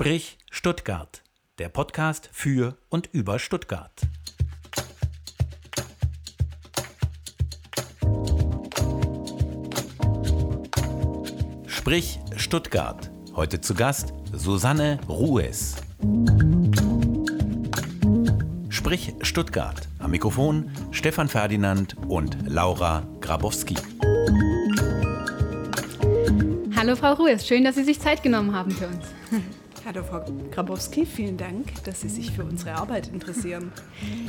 [0.00, 1.24] Sprich Stuttgart,
[1.58, 4.00] der Podcast für und über Stuttgart.
[11.66, 13.10] Sprich Stuttgart.
[13.34, 15.74] Heute zu Gast Susanne Ruhes.
[18.68, 19.88] Sprich Stuttgart.
[19.98, 23.74] Am Mikrofon Stefan Ferdinand und Laura Grabowski.
[26.76, 29.04] Hallo Frau Ruhes, schön, dass Sie sich Zeit genommen haben für uns.
[29.88, 33.72] Hallo Frau Grabowski, vielen Dank, dass Sie sich für unsere Arbeit interessieren.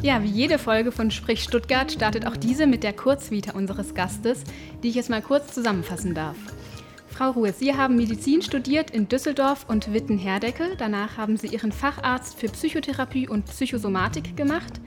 [0.01, 4.45] Ja, wie jede Folge von Sprich Stuttgart startet auch diese mit der Kurzvita unseres Gastes,
[4.81, 6.37] die ich jetzt mal kurz zusammenfassen darf.
[7.09, 10.77] Frau Ruhes, Sie haben Medizin studiert in Düsseldorf und Witten-Herdecke.
[10.77, 14.79] Danach haben Sie Ihren Facharzt für Psychotherapie und Psychosomatik gemacht.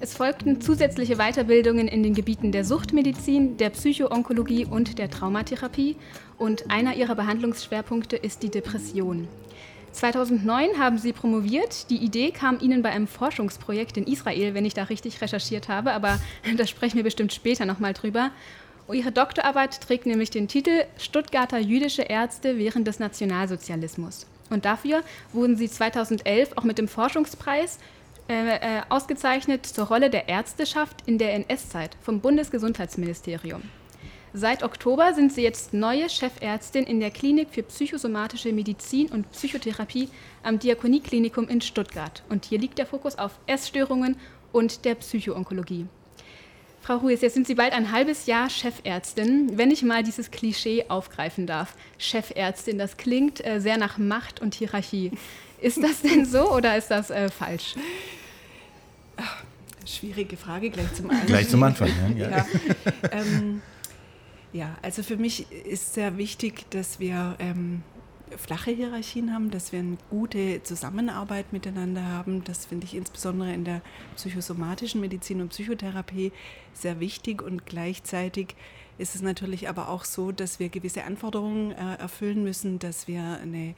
[0.00, 5.94] Es folgten zusätzliche Weiterbildungen in den Gebieten der Suchtmedizin, der Psychoonkologie und der Traumatherapie
[6.36, 9.28] und einer ihrer Behandlungsschwerpunkte ist die Depression.
[9.96, 11.90] 2009 haben sie promoviert.
[11.90, 15.92] Die Idee kam ihnen bei einem Forschungsprojekt in Israel, wenn ich da richtig recherchiert habe,
[15.92, 16.20] aber
[16.56, 18.30] da sprechen wir bestimmt später nochmal drüber.
[18.92, 24.26] Ihre Doktorarbeit trägt nämlich den Titel Stuttgarter jüdische Ärzte während des Nationalsozialismus.
[24.48, 27.78] Und dafür wurden sie 2011 auch mit dem Forschungspreis
[28.28, 33.62] äh, äh, ausgezeichnet zur Rolle der Ärzteschaft in der NS-Zeit vom Bundesgesundheitsministerium.
[34.38, 40.10] Seit Oktober sind sie jetzt neue Chefärztin in der Klinik für psychosomatische Medizin und Psychotherapie
[40.42, 42.22] am Diakonieklinikum in Stuttgart.
[42.28, 44.16] Und hier liegt der Fokus auf Essstörungen
[44.52, 45.86] und der Psychoonkologie.
[46.82, 49.56] Frau Ruiz, jetzt sind Sie bald ein halbes Jahr Chefärztin.
[49.56, 54.54] Wenn ich mal dieses Klischee aufgreifen darf, Chefärztin, das klingt äh, sehr nach Macht und
[54.54, 55.12] Hierarchie.
[55.62, 57.74] Ist das denn so oder ist das äh, falsch?
[59.86, 61.26] Schwierige Frage gleich zum Anfang.
[61.26, 62.28] Gleich zum Anfang, ja.
[62.28, 62.46] ja.
[63.12, 63.62] Ähm,
[64.56, 67.82] ja, also für mich ist sehr wichtig, dass wir ähm,
[68.38, 72.42] flache Hierarchien haben, dass wir eine gute Zusammenarbeit miteinander haben.
[72.42, 73.82] Das finde ich insbesondere in der
[74.16, 76.32] psychosomatischen Medizin und Psychotherapie
[76.72, 78.56] sehr wichtig und gleichzeitig
[78.98, 83.38] ist es natürlich aber auch so, dass wir gewisse Anforderungen äh, erfüllen müssen, dass wir
[83.42, 83.74] eine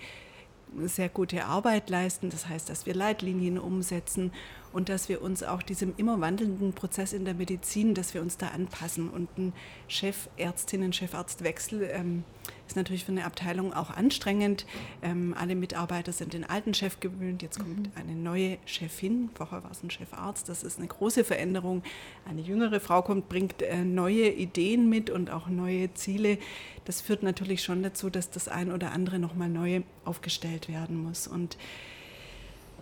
[0.85, 2.31] sehr gute Arbeit leisten.
[2.31, 4.33] Das heißt, dass wir Leitlinien umsetzen
[4.73, 8.37] und dass wir uns auch diesem immer wandelnden Prozess in der Medizin, dass wir uns
[8.37, 9.09] da anpassen.
[9.09, 9.53] Und ein
[9.89, 12.25] Chefärztinnen, Chefarztwechsel ähm,
[12.69, 14.67] ist natürlich für eine Abteilung auch anstrengend.
[15.03, 17.43] Ähm, alle Mitarbeiter sind den alten Chef gewöhnt.
[17.43, 17.93] Jetzt kommt mhm.
[17.97, 19.31] eine neue Chefin.
[19.35, 20.49] Vorher war es ein Chefarzt.
[20.49, 21.83] Das ist eine große Veränderung.
[22.29, 26.39] Eine jüngere Frau kommt, bringt äh, neue Ideen mit und auch neue Ziele.
[26.85, 31.27] Das führt natürlich schon dazu, dass das ein oder andere nochmal neu aufgestellt werden muss.
[31.27, 31.57] Und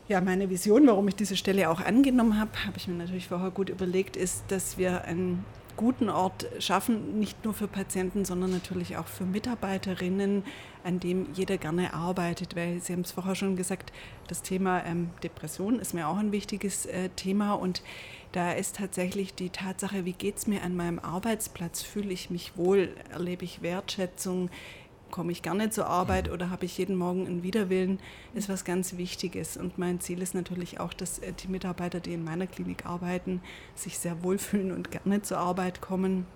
[0.08, 3.50] ja, meine Vision, warum ich diese Stelle auch angenommen habe, habe ich mir natürlich vorher
[3.50, 5.44] gut überlegt, ist, dass wir einen
[5.76, 10.44] guten Ort schaffen, nicht nur für Patienten, sondern natürlich auch für Mitarbeiterinnen,
[10.84, 13.92] an dem jeder gerne arbeitet, weil Sie haben es vorher schon gesagt,
[14.28, 17.54] das Thema ähm, Depression ist mir auch ein wichtiges äh, Thema.
[17.54, 17.82] Und
[18.32, 22.56] da ist tatsächlich die Tatsache, wie geht es mir an meinem Arbeitsplatz, fühle ich mich
[22.56, 24.50] wohl, erlebe ich Wertschätzung,
[25.10, 27.98] komme ich gerne zur Arbeit oder habe ich jeden Morgen einen Widerwillen,
[28.34, 29.56] ist was ganz Wichtiges.
[29.56, 33.40] Und mein Ziel ist natürlich auch, dass äh, die Mitarbeiter, die in meiner Klinik arbeiten,
[33.74, 36.26] sich sehr wohlfühlen und gerne zur Arbeit kommen.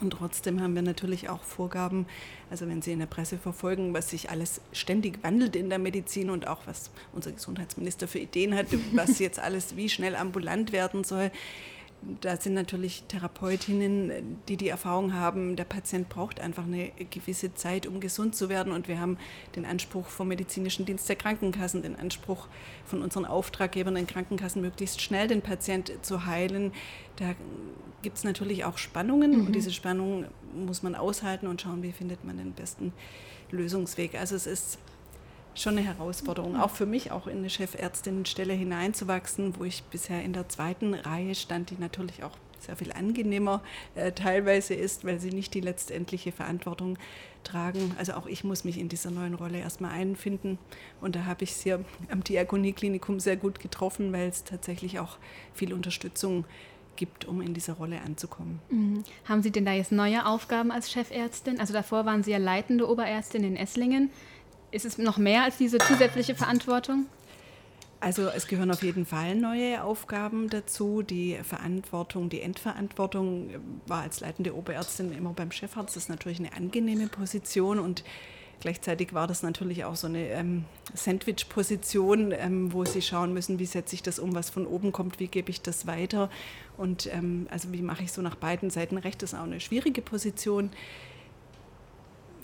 [0.00, 2.06] Und trotzdem haben wir natürlich auch Vorgaben,
[2.50, 6.30] also wenn Sie in der Presse verfolgen, was sich alles ständig wandelt in der Medizin
[6.30, 11.02] und auch was unser Gesundheitsminister für Ideen hat, was jetzt alles wie schnell ambulant werden
[11.02, 11.32] soll
[12.20, 17.86] da sind natürlich Therapeutinnen, die die Erfahrung haben, der Patient braucht einfach eine gewisse Zeit,
[17.86, 18.72] um gesund zu werden.
[18.72, 19.18] Und wir haben
[19.56, 22.46] den Anspruch vom medizinischen Dienst der Krankenkassen, den Anspruch
[22.84, 26.72] von unseren Auftraggebern den Krankenkassen, möglichst schnell den Patient zu heilen.
[27.16, 27.34] Da
[28.02, 29.46] gibt es natürlich auch Spannungen mhm.
[29.46, 32.92] und diese Spannungen muss man aushalten und schauen, wie findet man den besten
[33.50, 34.14] Lösungsweg.
[34.14, 34.78] Also es ist
[35.58, 40.32] schon eine Herausforderung, auch für mich, auch in eine Chefärztinnenstelle hineinzuwachsen, wo ich bisher in
[40.32, 43.62] der zweiten Reihe stand, die natürlich auch sehr viel angenehmer
[43.94, 46.98] äh, teilweise ist, weil sie nicht die letztendliche Verantwortung
[47.44, 47.94] tragen.
[47.98, 50.58] Also auch ich muss mich in dieser neuen Rolle erstmal einfinden.
[51.00, 55.18] Und da habe ich es hier am Diakonieklinikum sehr gut getroffen, weil es tatsächlich auch
[55.54, 56.44] viel Unterstützung
[56.96, 58.58] gibt, um in dieser Rolle anzukommen.
[58.70, 59.04] Mhm.
[59.24, 61.60] Haben Sie denn da jetzt neue Aufgaben als Chefärztin?
[61.60, 64.10] Also davor waren Sie ja leitende Oberärztin in Esslingen.
[64.70, 67.06] Ist es noch mehr als diese zusätzliche Verantwortung?
[68.00, 71.02] Also es gehören auf jeden Fall neue Aufgaben dazu.
[71.02, 73.50] Die Verantwortung, die Endverantwortung
[73.86, 75.96] war als leitende Oberärztin immer beim Chefarzt.
[75.96, 78.04] Das ist natürlich eine angenehme Position und
[78.60, 83.66] gleichzeitig war das natürlich auch so eine ähm, Sandwich-Position, ähm, wo Sie schauen müssen, wie
[83.66, 86.30] setze ich das um, was von oben kommt, wie gebe ich das weiter
[86.76, 89.22] und ähm, also wie mache ich so nach beiden Seiten recht.
[89.22, 90.70] Das ist auch eine schwierige Position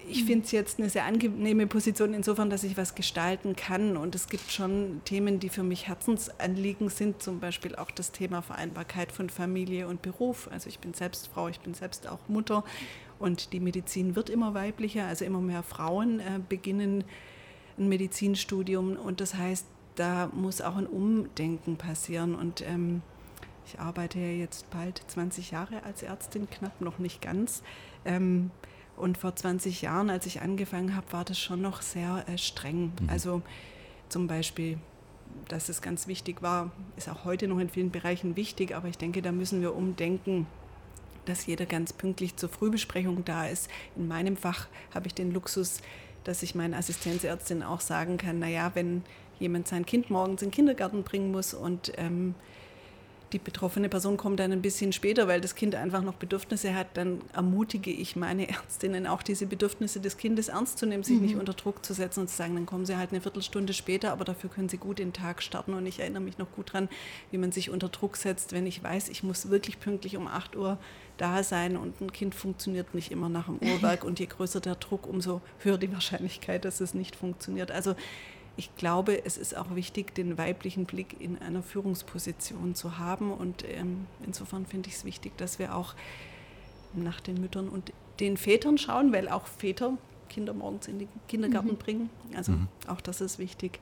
[0.08, 3.96] ich finde es jetzt eine sehr angenehme Position insofern, dass ich was gestalten kann.
[3.96, 8.42] Und es gibt schon Themen, die für mich Herzensanliegen sind, zum Beispiel auch das Thema
[8.42, 10.48] Vereinbarkeit von Familie und Beruf.
[10.52, 12.64] Also ich bin selbst Frau, ich bin selbst auch Mutter
[13.18, 15.06] und die Medizin wird immer weiblicher.
[15.06, 17.04] Also immer mehr Frauen äh, beginnen
[17.78, 19.66] ein Medizinstudium und das heißt,
[19.96, 22.34] da muss auch ein Umdenken passieren.
[22.34, 23.02] Und ähm,
[23.66, 27.62] ich arbeite ja jetzt bald 20 Jahre als Ärztin, knapp noch nicht ganz.
[28.04, 28.50] Ähm,
[28.96, 32.92] und vor 20 Jahren, als ich angefangen habe, war das schon noch sehr äh, streng.
[33.00, 33.10] Mhm.
[33.10, 33.42] Also
[34.08, 34.78] zum Beispiel,
[35.48, 38.98] dass es ganz wichtig war, ist auch heute noch in vielen Bereichen wichtig, aber ich
[38.98, 40.46] denke, da müssen wir umdenken,
[41.24, 43.68] dass jeder ganz pünktlich zur Frühbesprechung da ist.
[43.96, 45.78] In meinem Fach habe ich den Luxus,
[46.22, 49.02] dass ich meinen Assistenzärztin auch sagen kann, naja, wenn
[49.38, 52.34] jemand sein Kind morgens in den Kindergarten bringen muss und ähm,
[53.34, 56.86] die betroffene Person kommt dann ein bisschen später, weil das Kind einfach noch Bedürfnisse hat,
[56.94, 61.26] dann ermutige ich meine Ärztinnen auch diese Bedürfnisse des Kindes ernst zu nehmen, sich mhm.
[61.26, 64.12] nicht unter Druck zu setzen und zu sagen, dann kommen sie halt eine Viertelstunde später,
[64.12, 65.74] aber dafür können sie gut den Tag starten.
[65.74, 66.88] Und ich erinnere mich noch gut dran,
[67.32, 70.56] wie man sich unter Druck setzt, wenn ich weiß, ich muss wirklich pünktlich um 8
[70.56, 70.78] Uhr
[71.16, 74.76] da sein und ein Kind funktioniert nicht immer nach dem Uhrwerk und je größer der
[74.76, 77.72] Druck, umso höher die Wahrscheinlichkeit, dass es nicht funktioniert.
[77.72, 77.96] Also
[78.56, 83.32] ich glaube, es ist auch wichtig, den weiblichen Blick in einer Führungsposition zu haben.
[83.32, 85.94] Und ähm, insofern finde ich es wichtig, dass wir auch
[86.92, 89.98] nach den Müttern und den Vätern schauen, weil auch Väter
[90.28, 91.76] Kinder morgens in den Kindergarten mhm.
[91.76, 92.10] bringen.
[92.36, 92.68] Also mhm.
[92.86, 93.80] auch das ist wichtig.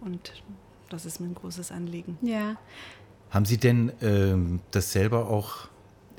[0.00, 0.42] Und
[0.88, 2.18] das ist mir ein großes Anliegen.
[2.22, 2.56] Ja.
[3.30, 5.68] Haben Sie denn ähm, das selber auch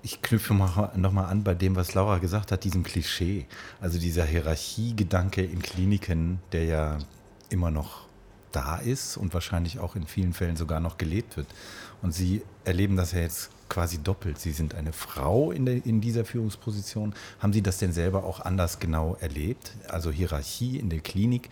[0.04, 3.46] ich knüpfe nochmal an bei dem, was Laura gesagt hat, diesem Klischee.
[3.80, 6.98] Also dieser Hierarchiegedanke in Kliniken, der ja
[7.52, 8.06] immer noch
[8.52, 11.48] da ist und wahrscheinlich auch in vielen Fällen sogar noch gelebt wird.
[12.02, 14.40] Und Sie erleben das ja jetzt quasi doppelt.
[14.40, 17.14] Sie sind eine Frau in, der, in dieser Führungsposition.
[17.40, 19.74] Haben Sie das denn selber auch anders genau erlebt?
[19.88, 21.50] Also Hierarchie in der Klinik,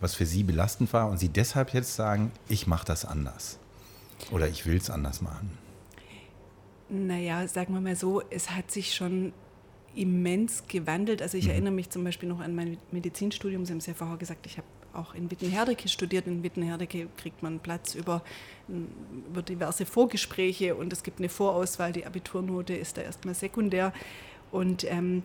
[0.00, 3.58] was für Sie belastend war und Sie deshalb jetzt sagen, ich mache das anders
[4.30, 5.50] oder ich will es anders machen?
[6.88, 9.32] Naja, sagen wir mal so, es hat sich schon
[9.94, 11.22] immens gewandelt.
[11.22, 11.50] Also ich mhm.
[11.50, 13.66] erinnere mich zum Beispiel noch an mein Medizinstudium.
[13.66, 16.26] Sie haben es ja vorher gesagt, ich habe auch in Wittenherdecke studiert.
[16.26, 18.22] In Wittenherdecke kriegt man Platz über,
[19.28, 21.92] über diverse Vorgespräche und es gibt eine Vorauswahl.
[21.92, 23.92] Die Abiturnote ist da erstmal sekundär.
[24.50, 25.22] Und ähm,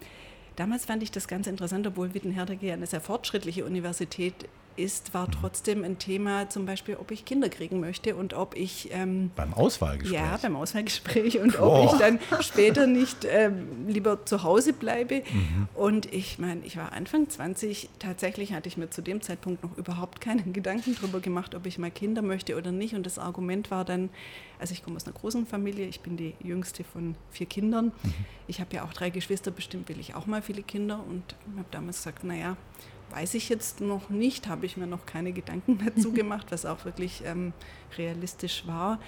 [0.55, 4.33] damals fand ich das ganz interessant, obwohl Wittenherdecke eine sehr fortschrittliche Universität
[4.75, 8.89] ist, war trotzdem ein Thema, zum Beispiel, ob ich Kinder kriegen möchte und ob ich.
[8.91, 10.19] Ähm, beim Auswahlgespräch?
[10.19, 11.63] Ja, beim Auswahlgespräch und oh.
[11.63, 15.23] ob ich dann später nicht ähm, lieber zu Hause bleibe.
[15.31, 15.67] Mhm.
[15.73, 19.77] Und ich meine, ich war Anfang 20, tatsächlich hatte ich mir zu dem Zeitpunkt noch
[19.77, 22.95] überhaupt keinen Gedanken darüber gemacht, ob ich mal Kinder möchte oder nicht.
[22.95, 24.09] Und das Argument war dann,
[24.59, 27.91] also ich komme aus einer großen Familie, ich bin die jüngste von vier Kindern.
[28.03, 28.13] Mhm.
[28.47, 31.23] Ich habe ja auch drei Geschwister, bestimmt will ich auch mal viele Kinder und
[31.57, 32.57] habe damals gesagt, naja,
[33.13, 36.85] weiß ich jetzt noch nicht, habe ich mir noch keine Gedanken dazu gemacht, was auch
[36.85, 37.53] wirklich ähm,
[37.97, 38.99] realistisch war.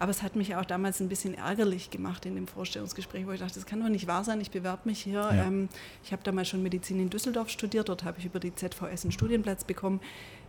[0.00, 3.40] Aber es hat mich auch damals ein bisschen ärgerlich gemacht in dem Vorstellungsgespräch, wo ich
[3.40, 5.20] dachte, das kann doch nicht wahr sein, ich bewerbe mich hier.
[5.20, 5.32] Ja.
[5.32, 5.68] Ähm,
[6.04, 9.12] ich habe damals schon Medizin in Düsseldorf studiert, dort habe ich über die ZVS einen
[9.12, 10.00] Studienplatz bekommen.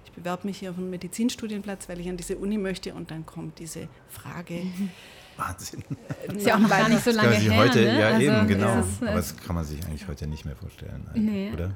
[0.06, 3.26] Ich bewerbe mich hier auf einen Medizinstudienplatz, weil ich an diese Uni möchte und dann
[3.26, 4.62] kommt diese Frage.
[5.38, 5.84] Wahnsinn.
[6.28, 7.58] Äh, ist ja auch noch gar nicht so lange her.
[7.58, 8.00] Heute, ne?
[8.00, 8.80] Ja, also eben, genau.
[8.80, 11.52] Ist, Aber das kann man sich eigentlich heute nicht mehr vorstellen, nee.
[11.54, 11.76] oder?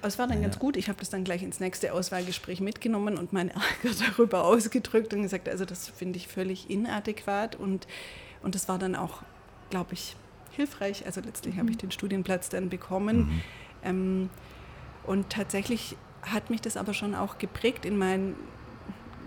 [0.00, 0.44] Aber es war dann ja.
[0.44, 0.76] ganz gut.
[0.76, 5.22] Ich habe das dann gleich ins nächste Auswahlgespräch mitgenommen und meinen Ärger darüber ausgedrückt und
[5.22, 7.56] gesagt, also das finde ich völlig inadäquat.
[7.56, 7.86] Und,
[8.42, 9.22] und das war dann auch,
[9.68, 10.16] glaube ich,
[10.52, 11.04] hilfreich.
[11.04, 11.60] Also letztlich mhm.
[11.60, 13.18] habe ich den Studienplatz dann bekommen.
[13.18, 13.42] Mhm.
[13.84, 14.30] Ähm,
[15.06, 18.36] und tatsächlich hat mich das aber schon auch geprägt in meinen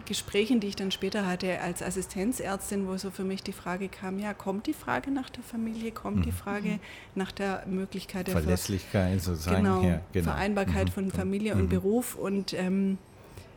[0.06, 4.20] Gesprächen, die ich dann später hatte als Assistenzärztin, wo so für mich die Frage kam,
[4.20, 6.22] ja, kommt die Frage nach der Familie, kommt mhm.
[6.24, 6.80] die Frage mhm.
[7.16, 10.32] nach der Möglichkeit der Verlässlichkeit sozusagen, genau, ja, genau.
[10.32, 10.92] Vereinbarkeit mhm.
[10.92, 11.70] von Familie und mhm.
[11.70, 12.98] Beruf und ähm,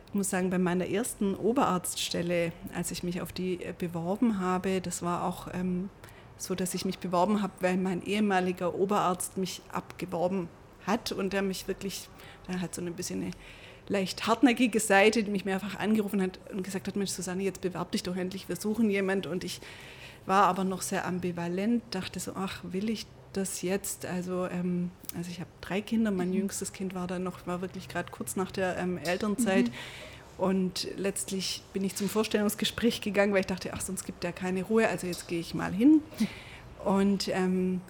[0.07, 4.79] ich muss sagen, bei meiner ersten Oberarztstelle, als ich mich auf die äh, beworben habe,
[4.81, 5.89] das war auch ähm,
[6.37, 10.47] so, dass ich mich beworben habe, weil mein ehemaliger Oberarzt mich abgeworben
[10.85, 12.09] hat und der mich wirklich,
[12.47, 13.31] der hat so ein bisschen eine
[13.87, 17.91] leicht hartnäckige Seite, die mich mehrfach angerufen hat und gesagt hat, Mensch Susanne, jetzt bewerb
[17.91, 19.27] dich doch endlich, wir suchen jemand.
[19.27, 19.61] Und ich
[20.25, 24.05] war aber noch sehr ambivalent, dachte so, ach, will ich das jetzt?
[24.05, 26.35] Also, ähm, also ich habe drei Kinder, mein mhm.
[26.35, 29.67] jüngstes Kind war dann noch, war wirklich gerade kurz nach der ähm, Elternzeit.
[29.67, 29.73] Mhm.
[30.37, 34.63] Und letztlich bin ich zum Vorstellungsgespräch gegangen, weil ich dachte, ach, sonst gibt er keine
[34.63, 36.01] Ruhe, also jetzt gehe ich mal hin.
[36.85, 37.81] Und ähm,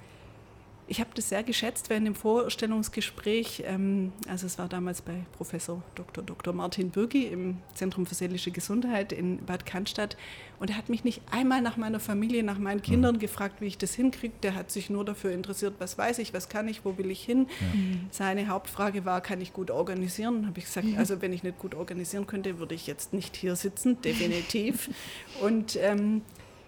[0.88, 3.63] ich habe das sehr geschätzt während dem Vorstellungsgespräch.
[3.65, 6.24] Ähm, also es war damals bei Professor Dr.
[6.24, 6.53] Dr.
[6.53, 10.15] Martin Bürgi im Zentrum für seelische Gesundheit in Bad Cannstatt.
[10.60, 13.20] Und er hat mich nicht einmal nach meiner Familie, nach meinen Kindern mhm.
[13.20, 14.34] gefragt, wie ich das hinkriege.
[14.44, 17.24] Der hat sich nur dafür interessiert, was weiß ich, was kann ich, wo will ich
[17.24, 17.48] hin.
[17.60, 17.77] Ja.
[17.77, 18.08] Mhm.
[18.12, 20.48] Seine Hauptfrage war, kann ich gut organisieren?
[20.48, 20.98] Habe ich gesagt, mhm.
[20.98, 24.89] also wenn ich nicht gut organisieren könnte, würde ich jetzt nicht hier sitzen, definitiv.
[25.41, 26.22] Und ähm,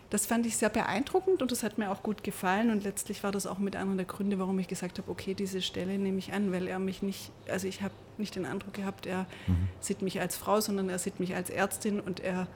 [0.09, 3.31] das fand ich sehr beeindruckend und das hat mir auch gut gefallen und letztlich war
[3.31, 6.33] das auch mit einer der Gründe, warum ich gesagt habe, okay, diese Stelle nehme ich
[6.33, 9.69] an, weil er mich nicht, also ich habe nicht den Eindruck gehabt, er mhm.
[9.79, 12.47] sieht mich als Frau, sondern er sieht mich als Ärztin und er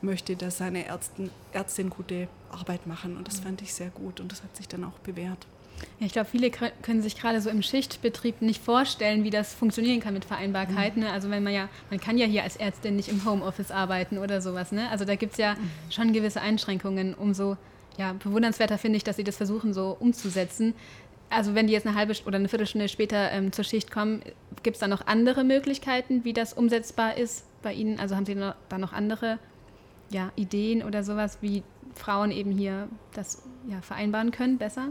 [0.00, 4.32] möchte, dass seine Ärztin, Ärztin gute Arbeit machen und das fand ich sehr gut und
[4.32, 5.46] das hat sich dann auch bewährt.
[6.00, 10.00] Ja, ich glaube, viele können sich gerade so im Schichtbetrieb nicht vorstellen, wie das funktionieren
[10.00, 10.96] kann mit Vereinbarkeit.
[10.96, 11.04] Mhm.
[11.04, 11.12] Ne?
[11.12, 14.40] Also wenn man ja, man kann ja hier als Ärztin nicht im Homeoffice arbeiten oder
[14.40, 14.72] sowas.
[14.72, 14.88] Ne?
[14.90, 15.70] Also da gibt es ja mhm.
[15.90, 17.14] schon gewisse Einschränkungen.
[17.14, 17.56] Umso
[17.96, 20.74] ja, bewundernswerter finde ich, dass sie das versuchen so umzusetzen.
[21.30, 24.22] Also wenn die jetzt eine halbe oder eine Viertelstunde später ähm, zur Schicht kommen,
[24.62, 27.98] gibt es da noch andere Möglichkeiten, wie das umsetzbar ist bei Ihnen?
[27.98, 29.38] Also haben Sie da noch andere
[30.10, 31.62] ja, Ideen oder sowas, wie
[31.94, 34.88] Frauen eben hier das ja, vereinbaren können, besser?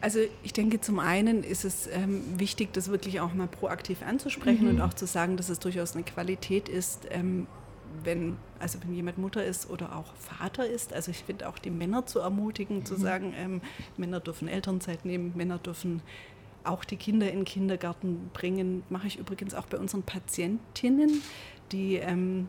[0.00, 4.64] Also ich denke, zum einen ist es ähm, wichtig, das wirklich auch mal proaktiv anzusprechen
[4.64, 4.70] mhm.
[4.70, 7.46] und auch zu sagen, dass es durchaus eine Qualität ist, ähm,
[8.02, 10.94] wenn, also wenn jemand Mutter ist oder auch Vater ist.
[10.94, 12.84] Also ich finde auch die Männer zu ermutigen, mhm.
[12.86, 13.60] zu sagen, ähm,
[13.98, 16.00] Männer dürfen Elternzeit nehmen, Männer dürfen
[16.64, 18.82] auch die Kinder in den Kindergarten bringen.
[18.88, 21.22] Mache ich übrigens auch bei unseren Patientinnen,
[21.72, 22.48] die ähm,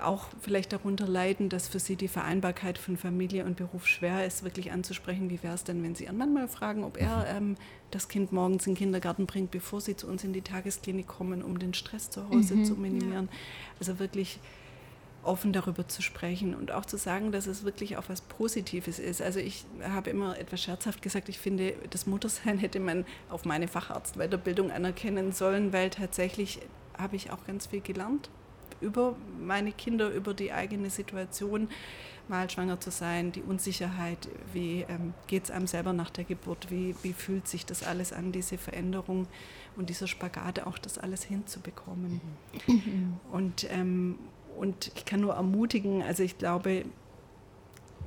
[0.00, 4.42] auch vielleicht darunter leiden, dass für sie die Vereinbarkeit von Familie und Beruf schwer ist,
[4.42, 5.30] wirklich anzusprechen.
[5.30, 7.50] Wie wäre es denn, wenn Sie Ihren Mann mal fragen, ob er mhm.
[7.50, 7.56] ähm,
[7.90, 11.42] das Kind morgens in den Kindergarten bringt, bevor Sie zu uns in die Tagesklinik kommen,
[11.42, 12.64] um den Stress zu Hause mhm.
[12.64, 13.28] zu minimieren?
[13.78, 14.40] Also wirklich
[15.22, 19.20] offen darüber zu sprechen und auch zu sagen, dass es wirklich auch was Positives ist.
[19.20, 23.68] Also ich habe immer etwas scherzhaft gesagt, ich finde, das Muttersein hätte man auf meine
[23.68, 26.60] Facharztweiterbildung anerkennen sollen, weil tatsächlich
[26.96, 28.30] habe ich auch ganz viel gelernt
[28.80, 31.68] über meine Kinder, über die eigene Situation,
[32.28, 36.70] mal schwanger zu sein, die Unsicherheit, wie ähm, geht es einem selber nach der Geburt,
[36.70, 39.26] wie, wie fühlt sich das alles an, diese Veränderung
[39.76, 42.20] und dieser Spagat, auch das alles hinzubekommen.
[42.66, 43.16] Mhm.
[43.32, 44.18] Und, ähm,
[44.56, 46.84] und ich kann nur ermutigen, also ich glaube,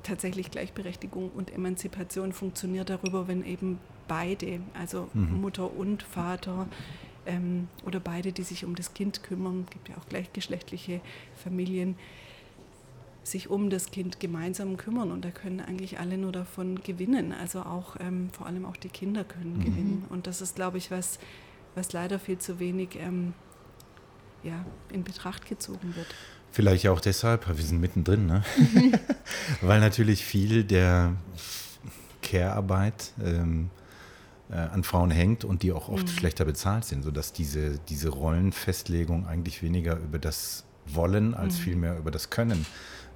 [0.03, 5.41] tatsächlich Gleichberechtigung und Emanzipation funktioniert darüber, wenn eben beide, also mhm.
[5.41, 6.67] Mutter und Vater,
[7.25, 11.01] ähm, oder beide, die sich um das Kind kümmern, gibt ja auch gleichgeschlechtliche
[11.35, 11.95] Familien,
[13.23, 17.31] sich um das Kind gemeinsam kümmern und da können eigentlich alle nur davon gewinnen.
[17.31, 19.63] Also auch ähm, vor allem auch die Kinder können mhm.
[19.63, 20.05] gewinnen.
[20.09, 21.19] Und das ist, glaube ich, was,
[21.73, 23.33] was leider viel zu wenig ähm,
[24.43, 26.07] ja, in Betracht gezogen wird.
[26.51, 28.43] Vielleicht auch deshalb, wir sind mittendrin, ne?
[29.61, 31.15] weil natürlich viel der
[32.21, 33.82] Care-Arbeit ähm, äh,
[34.49, 36.11] an Frauen hängt und die auch oft mhm.
[36.11, 41.61] schlechter bezahlt sind, sodass diese, diese Rollenfestlegung eigentlich weniger über das Wollen als mhm.
[41.61, 42.65] vielmehr über das Können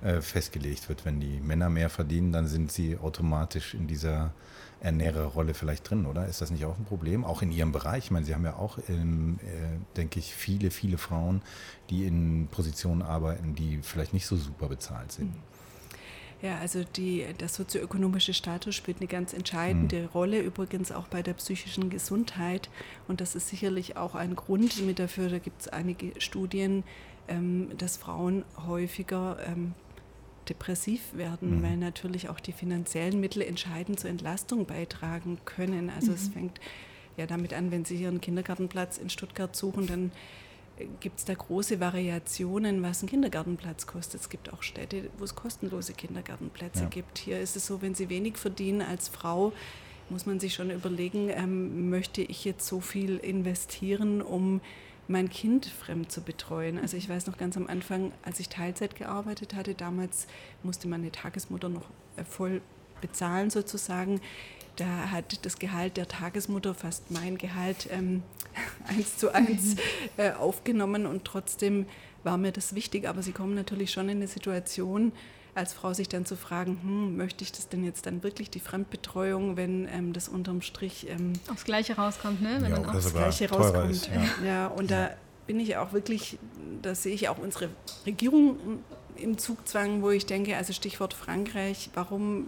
[0.02, 1.06] äh, festgelegt wird.
[1.06, 4.32] Wenn die Männer mehr verdienen, dann sind sie automatisch in dieser
[4.80, 6.28] Ernährerrolle vielleicht drin, oder?
[6.28, 7.26] Ist das nicht auch ein Problem?
[7.26, 8.06] Auch in Ihrem Bereich?
[8.06, 11.42] Ich meine, Sie haben ja auch, ähm, äh, denke ich, viele, viele Frauen,
[11.90, 15.34] die in Positionen arbeiten, die vielleicht nicht so super bezahlt sind.
[15.34, 15.57] Mhm.
[16.42, 20.08] Ja, also die, der sozioökonomische Status spielt eine ganz entscheidende mhm.
[20.08, 22.70] Rolle, übrigens auch bei der psychischen Gesundheit.
[23.08, 26.84] Und das ist sicherlich auch ein Grund mit dafür, da gibt es einige Studien,
[27.28, 29.74] ähm, dass Frauen häufiger ähm,
[30.48, 31.64] depressiv werden, mhm.
[31.64, 35.90] weil natürlich auch die finanziellen Mittel entscheidend zur Entlastung beitragen können.
[35.90, 36.16] Also mhm.
[36.16, 36.60] es fängt
[37.18, 40.12] ja damit an, wenn Sie hier einen Kindergartenplatz in Stuttgart suchen, dann
[41.00, 44.22] gibt es da große Variationen, was ein Kindergartenplatz kostet.
[44.22, 46.90] Es gibt auch Städte, wo es kostenlose Kindergartenplätze ja.
[46.90, 47.18] gibt.
[47.18, 49.54] Hier ist es so, wenn Sie wenig verdienen als Frau,
[50.10, 54.62] muss man sich schon überlegen, ähm, möchte ich jetzt so viel investieren, um
[55.08, 56.80] mein Kind fremd zu betreuen.
[56.80, 60.28] Also ich weiß noch ganz am Anfang, als ich Teilzeit gearbeitet hatte, damals
[60.64, 62.62] musste meine Tagesmutter noch äh, voll
[63.02, 64.22] bezahlen sozusagen.
[64.76, 68.22] Da hat das Gehalt der Tagesmutter fast mein Gehalt ähm,
[68.88, 69.76] eins zu eins
[70.18, 71.86] äh, aufgenommen und trotzdem
[72.24, 73.08] war mir das wichtig.
[73.08, 75.12] Aber sie kommen natürlich schon in eine Situation,
[75.56, 78.60] als Frau sich dann zu fragen, hm, möchte ich das denn jetzt dann wirklich, die
[78.60, 82.58] Fremdbetreuung, wenn ähm, das unterm Strich ähm, aufs Gleiche rauskommt, ne?
[82.60, 83.92] Wenn ja, man aufs Gleiche rauskommt.
[83.92, 84.46] Ist, ja.
[84.46, 84.68] ja.
[84.68, 85.10] und da
[85.48, 86.38] bin ich auch wirklich,
[86.82, 87.70] da sehe ich auch unsere
[88.06, 88.58] Regierung
[89.16, 92.48] im Zugzwang, wo ich denke, also Stichwort Frankreich, warum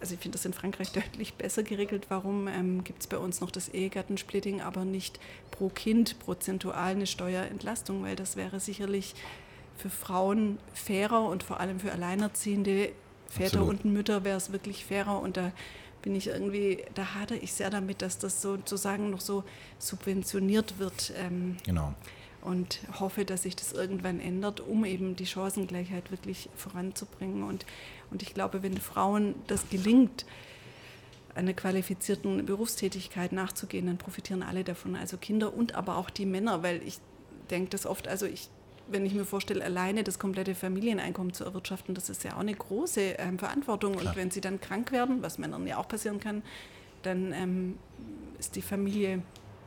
[0.00, 2.06] also ich finde das in Frankreich deutlich besser geregelt.
[2.08, 7.06] Warum ähm, gibt es bei uns noch das Ehegattensplitting, aber nicht pro Kind prozentual eine
[7.06, 8.02] Steuerentlastung?
[8.02, 9.14] Weil das wäre sicherlich
[9.76, 12.92] für Frauen fairer und vor allem für alleinerziehende
[13.28, 13.84] Väter Absolut.
[13.84, 15.20] und Mütter wäre es wirklich fairer.
[15.20, 15.52] Und da
[16.02, 19.44] bin ich irgendwie, da hadere ich sehr damit, dass das sozusagen noch so
[19.78, 21.12] subventioniert wird.
[21.16, 21.94] Ähm, genau.
[22.42, 27.42] Und hoffe, dass sich das irgendwann ändert, um eben die Chancengleichheit wirklich voranzubringen.
[27.42, 27.66] Und,
[28.10, 30.24] und ich glaube, wenn Frauen das gelingt,
[31.34, 36.62] einer qualifizierten Berufstätigkeit nachzugehen, dann profitieren alle davon, also Kinder und aber auch die Männer,
[36.62, 36.98] weil ich
[37.50, 38.50] denke das oft, also ich
[38.92, 42.54] wenn ich mir vorstelle, alleine das komplette Familieneinkommen zu erwirtschaften, das ist ja auch eine
[42.54, 43.92] große ähm, Verantwortung.
[43.92, 44.12] Klar.
[44.12, 46.42] Und wenn sie dann krank werden, was Männern ja auch passieren kann,
[47.02, 47.78] dann ähm,
[48.38, 49.22] ist die Familie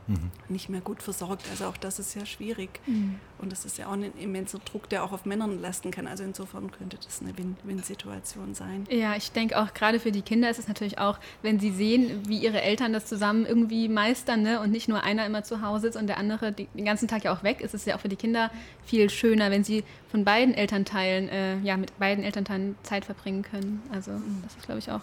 [0.07, 0.31] mhm.
[0.49, 1.43] nicht mehr gut versorgt.
[1.49, 2.79] Also auch das ist sehr schwierig.
[2.85, 3.19] Mhm.
[3.39, 6.07] Und das ist ja auch ein immenser Druck, der auch auf Männern lasten kann.
[6.07, 8.85] Also insofern könnte das eine Win-Win-Situation sein.
[8.89, 12.21] Ja, ich denke auch gerade für die Kinder ist es natürlich auch, wenn sie sehen,
[12.27, 14.59] wie ihre Eltern das zusammen irgendwie meistern ne?
[14.61, 17.33] und nicht nur einer immer zu Hause ist und der andere den ganzen Tag ja
[17.33, 18.49] auch weg, ist es ja auch für die Kinder
[18.85, 23.81] viel schöner, wenn sie von beiden Elternteilen, äh, ja, mit beiden Elternteilen Zeit verbringen können.
[23.91, 24.11] Also
[24.43, 25.01] das ist, glaube ich, auch,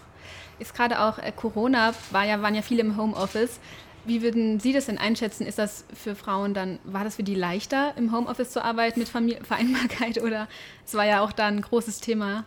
[0.58, 3.58] ist gerade auch äh, Corona, war ja, waren ja viele im Homeoffice.
[4.04, 5.46] Wie würden Sie das denn einschätzen?
[5.46, 9.08] Ist das für Frauen dann, war das für die leichter, im Homeoffice zu arbeiten mit
[9.08, 10.48] Familie, Vereinbarkeit oder
[10.86, 12.44] es war ja auch da ein großes Thema?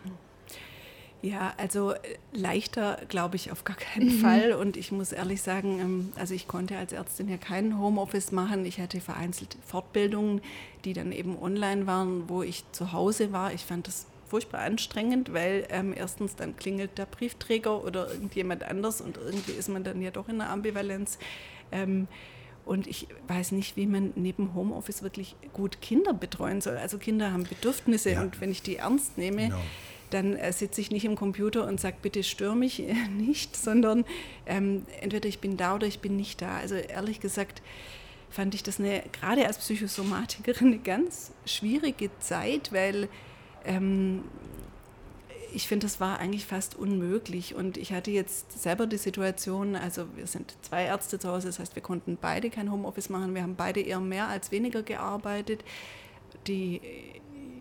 [1.24, 1.98] Ja, also äh,
[2.34, 4.20] leichter glaube ich auf gar keinen mhm.
[4.20, 4.52] Fall.
[4.52, 8.66] Und ich muss ehrlich sagen, ähm, also ich konnte als Ärztin ja keinen Homeoffice machen.
[8.66, 10.42] Ich hatte vereinzelt Fortbildungen,
[10.84, 13.54] die dann eben online waren, wo ich zu Hause war.
[13.54, 19.00] Ich fand das furchtbar anstrengend, weil ähm, erstens dann klingelt der Briefträger oder irgendjemand anders
[19.00, 21.20] und irgendwie ist man dann ja doch in der Ambivalenz.
[21.70, 22.08] Ähm,
[22.64, 26.76] und ich weiß nicht, wie man neben Homeoffice wirklich gut Kinder betreuen soll.
[26.78, 28.22] Also Kinder haben Bedürfnisse ja.
[28.22, 29.60] und wenn ich die ernst nehme, genau.
[30.10, 32.82] dann äh, sitze ich nicht im Computer und sage, bitte stör mich
[33.16, 34.04] nicht, sondern
[34.46, 36.56] ähm, entweder ich bin da oder ich bin nicht da.
[36.56, 37.62] Also ehrlich gesagt
[38.30, 43.08] fand ich das eine, gerade als Psychosomatikerin eine ganz schwierige Zeit, weil
[43.64, 44.24] ähm,
[45.54, 47.54] ich finde, das war eigentlich fast unmöglich.
[47.54, 51.60] Und ich hatte jetzt selber die Situation, also wir sind zwei Ärzte zu Hause, das
[51.60, 53.34] heißt, wir konnten beide kein Homeoffice machen.
[53.34, 55.64] Wir haben beide eher mehr als weniger gearbeitet.
[56.48, 56.80] Die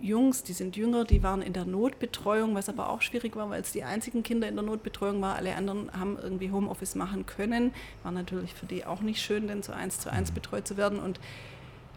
[0.02, 3.62] Jungs, die sind jünger, die waren in der Notbetreuung, was aber auch schwierig war, weil
[3.62, 5.38] es die einzigen Kinder in der Notbetreuung waren.
[5.38, 7.74] Alle anderen haben irgendwie Homeoffice machen können.
[8.02, 11.00] War natürlich für die auch nicht schön, denn so eins zu eins betreut zu werden.
[11.00, 11.20] Und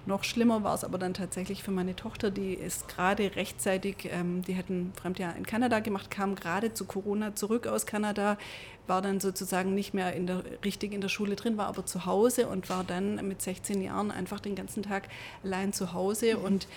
[0.06, 4.42] noch schlimmer war es aber dann tatsächlich für meine Tochter, die ist gerade rechtzeitig, ähm,
[4.42, 8.38] die hat ein Fremdjahr in Kanada gemacht, kam gerade zu Corona zurück aus Kanada,
[8.86, 12.06] war dann sozusagen nicht mehr in der, richtig in der Schule drin, war aber zu
[12.06, 15.08] Hause und war dann mit 16 Jahren einfach den ganzen Tag
[15.42, 16.44] allein zu Hause mhm.
[16.44, 16.68] und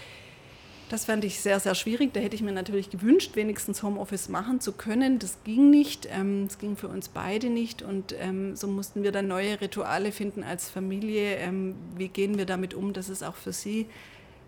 [0.89, 2.13] das fand ich sehr, sehr schwierig.
[2.13, 5.19] Da hätte ich mir natürlich gewünscht, wenigstens Homeoffice machen zu können.
[5.19, 6.07] Das ging nicht.
[6.11, 7.81] Ähm, ging für uns beide nicht.
[7.81, 11.35] Und ähm, so mussten wir dann neue Rituale finden als Familie.
[11.35, 13.85] Ähm, wie gehen wir damit um, dass es auch für sie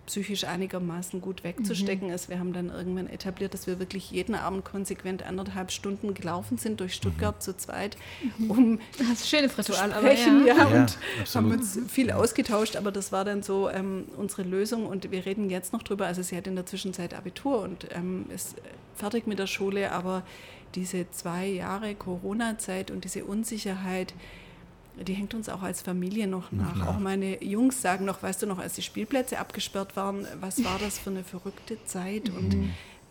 [0.05, 2.13] psychisch einigermaßen gut wegzustecken mhm.
[2.13, 2.29] ist.
[2.29, 6.79] Wir haben dann irgendwann etabliert, dass wir wirklich jeden Abend konsequent anderthalb Stunden gelaufen sind
[6.79, 7.41] durch Stuttgart mhm.
[7.41, 7.97] zu zweit,
[8.37, 8.51] mhm.
[8.51, 10.27] um das ist ein schönes Ritual, aber ja.
[10.45, 10.97] ja, ja und
[11.33, 15.49] haben uns viel ausgetauscht, aber das war dann so ähm, unsere Lösung und wir reden
[15.49, 16.07] jetzt noch drüber.
[16.07, 18.55] Also sie hat in der Zwischenzeit Abitur und ähm, ist
[18.95, 20.23] fertig mit der Schule, aber
[20.75, 24.13] diese zwei Jahre Corona-Zeit und diese Unsicherheit,
[24.99, 26.79] die hängt uns auch als Familie noch nach.
[26.79, 26.89] Ja.
[26.89, 30.77] Auch meine Jungs sagen noch, weißt du noch, als die Spielplätze abgesperrt waren, was war
[30.79, 32.29] das für eine verrückte Zeit?
[32.29, 32.37] Mhm.
[32.37, 32.55] Und,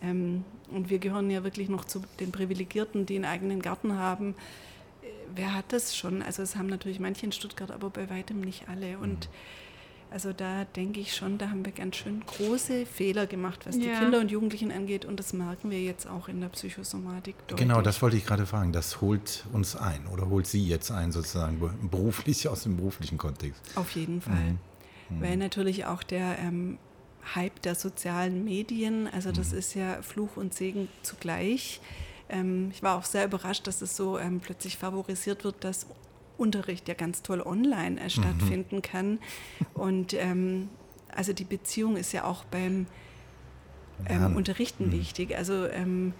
[0.01, 4.35] ähm, und wir gehören ja wirklich noch zu den Privilegierten, die einen eigenen Garten haben.
[5.01, 6.21] Äh, wer hat das schon?
[6.21, 8.97] Also es haben natürlich manche in Stuttgart, aber bei weitem nicht alle.
[8.97, 9.60] Und mhm
[10.11, 13.81] also da denke ich schon, da haben wir ganz schön große Fehler gemacht, was ja.
[13.81, 15.05] die Kinder und Jugendlichen angeht.
[15.05, 17.67] Und das merken wir jetzt auch in der Psychosomatik deutlich.
[17.67, 18.73] Genau, das wollte ich gerade fragen.
[18.73, 23.61] Das holt uns ein oder holt Sie jetzt ein, sozusagen beruflich aus dem beruflichen Kontext.
[23.75, 24.35] Auf jeden Fall.
[24.35, 24.59] Mhm.
[25.09, 25.21] mhm.
[25.21, 26.77] Weil natürlich auch der ähm,
[27.33, 29.59] Hype der sozialen Medien, also das mhm.
[29.59, 31.79] ist ja Fluch und Segen zugleich.
[32.27, 35.85] Ähm, ich war auch sehr überrascht, dass es so ähm, plötzlich favorisiert wird, dass
[36.41, 38.81] Unterricht ja ganz toll online äh, stattfinden mhm.
[38.81, 39.19] kann.
[39.73, 40.69] Und ähm,
[41.15, 42.87] also die Beziehung ist ja auch beim
[44.07, 44.91] ähm, Unterrichten mhm.
[44.93, 45.37] wichtig.
[45.37, 46.13] Also ähm,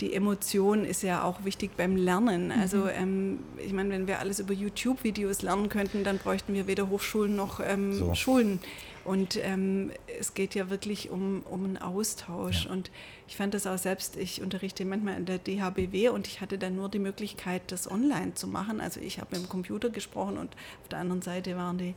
[0.00, 2.52] die Emotion ist ja auch wichtig beim Lernen.
[2.52, 2.90] Also mhm.
[2.96, 7.34] ähm, ich meine, wenn wir alles über YouTube-Videos lernen könnten, dann bräuchten wir weder Hochschulen
[7.34, 8.14] noch ähm, so.
[8.14, 8.60] Schulen.
[9.04, 12.64] Und ähm, es geht ja wirklich um, um einen Austausch.
[12.64, 12.72] Ja.
[12.72, 12.90] Und
[13.28, 16.74] ich fand das auch selbst, ich unterrichte manchmal in der DHBW und ich hatte dann
[16.74, 18.80] nur die Möglichkeit, das online zu machen.
[18.80, 21.94] Also ich habe mit dem Computer gesprochen und auf der anderen Seite waren die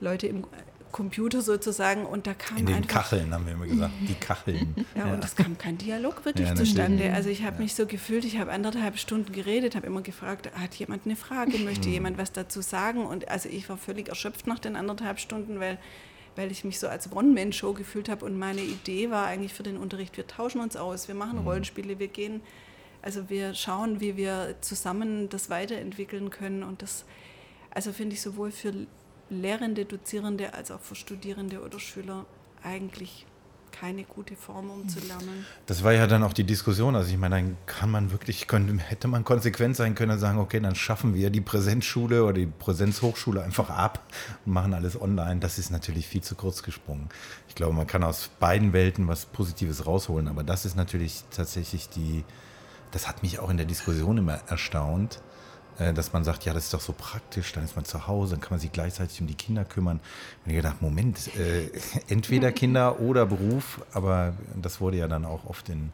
[0.00, 0.44] Leute im
[0.92, 4.74] Computer sozusagen und da kam In den Kacheln haben wir immer gesagt, die Kacheln.
[4.94, 5.14] Ja, ja.
[5.14, 7.12] und es kam kein Dialog wirklich ja, zustande.
[7.12, 7.62] Also ich habe ja.
[7.62, 11.58] mich so gefühlt, ich habe anderthalb Stunden geredet, habe immer gefragt, hat jemand eine Frage,
[11.58, 11.94] möchte mhm.
[11.94, 13.06] jemand was dazu sagen?
[13.06, 15.78] Und also ich war völlig erschöpft nach den anderthalb Stunden, weil
[16.38, 19.76] weil ich mich so als One-Man-Show gefühlt habe und meine Idee war eigentlich für den
[19.76, 21.48] Unterricht, wir tauschen uns aus, wir machen mhm.
[21.48, 22.40] Rollenspiele, wir gehen
[23.02, 27.04] Also wir schauen, wie wir zusammen das weiterentwickeln können und das,
[27.70, 28.72] also finde ich sowohl für
[29.30, 32.26] Lehrende, Dozierende als auch für Studierende oder Schüler
[32.62, 33.26] eigentlich
[33.80, 35.46] keine gute Form, um zu lernen.
[35.66, 36.96] Das war ja dann auch die Diskussion.
[36.96, 40.38] Also ich meine, dann kann man wirklich, könnte, hätte man konsequent sein können und sagen,
[40.38, 44.02] okay, dann schaffen wir die Präsenzschule oder die Präsenzhochschule einfach ab
[44.44, 45.40] und machen alles online.
[45.40, 47.08] Das ist natürlich viel zu kurz gesprungen.
[47.48, 51.88] Ich glaube, man kann aus beiden Welten was Positives rausholen, aber das ist natürlich tatsächlich
[51.88, 52.24] die,
[52.90, 55.20] das hat mich auch in der Diskussion immer erstaunt,
[55.78, 58.40] dass man sagt, ja, das ist doch so praktisch, dann ist man zu Hause, dann
[58.40, 60.00] kann man sich gleichzeitig um die Kinder kümmern.
[60.44, 61.70] Und ich gedacht, Moment, äh,
[62.08, 65.92] entweder Kinder oder Beruf, aber das wurde ja dann auch oft in,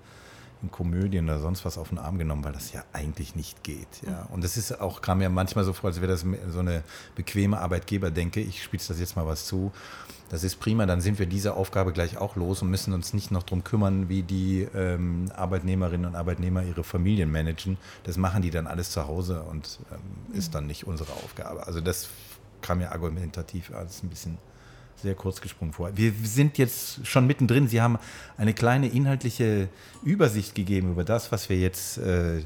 [0.63, 4.03] in Komödien oder sonst was auf den Arm genommen, weil das ja eigentlich nicht geht.
[4.07, 4.27] Ja.
[4.33, 6.83] Und das ist auch, kam mir manchmal so vor, als wäre das so eine
[7.15, 9.71] bequeme Arbeitgeber, denke ich, spitze das jetzt mal was zu.
[10.31, 13.31] Das ist prima, dann sind wir diese Aufgabe gleich auch los und müssen uns nicht
[13.31, 17.77] noch darum kümmern, wie die ähm, Arbeitnehmerinnen und Arbeitnehmer ihre Familien managen.
[18.05, 21.67] Das machen die dann alles zu Hause und ähm, ist dann nicht unsere Aufgabe.
[21.67, 22.09] Also das
[22.63, 24.39] kam mir argumentativ als ein bisschen
[25.03, 25.97] sehr kurz gesprungen vor.
[25.97, 27.69] Wir sind jetzt schon mittendrin.
[27.69, 27.99] Sie haben
[28.39, 29.69] eine kleine inhaltliche
[30.03, 32.43] Übersicht gegeben über das, was wir jetzt äh,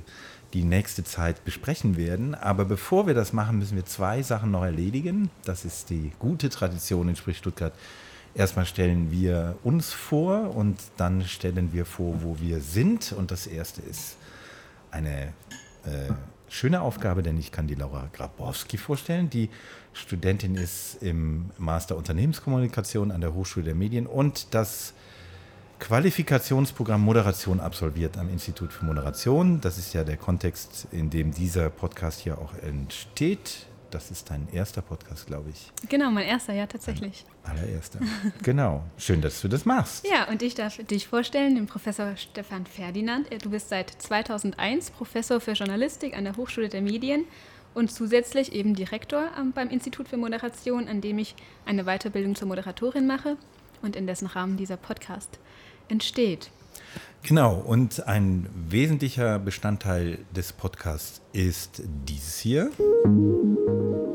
[0.54, 2.34] die nächste Zeit besprechen werden.
[2.34, 5.30] Aber bevor wir das machen, müssen wir zwei Sachen noch erledigen.
[5.44, 7.72] Das ist die gute Tradition in Sprich Stuttgart.
[8.34, 13.12] Erstmal stellen wir uns vor und dann stellen wir vor, wo wir sind.
[13.12, 14.16] Und das erste ist
[14.90, 15.32] eine
[15.84, 16.12] äh,
[16.48, 19.28] schöne Aufgabe, denn ich kann die Laura Grabowski vorstellen.
[19.30, 19.50] Die
[19.92, 24.94] Studentin ist im Master Unternehmenskommunikation an der Hochschule der Medien und das
[25.78, 29.60] Qualifikationsprogramm Moderation absolviert am Institut für Moderation.
[29.60, 33.66] Das ist ja der Kontext, in dem dieser Podcast hier auch entsteht.
[33.90, 35.72] Das ist dein erster Podcast, glaube ich.
[35.88, 37.24] Genau, mein erster, ja, tatsächlich.
[37.44, 38.00] Dein allererster.
[38.42, 38.84] genau.
[38.98, 40.06] Schön, dass du das machst.
[40.06, 43.28] Ja, und ich darf dich vorstellen, den Professor Stefan Ferdinand.
[43.42, 47.24] Du bist seit 2001 Professor für Journalistik an der Hochschule der Medien
[47.72, 53.06] und zusätzlich eben Direktor beim Institut für Moderation, an dem ich eine Weiterbildung zur Moderatorin
[53.06, 53.36] mache
[53.80, 55.38] und in dessen Rahmen dieser Podcast
[55.88, 56.50] entsteht.
[57.22, 62.70] Genau, und ein wesentlicher Bestandteil des Podcasts ist dieses hier.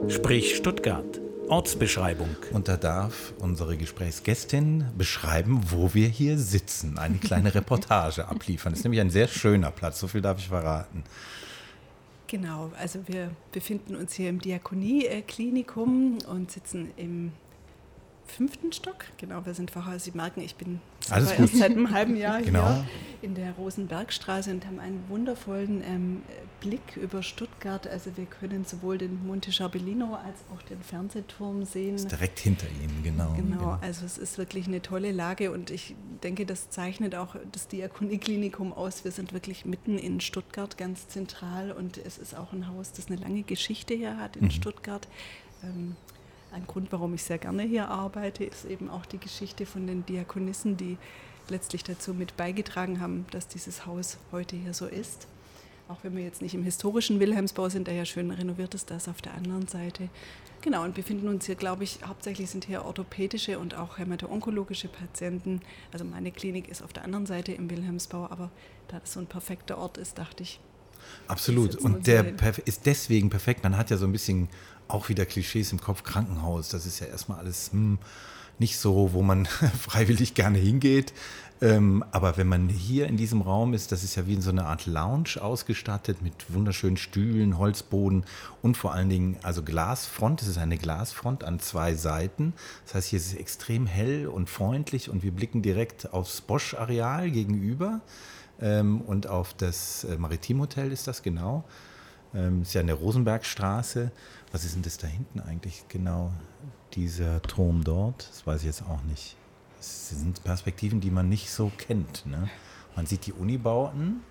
[0.07, 1.19] Sprich Stuttgart.
[1.49, 2.35] Ortsbeschreibung.
[2.51, 6.97] Und da darf unsere Gesprächsgästin beschreiben, wo wir hier sitzen.
[6.97, 8.71] Eine kleine Reportage abliefern.
[8.71, 11.03] Das ist nämlich ein sehr schöner Platz, so viel darf ich verraten.
[12.27, 17.31] Genau, also wir befinden uns hier im Diakonie-Klinikum und sitzen im
[18.33, 19.05] fünften Stock.
[19.17, 22.65] Genau, wir sind vorher, Sie merken, ich bin erst seit einem halben Jahr genau.
[22.65, 22.85] hier
[23.21, 26.23] in der Rosenbergstraße und haben einen wundervollen ähm,
[26.59, 27.87] Blick über Stuttgart.
[27.87, 31.93] Also wir können sowohl den Monte Ciarbellino als auch den Fernsehturm sehen.
[31.93, 33.57] Das ist direkt hinter Ihnen, genau, genau.
[33.57, 37.67] Genau, also es ist wirklich eine tolle Lage und ich denke, das zeichnet auch das
[37.67, 39.03] Diakonieklinikum aus.
[39.03, 43.07] Wir sind wirklich mitten in Stuttgart, ganz zentral und es ist auch ein Haus, das
[43.07, 44.51] eine lange Geschichte hier hat in mhm.
[44.51, 45.07] Stuttgart.
[45.63, 45.95] Ähm,
[46.53, 50.05] ein Grund, warum ich sehr gerne hier arbeite, ist eben auch die Geschichte von den
[50.05, 50.97] Diakonissen, die
[51.49, 55.27] letztlich dazu mit beigetragen haben, dass dieses Haus heute hier so ist.
[55.89, 59.09] Auch wenn wir jetzt nicht im historischen Wilhelmsbau sind, der ja schön renoviert ist, das
[59.09, 60.09] auf der anderen Seite.
[60.61, 65.61] Genau, und befinden uns hier, glaube ich, hauptsächlich sind hier orthopädische und auch hämato-onkologische Patienten.
[65.91, 68.49] Also meine Klinik ist auf der anderen Seite im Wilhelmsbau, aber
[68.87, 70.61] da das so ein perfekter Ort ist, dachte ich.
[71.27, 71.75] Absolut.
[71.75, 72.33] Und der
[72.65, 73.63] ist deswegen perfekt.
[73.63, 74.47] Man hat ja so ein bisschen
[74.93, 77.97] auch wieder Klischees im Kopf, Krankenhaus, das ist ja erstmal alles hm,
[78.59, 79.45] nicht so, wo man
[79.79, 81.13] freiwillig gerne hingeht.
[81.61, 84.49] Ähm, aber wenn man hier in diesem Raum ist, das ist ja wie in so
[84.49, 88.25] einer Art Lounge ausgestattet mit wunderschönen Stühlen, Holzboden
[88.61, 90.41] und vor allen Dingen also Glasfront.
[90.41, 92.53] Es ist eine Glasfront an zwei Seiten.
[92.85, 97.31] Das heißt, hier ist es extrem hell und freundlich und wir blicken direkt aufs Bosch-Areal
[97.31, 98.01] gegenüber
[98.59, 101.63] ähm, und auf das äh, Maritimhotel ist das genau.
[102.35, 104.11] Ähm, ist ja in der Rosenbergstraße.
[104.53, 106.31] Was ist denn das da hinten eigentlich genau?
[106.93, 108.29] Dieser Turm dort?
[108.29, 109.35] Das weiß ich jetzt auch nicht.
[109.77, 112.25] Das sind Perspektiven, die man nicht so kennt.
[112.27, 112.49] Ne?
[112.95, 114.21] Man sieht die Unibauten.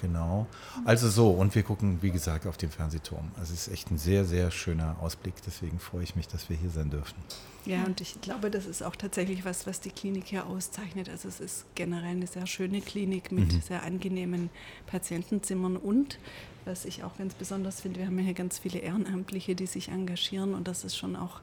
[0.00, 0.46] Genau.
[0.84, 3.32] Also so, und wir gucken, wie gesagt, auf den Fernsehturm.
[3.36, 5.34] Also es ist echt ein sehr, sehr schöner Ausblick.
[5.46, 7.16] Deswegen freue ich mich, dass wir hier sein dürfen.
[7.64, 11.08] Ja, und ich glaube, das ist auch tatsächlich was, was die Klinik hier auszeichnet.
[11.08, 13.60] Also es ist generell eine sehr schöne Klinik mit mhm.
[13.62, 14.50] sehr angenehmen
[14.86, 16.18] Patientenzimmern und
[16.64, 19.88] was ich auch ganz besonders finde, wir haben ja hier ganz viele Ehrenamtliche, die sich
[19.88, 21.40] engagieren und das ist schon auch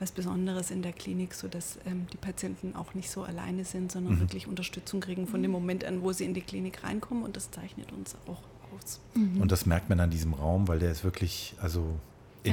[0.00, 4.14] was Besonderes in der Klinik, sodass ähm, die Patienten auch nicht so alleine sind, sondern
[4.14, 4.20] mhm.
[4.20, 7.50] wirklich Unterstützung kriegen von dem Moment an, wo sie in die Klinik reinkommen und das
[7.50, 8.42] zeichnet uns auch
[8.74, 9.00] aus.
[9.14, 9.40] Mhm.
[9.40, 11.98] Und das merkt man an diesem Raum, weil der ist wirklich, also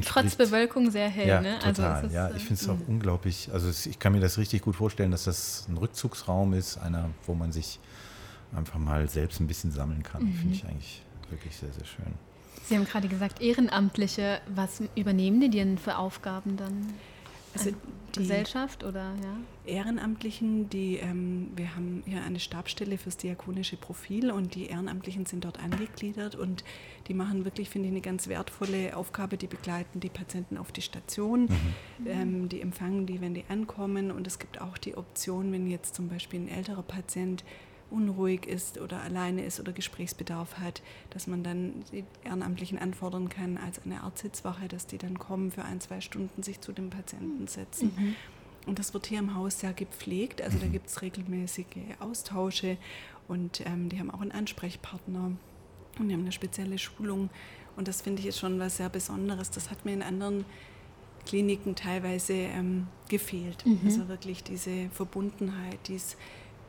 [0.06, 1.62] Trotz Bewölkung sehr hell, ja, ne?
[1.64, 2.06] Also total.
[2.06, 2.86] Ist, ja, ich finde es auch mhm.
[2.88, 3.50] unglaublich.
[3.52, 7.34] Also ich kann mir das richtig gut vorstellen, dass das ein Rückzugsraum ist, einer, wo
[7.34, 7.78] man sich
[8.56, 10.24] einfach mal selbst ein bisschen sammeln kann.
[10.24, 10.34] Mhm.
[10.34, 12.14] Finde ich eigentlich wirklich sehr, sehr schön.
[12.66, 16.94] Sie haben gerade gesagt, Ehrenamtliche, was übernehmen die denn für Aufgaben dann?
[17.54, 17.72] Also
[18.16, 19.38] die Gesellschaft oder ja?
[19.66, 25.44] Ehrenamtlichen, die ähm, wir haben hier eine Stabstelle fürs diakonische Profil und die Ehrenamtlichen sind
[25.44, 26.64] dort angegliedert und
[27.08, 29.38] die machen wirklich, finde ich, eine ganz wertvolle Aufgabe.
[29.38, 32.08] Die begleiten die Patienten auf die Station, mhm.
[32.08, 35.96] ähm, die empfangen die, wenn die ankommen und es gibt auch die Option, wenn jetzt
[35.96, 37.44] zum Beispiel ein älterer Patient
[37.92, 43.58] unruhig ist oder alleine ist oder Gesprächsbedarf hat, dass man dann die Ehrenamtlichen anfordern kann
[43.58, 46.90] als eine Art Sitzwache, dass die dann kommen für ein, zwei Stunden sich zu dem
[46.90, 47.94] Patienten setzen.
[47.96, 48.16] Mhm.
[48.68, 50.42] Und das wird hier im Haus sehr gepflegt.
[50.42, 50.72] Also da mhm.
[50.72, 51.66] gibt es regelmäßige
[52.00, 52.78] Austausche
[53.28, 55.32] und ähm, die haben auch einen Ansprechpartner
[56.00, 57.30] und die haben eine spezielle Schulung.
[57.76, 59.50] Und das finde ich ist schon was sehr Besonderes.
[59.50, 60.46] Das hat mir in anderen
[61.26, 63.66] Kliniken teilweise ähm, gefehlt.
[63.66, 63.80] Mhm.
[63.86, 66.18] Also wirklich diese Verbundenheit, dies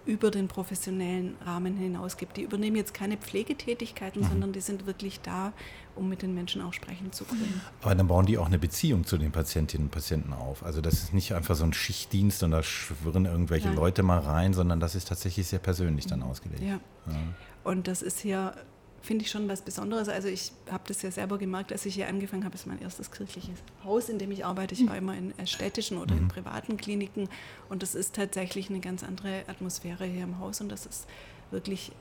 [0.04, 2.36] über den professionellen Rahmen hinaus gibt.
[2.36, 4.26] Die übernehmen jetzt keine Pflegetätigkeiten, mhm.
[4.26, 5.52] sondern die sind wirklich da,
[5.94, 7.60] um mit den Menschen auch sprechen zu können.
[7.82, 10.64] Aber dann bauen die auch eine Beziehung zu den Patientinnen und Patienten auf.
[10.64, 13.76] Also das ist nicht einfach so ein Schichtdienst und da schwirren irgendwelche Nein.
[13.76, 16.62] Leute mal rein, sondern das ist tatsächlich sehr persönlich dann ausgelegt.
[16.62, 16.80] Ja.
[17.06, 17.14] ja.
[17.62, 18.54] Und das ist hier
[19.02, 20.08] finde ich schon was Besonderes.
[20.08, 23.10] Also ich habe das ja selber gemerkt, als ich hier angefangen habe, ist mein erstes
[23.10, 24.74] kirchliches Haus, in dem ich arbeite.
[24.74, 26.28] Ich war immer in äh, städtischen oder in mhm.
[26.28, 27.28] privaten Kliniken
[27.68, 31.06] und das ist tatsächlich eine ganz andere Atmosphäre hier im Haus und das ist
[31.50, 31.92] wirklich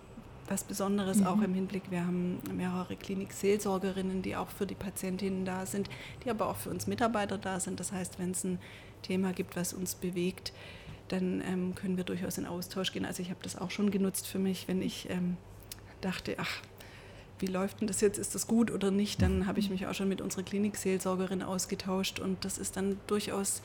[0.47, 1.27] was Besonderes mhm.
[1.27, 1.83] auch im Hinblick.
[1.89, 5.89] Wir haben mehrere Klinikseelsorgerinnen, die auch für die Patientinnen da sind,
[6.23, 7.79] die aber auch für uns Mitarbeiter da sind.
[7.79, 8.59] Das heißt, wenn es ein
[9.01, 10.53] Thema gibt, was uns bewegt,
[11.07, 13.05] dann ähm, können wir durchaus in Austausch gehen.
[13.05, 15.37] Also ich habe das auch schon genutzt für mich, wenn ich ähm,
[16.01, 16.61] dachte, ach,
[17.41, 19.93] wie läuft denn das jetzt, ist das gut oder nicht, dann habe ich mich auch
[19.93, 23.61] schon mit unserer Klinikseelsorgerin ausgetauscht und das ist dann durchaus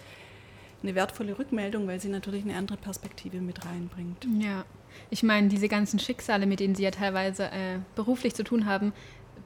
[0.82, 4.26] eine wertvolle Rückmeldung, weil sie natürlich eine andere Perspektive mit reinbringt.
[4.40, 4.64] Ja,
[5.10, 8.92] ich meine, diese ganzen Schicksale, mit denen Sie ja teilweise äh, beruflich zu tun haben,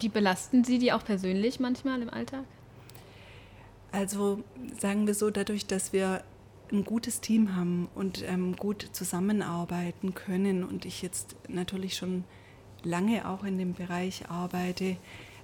[0.03, 2.45] die belasten Sie die auch persönlich manchmal im Alltag?
[3.93, 4.43] Also
[4.79, 6.23] sagen wir so, dadurch, dass wir
[6.73, 12.25] ein gutes Team haben und ähm, gut zusammenarbeiten können und ich jetzt natürlich schon
[12.85, 14.97] lange auch in dem Bereich arbeite.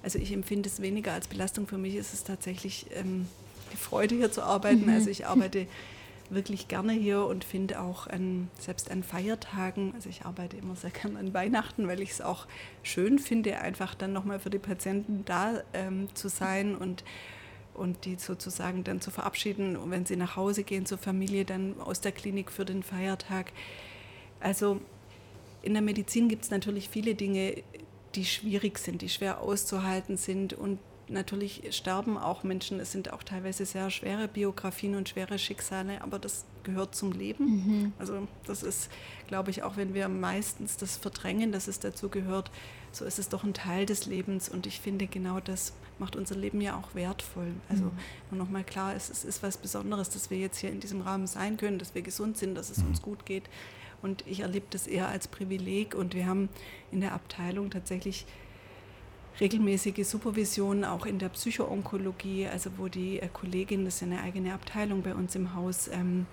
[0.03, 1.67] Also ich empfinde es weniger als Belastung.
[1.67, 3.27] Für mich ist es tatsächlich ähm,
[3.73, 4.85] die Freude, hier zu arbeiten.
[4.85, 4.93] Mhm.
[4.93, 5.67] Also ich arbeite
[6.29, 10.89] wirklich gerne hier und finde auch an, selbst an Feiertagen, also ich arbeite immer sehr
[10.89, 12.47] gerne an Weihnachten, weil ich es auch
[12.83, 17.03] schön finde, einfach dann nochmal für die Patienten da ähm, zu sein und,
[17.73, 22.01] und die sozusagen dann zu verabschieden, wenn sie nach Hause gehen zur Familie, dann aus
[22.01, 23.53] der Klinik für den Feiertag.
[24.39, 24.81] Also
[25.67, 27.61] in der Medizin gibt es natürlich viele Dinge,
[28.15, 32.79] die schwierig sind, die schwer auszuhalten sind und natürlich sterben auch Menschen.
[32.79, 37.45] Es sind auch teilweise sehr schwere Biografien und schwere Schicksale, aber das gehört zum Leben.
[37.45, 37.93] Mhm.
[37.99, 38.89] Also das ist,
[39.27, 42.49] glaube ich, auch wenn wir meistens das verdrängen, dass es dazu gehört,
[42.93, 46.35] so ist es doch ein Teil des Lebens und ich finde genau das macht unser
[46.35, 47.51] Leben ja auch wertvoll.
[47.67, 47.91] Also mhm.
[48.31, 51.27] nur nochmal klar, es, es ist was Besonderes, dass wir jetzt hier in diesem Rahmen
[51.27, 52.87] sein können, dass wir gesund sind, dass es mhm.
[52.87, 53.43] uns gut geht.
[54.01, 55.95] Und ich erlebe das eher als Privileg.
[55.95, 56.49] Und wir haben
[56.91, 58.25] in der Abteilung tatsächlich
[59.39, 64.21] regelmäßige Supervision, auch in der Psychoonkologie, also wo die äh, Kollegin, das ist ja eine
[64.21, 66.25] eigene Abteilung bei uns im Haus, ähm,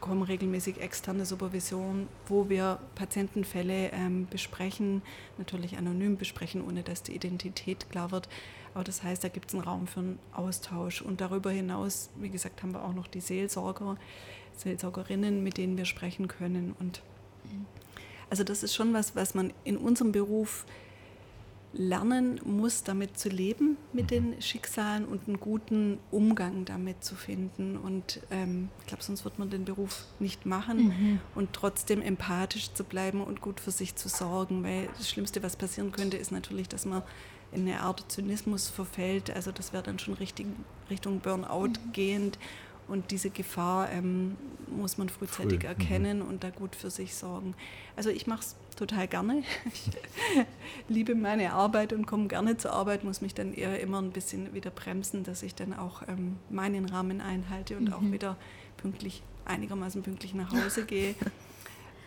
[0.00, 5.00] kommen regelmäßig externe Supervision, wo wir Patientenfälle ähm, besprechen,
[5.38, 8.28] natürlich anonym besprechen, ohne dass die Identität klar wird.
[8.74, 11.02] Aber das heißt, da gibt es einen Raum für einen Austausch.
[11.02, 13.96] Und darüber hinaus, wie gesagt, haben wir auch noch die Seelsorger,
[14.56, 16.74] Seelsorgerinnen, mit denen wir sprechen können.
[16.78, 17.02] Und
[18.30, 20.64] also das ist schon was, was man in unserem Beruf
[21.74, 27.76] lernen muss, damit zu leben, mit den Schicksalen und einen guten Umgang damit zu finden.
[27.76, 31.20] Und ähm, ich glaube, sonst wird man den Beruf nicht machen mhm.
[31.34, 34.62] und trotzdem empathisch zu bleiben und gut für sich zu sorgen.
[34.62, 37.02] Weil das Schlimmste, was passieren könnte, ist natürlich, dass man
[37.52, 39.30] in eine Art Zynismus verfällt.
[39.30, 40.46] Also das wäre dann schon richtig,
[40.90, 41.92] Richtung Burnout mhm.
[41.92, 42.38] gehend.
[42.92, 44.36] Und diese Gefahr ähm,
[44.68, 45.66] muss man frühzeitig Früh.
[45.66, 46.28] erkennen mhm.
[46.28, 47.54] und da gut für sich sorgen.
[47.96, 49.44] Also ich mache es total gerne.
[49.72, 49.90] Ich
[50.88, 54.52] liebe meine Arbeit und komme gerne zur Arbeit, muss mich dann eher immer ein bisschen
[54.52, 57.92] wieder bremsen, dass ich dann auch ähm, meinen Rahmen einhalte und mhm.
[57.94, 58.36] auch wieder
[58.76, 61.14] pünktlich, einigermaßen pünktlich nach Hause gehe.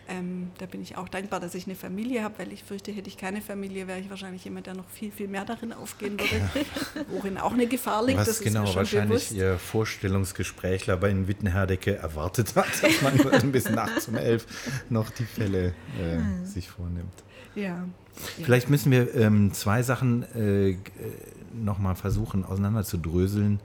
[0.08, 3.10] Ähm, da bin ich auch dankbar, dass ich eine Familie habe, weil ich fürchte, hätte
[3.10, 7.06] ich keine Familie, wäre ich wahrscheinlich jemand, der noch viel, viel mehr darin aufgehen würde,
[7.10, 8.20] worin auch eine Gefahr liegt.
[8.20, 9.32] Was das genau wahrscheinlich bewusst.
[9.32, 14.46] Ihr Vorstellungsgesprächler bei in Wittenherdecke erwartet hat, dass man bis nachts um elf
[14.90, 16.46] noch die Fälle äh, hm.
[16.46, 17.24] sich vornimmt.
[17.56, 17.88] Ja.
[18.44, 20.78] Vielleicht müssen wir ähm, zwei Sachen äh,
[21.54, 23.60] nochmal versuchen, auseinander zu dröseln.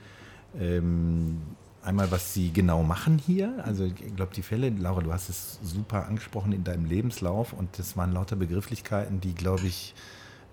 [0.58, 1.42] Ähm,
[1.82, 3.54] einmal, was Sie genau machen hier.
[3.64, 7.78] Also ich glaube, die Fälle, Laura, du hast es super angesprochen in deinem Lebenslauf und
[7.78, 9.94] das waren lauter Begrifflichkeiten, die, glaube ich,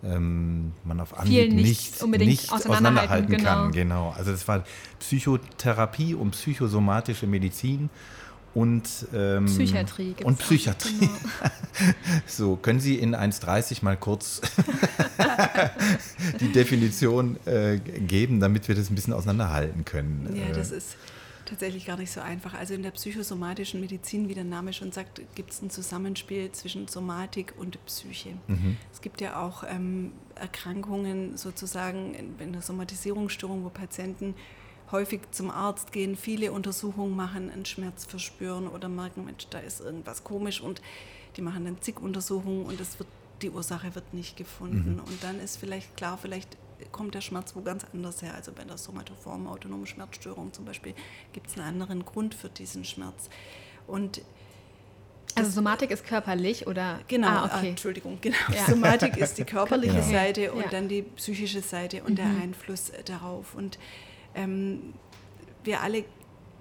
[0.04, 3.44] ähm, man auf Anhieb nicht, nicht, unbedingt nicht auseinanderhalten, genau.
[3.44, 3.72] kann.
[3.72, 4.14] Genau.
[4.16, 4.64] Also das war
[5.00, 7.90] Psychotherapie und psychosomatische Medizin
[8.54, 10.16] und ähm, Psychiatrie.
[10.24, 11.00] Und Psychiatrie.
[11.00, 11.12] Genau.
[12.26, 14.42] so, können Sie in 1,30 mal kurz
[16.40, 20.36] die Definition äh, geben, damit wir das ein bisschen auseinanderhalten können?
[20.36, 20.96] Ja, das ist
[21.48, 22.54] tatsächlich gar nicht so einfach.
[22.54, 26.88] Also in der psychosomatischen Medizin, wie der Name schon sagt, gibt es ein Zusammenspiel zwischen
[26.88, 28.34] Somatik und Psyche.
[28.48, 28.78] Mhm.
[28.92, 34.36] Es gibt ja auch ähm, Erkrankungen sozusagen in der Somatisierungsstörung, wo Patienten
[34.92, 39.82] häufig zum Arzt gehen, viele Untersuchungen machen, einen Schmerz verspüren oder merken, Mensch, da ist
[39.82, 40.82] irgendwas komisch und
[41.36, 43.10] die machen dann zig Untersuchungen und es wird,
[43.42, 44.94] die Ursache wird nicht gefunden.
[44.94, 45.00] Mhm.
[45.00, 46.58] Und dann ist vielleicht klar, vielleicht
[46.92, 48.34] kommt der Schmerz wo ganz anders her.
[48.36, 50.94] Also bei der somatoformen autonomen Schmerzstörung zum Beispiel
[51.34, 53.30] gibt es einen anderen Grund für diesen Schmerz.
[53.88, 54.22] Und
[55.36, 57.00] also Somatik ist körperlich oder?
[57.08, 57.70] Genau, ah, okay.
[57.70, 58.38] Entschuldigung, genau.
[58.52, 58.66] Ja.
[58.66, 60.02] Somatik ist die körperliche ja.
[60.02, 60.70] Seite und ja.
[60.70, 62.16] dann die psychische Seite und mhm.
[62.16, 63.54] der Einfluss darauf.
[63.54, 63.78] Und
[64.34, 64.94] ähm,
[65.64, 66.06] wir alle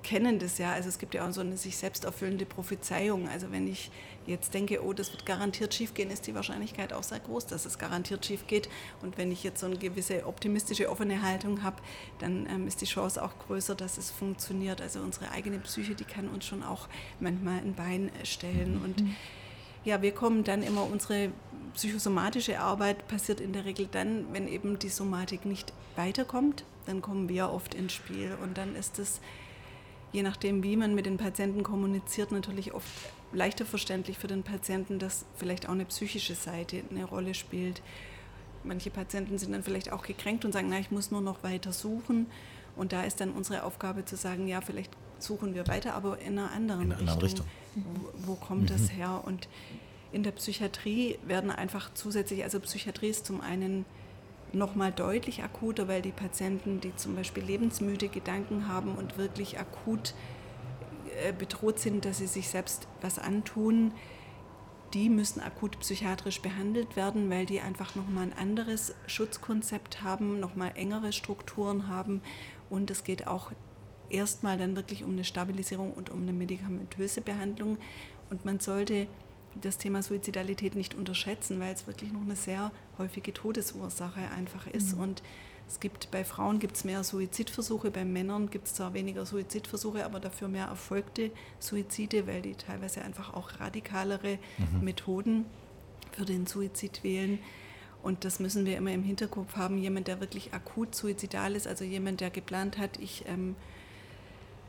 [0.06, 0.72] kennen das ja.
[0.72, 3.28] Also es gibt ja auch so eine sich selbst erfüllende Prophezeiung.
[3.28, 3.90] Also wenn ich
[4.24, 7.66] jetzt denke, oh, das wird garantiert schief gehen, ist die Wahrscheinlichkeit auch sehr groß, dass
[7.66, 8.68] es garantiert schief geht.
[9.02, 11.82] Und wenn ich jetzt so eine gewisse optimistische, offene Haltung habe,
[12.20, 14.80] dann ähm, ist die Chance auch größer, dass es funktioniert.
[14.80, 16.86] Also unsere eigene Psyche, die kann uns schon auch
[17.18, 18.80] manchmal ein Bein stellen.
[18.84, 19.16] Und mhm.
[19.84, 21.30] ja, wir kommen dann immer, unsere
[21.74, 27.28] psychosomatische Arbeit passiert in der Regel dann, wenn eben die Somatik nicht weiterkommt, dann kommen
[27.28, 28.38] wir oft ins Spiel.
[28.40, 29.20] Und dann ist es,
[30.12, 32.86] je nachdem, wie man mit den Patienten kommuniziert, natürlich oft
[33.32, 37.82] leichter verständlich für den Patienten, dass vielleicht auch eine psychische Seite eine Rolle spielt.
[38.64, 41.72] Manche Patienten sind dann vielleicht auch gekränkt und sagen, na, ich muss nur noch weiter
[41.72, 42.26] suchen.
[42.76, 46.38] Und da ist dann unsere Aufgabe zu sagen, ja, vielleicht suchen wir weiter, aber in
[46.38, 47.22] einer anderen, in einer Richtung.
[47.22, 47.46] Richtung.
[47.74, 48.66] Wo, wo, kommt mhm.
[48.66, 49.22] das her?
[49.24, 49.48] Und
[50.12, 53.84] in der Psychiatrie werden einfach zusätzlich, also Psychiatrie ist zum einen
[54.56, 60.14] nochmal deutlich akuter, weil die Patienten, die zum Beispiel lebensmüde Gedanken haben und wirklich akut
[61.24, 63.92] äh, bedroht sind, dass sie sich selbst was antun,
[64.94, 70.72] die müssen akut psychiatrisch behandelt werden, weil die einfach nochmal ein anderes Schutzkonzept haben, nochmal
[70.74, 72.22] engere Strukturen haben.
[72.70, 73.52] Und es geht auch
[74.10, 77.78] erstmal dann wirklich um eine Stabilisierung und um eine medikamentöse Behandlung.
[78.30, 79.06] Und man sollte
[79.60, 84.96] das Thema Suizidalität nicht unterschätzen, weil es wirklich noch eine sehr häufige Todesursache einfach ist.
[84.96, 85.02] Mhm.
[85.02, 85.22] Und
[85.68, 90.04] es gibt bei Frauen gibt es mehr Suizidversuche, bei Männern gibt es zwar weniger Suizidversuche,
[90.04, 94.84] aber dafür mehr erfolgte Suizide, weil die teilweise einfach auch radikalere mhm.
[94.84, 95.44] Methoden
[96.12, 97.38] für den Suizid wählen.
[98.02, 99.78] Und das müssen wir immer im Hinterkopf haben.
[99.78, 103.56] Jemand, der wirklich akut suizidal ist, also jemand, der geplant hat, ich ähm,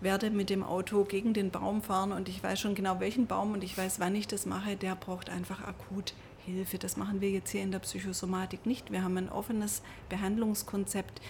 [0.02, 3.54] werde mit dem Auto gegen den Baum fahren und ich weiß schon genau welchen Baum
[3.54, 6.14] und ich weiß, wann ich das mache, der braucht einfach akut
[6.46, 6.78] Hilfe.
[6.78, 8.92] Das machen wir jetzt hier in der Psychosomatik nicht.
[8.92, 11.22] Wir haben ein offenes Behandlungskonzept.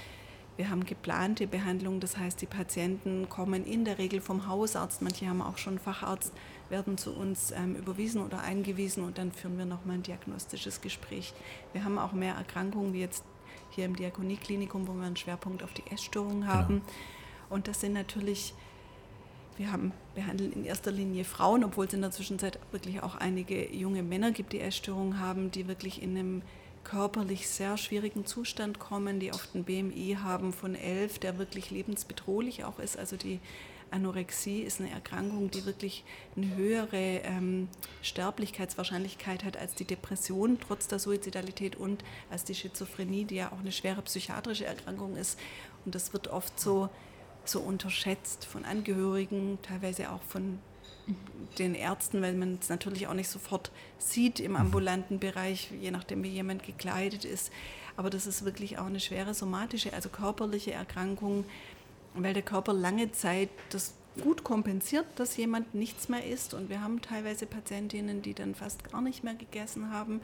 [0.58, 5.28] Wir haben geplante Behandlung, das heißt, die Patienten kommen in der Regel vom Hausarzt, manche
[5.28, 6.34] haben auch schon Facharzt,
[6.70, 11.36] werden zu uns ähm, überwiesen oder eingewiesen und dann führen wir nochmal ein diagnostisches Gespräch.
[11.74, 13.24] Wir haben auch mehr Erkrankungen, wie jetzt
[13.70, 16.82] hier im Diakonieklinikum, wo wir einen Schwerpunkt auf die Essstörung haben.
[16.82, 16.92] Genau.
[17.50, 18.54] Und das sind natürlich,
[19.58, 23.74] wir haben, behandeln in erster Linie Frauen, obwohl es in der Zwischenzeit wirklich auch einige
[23.74, 26.42] junge Männer gibt, die Essstörungen haben, die wirklich in einem
[26.84, 32.64] körperlich sehr schwierigen Zustand kommen, die oft ein BMI haben von 11, der wirklich lebensbedrohlich
[32.64, 32.98] auch ist.
[32.98, 33.40] Also die
[33.92, 36.04] Anorexie ist eine Erkrankung, die wirklich
[36.36, 37.68] eine höhere ähm,
[38.02, 43.60] Sterblichkeitswahrscheinlichkeit hat als die Depression, trotz der Suizidalität und als die Schizophrenie, die ja auch
[43.60, 45.38] eine schwere psychiatrische Erkrankung ist.
[45.86, 46.90] Und das wird oft so
[47.50, 50.60] so unterschätzt von Angehörigen, teilweise auch von
[51.58, 54.58] den Ärzten, weil man es natürlich auch nicht sofort sieht im mhm.
[54.58, 57.52] ambulanten Bereich, je nachdem wie jemand gekleidet ist.
[57.96, 61.46] Aber das ist wirklich auch eine schwere somatische, also körperliche Erkrankung,
[62.14, 66.54] weil der Körper lange Zeit das gut kompensiert, dass jemand nichts mehr isst.
[66.54, 70.22] Und wir haben teilweise Patientinnen, die dann fast gar nicht mehr gegessen haben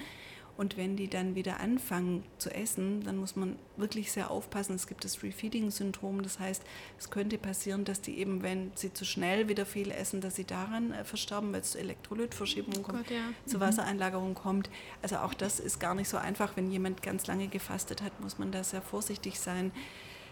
[0.55, 4.75] und wenn die dann wieder anfangen zu essen, dann muss man wirklich sehr aufpassen.
[4.75, 6.61] Es gibt das Refeeding-Syndrom, das heißt,
[6.99, 10.45] es könnte passieren, dass die eben, wenn sie zu schnell wieder viel essen, dass sie
[10.45, 13.23] daran äh, versterben, weil es zu Elektrolytverschiebung oh kommt, Gott, ja.
[13.47, 13.61] zu mhm.
[13.61, 14.69] Wassereinlagerung kommt.
[15.01, 16.55] Also auch das ist gar nicht so einfach.
[16.55, 19.71] Wenn jemand ganz lange gefastet hat, muss man da sehr vorsichtig sein.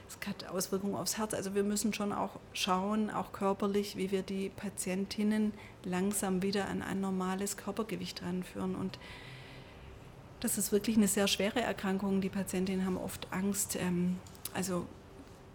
[0.07, 1.33] Es hat Auswirkungen aufs Herz.
[1.33, 6.83] Also wir müssen schon auch schauen, auch körperlich, wie wir die Patientinnen langsam wieder an
[6.83, 8.75] ein normales Körpergewicht ranführen.
[8.75, 8.99] Und
[10.41, 12.19] das ist wirklich eine sehr schwere Erkrankung.
[12.19, 13.77] Die Patientinnen haben oft Angst.
[13.77, 14.17] Ähm,
[14.53, 14.85] also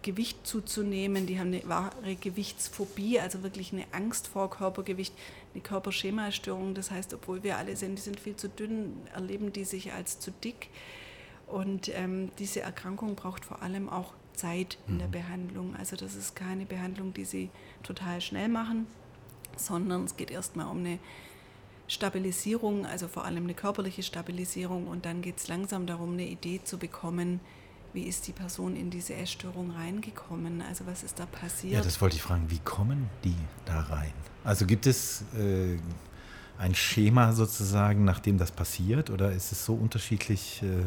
[0.01, 5.13] Gewicht zuzunehmen, die haben eine wahre Gewichtsphobie, also wirklich eine Angst vor Körpergewicht,
[5.53, 6.73] eine Körperschemastörung.
[6.73, 10.19] Das heißt, obwohl wir alle sind, die sind viel zu dünn, erleben die sich als
[10.19, 10.69] zu dick.
[11.47, 15.11] Und ähm, diese Erkrankung braucht vor allem auch Zeit in der mhm.
[15.11, 15.75] Behandlung.
[15.75, 17.49] Also das ist keine Behandlung, die sie
[17.83, 18.87] total schnell machen,
[19.57, 20.99] sondern es geht erstmal um eine
[21.87, 26.61] Stabilisierung, also vor allem eine körperliche Stabilisierung und dann geht es langsam darum, eine Idee
[26.63, 27.39] zu bekommen,
[27.93, 30.61] wie ist die Person in diese Essstörung reingekommen?
[30.61, 31.73] Also was ist da passiert?
[31.73, 32.45] Ja, das wollte ich fragen.
[32.49, 33.35] Wie kommen die
[33.65, 34.13] da rein?
[34.43, 35.77] Also gibt es äh,
[36.59, 40.83] ein Schema sozusagen, nach dem das passiert oder ist es so unterschiedlich, äh,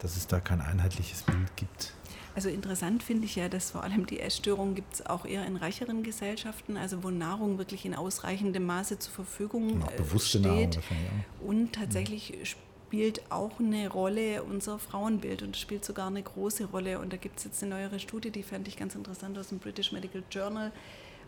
[0.00, 1.94] dass es da kein einheitliches Bild gibt?
[2.38, 5.56] Also interessant finde ich ja, dass vor allem die Essstörungen gibt es auch eher in
[5.56, 10.76] reicheren Gesellschaften, also wo Nahrung wirklich in ausreichendem Maße zur Verfügung auch bewusste steht.
[10.76, 17.00] Nahrung Und tatsächlich spielt auch eine Rolle unser Frauenbild und spielt sogar eine große Rolle.
[17.00, 19.58] Und da gibt es jetzt eine neuere Studie, die fand ich ganz interessant aus dem
[19.58, 20.70] British Medical Journal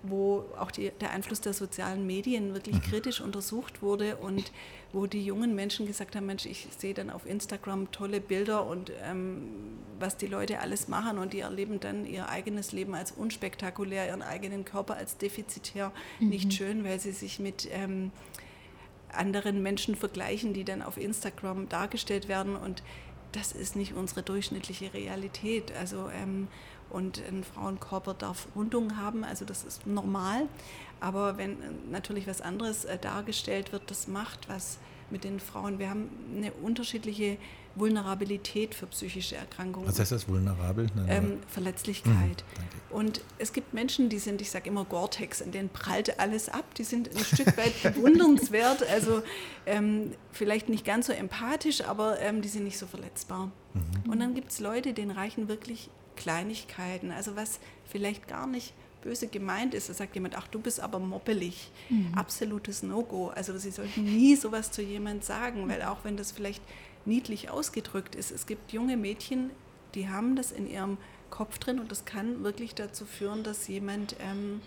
[0.02, 2.82] wo auch die, der Einfluss der sozialen Medien wirklich mhm.
[2.82, 4.52] kritisch untersucht wurde und
[4.92, 8.90] wo die jungen Menschen gesagt haben, Mensch, ich sehe dann auf Instagram tolle Bilder und
[9.02, 9.42] ähm,
[9.98, 14.22] was die Leute alles machen und die erleben dann ihr eigenes Leben als unspektakulär, ihren
[14.22, 16.28] eigenen Körper als defizitär, mhm.
[16.28, 18.10] nicht schön, weil sie sich mit ähm,
[19.12, 22.82] anderen Menschen vergleichen, die dann auf Instagram dargestellt werden und
[23.32, 25.72] das ist nicht unsere durchschnittliche Realität.
[25.78, 26.48] Also ähm,
[26.90, 30.48] und ein Frauenkörper darf Rundungen haben, also das ist normal.
[31.00, 34.78] Aber wenn äh, natürlich was anderes äh, dargestellt wird, das macht was
[35.10, 35.78] mit den Frauen.
[35.78, 37.36] Wir haben eine unterschiedliche
[37.74, 39.88] Vulnerabilität für psychische Erkrankungen.
[39.88, 40.86] Was heißt das, vulnerabel?
[41.08, 42.14] Ähm, Verletzlichkeit.
[42.14, 46.48] Mhm, und es gibt Menschen, die sind, ich sage immer Gore-Tex, in denen prallt alles
[46.48, 46.74] ab.
[46.74, 49.22] Die sind ein Stück weit bewundernswert, also
[49.66, 53.50] ähm, vielleicht nicht ganz so empathisch, aber ähm, die sind nicht so verletzbar.
[53.74, 54.10] Mhm.
[54.10, 55.90] Und dann gibt es Leute, denen reichen wirklich
[56.20, 57.58] Kleinigkeiten, also was
[57.88, 59.88] vielleicht gar nicht böse gemeint ist.
[59.88, 61.70] Da sagt jemand, ach, du bist aber moppelig.
[61.88, 62.12] Mhm.
[62.14, 63.28] Absolutes No-Go.
[63.28, 66.62] Also sie sollten nie sowas zu jemand sagen, weil auch wenn das vielleicht
[67.06, 69.50] niedlich ausgedrückt ist, es gibt junge Mädchen,
[69.94, 70.98] die haben das in ihrem
[71.30, 74.60] Kopf drin und das kann wirklich dazu führen, dass jemand ähm,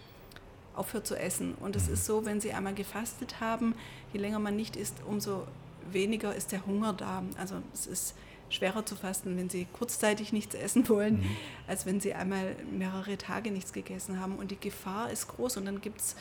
[0.74, 1.54] aufhört zu essen.
[1.56, 1.93] Und es mhm.
[1.93, 3.76] ist so, wenn sie einmal gefastet haben,
[4.12, 5.45] je länger man nicht isst, umso
[5.91, 7.24] weniger ist der Hunger da.
[7.38, 8.16] Also es ist
[8.54, 11.38] schwerer zu fasten, wenn sie kurzzeitig nichts essen wollen, mhm.
[11.68, 14.38] als wenn sie einmal mehrere Tage nichts gegessen haben.
[14.38, 16.16] Und die Gefahr ist groß und dann gibt es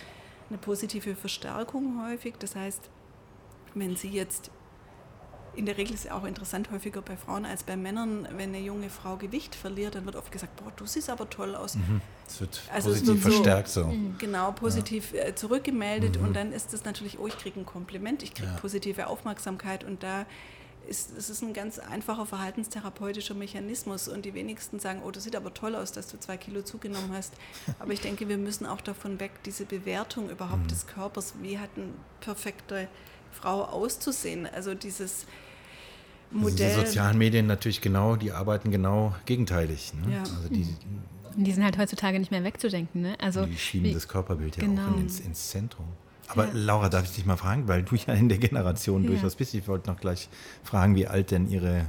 [0.49, 2.35] eine positive Verstärkung häufig.
[2.39, 2.91] Das heißt,
[3.75, 4.51] wenn sie jetzt
[5.55, 8.61] in der Regel ist es auch interessant, häufiger bei Frauen als bei Männern, wenn eine
[8.61, 11.77] junge Frau Gewicht verliert, dann wird oft gesagt, boah, du siehst aber toll aus.
[11.77, 12.01] Mhm.
[12.27, 13.85] Es wird also positiv es wird verstärkt so.
[13.85, 14.17] Mhm.
[14.19, 15.25] Genau, positiv ja.
[15.25, 16.27] Äh, zurückgemeldet mhm.
[16.27, 18.59] und dann ist es natürlich, oh, ich kriege ein Kompliment, ich kriege ja.
[18.59, 20.25] positive Aufmerksamkeit und da
[20.89, 25.37] ist, es ist ein ganz einfacher verhaltenstherapeutischer Mechanismus und die wenigsten sagen, oh, das sieht
[25.37, 27.33] aber toll aus, dass du zwei Kilo zugenommen hast.
[27.79, 30.69] Aber ich denke, wir müssen auch davon weg, diese Bewertung überhaupt mhm.
[30.69, 31.87] des Körpers, wie hat eine
[32.21, 32.89] perfekte
[33.33, 35.27] Frau auszusehen, also dieses
[36.31, 36.67] Modell.
[36.67, 39.93] Also die sozialen Medien natürlich genau, die arbeiten genau gegenteilig.
[39.95, 40.15] Ne?
[40.15, 40.21] Ja.
[40.21, 40.67] Also die,
[41.37, 43.03] die sind halt heutzutage nicht mehr wegzudenken.
[43.03, 43.17] Ne?
[43.21, 44.89] Also, die schieben wie, das Körperbild ja genau.
[44.89, 45.87] auch ins, ins Zentrum.
[46.33, 46.51] Aber ja.
[46.55, 49.11] Laura, darf ich dich mal fragen, weil du ja in der Generation ja.
[49.11, 49.55] durchaus bist.
[49.55, 50.29] Ich wollte noch gleich
[50.65, 51.87] fragen, wie alt denn Ihre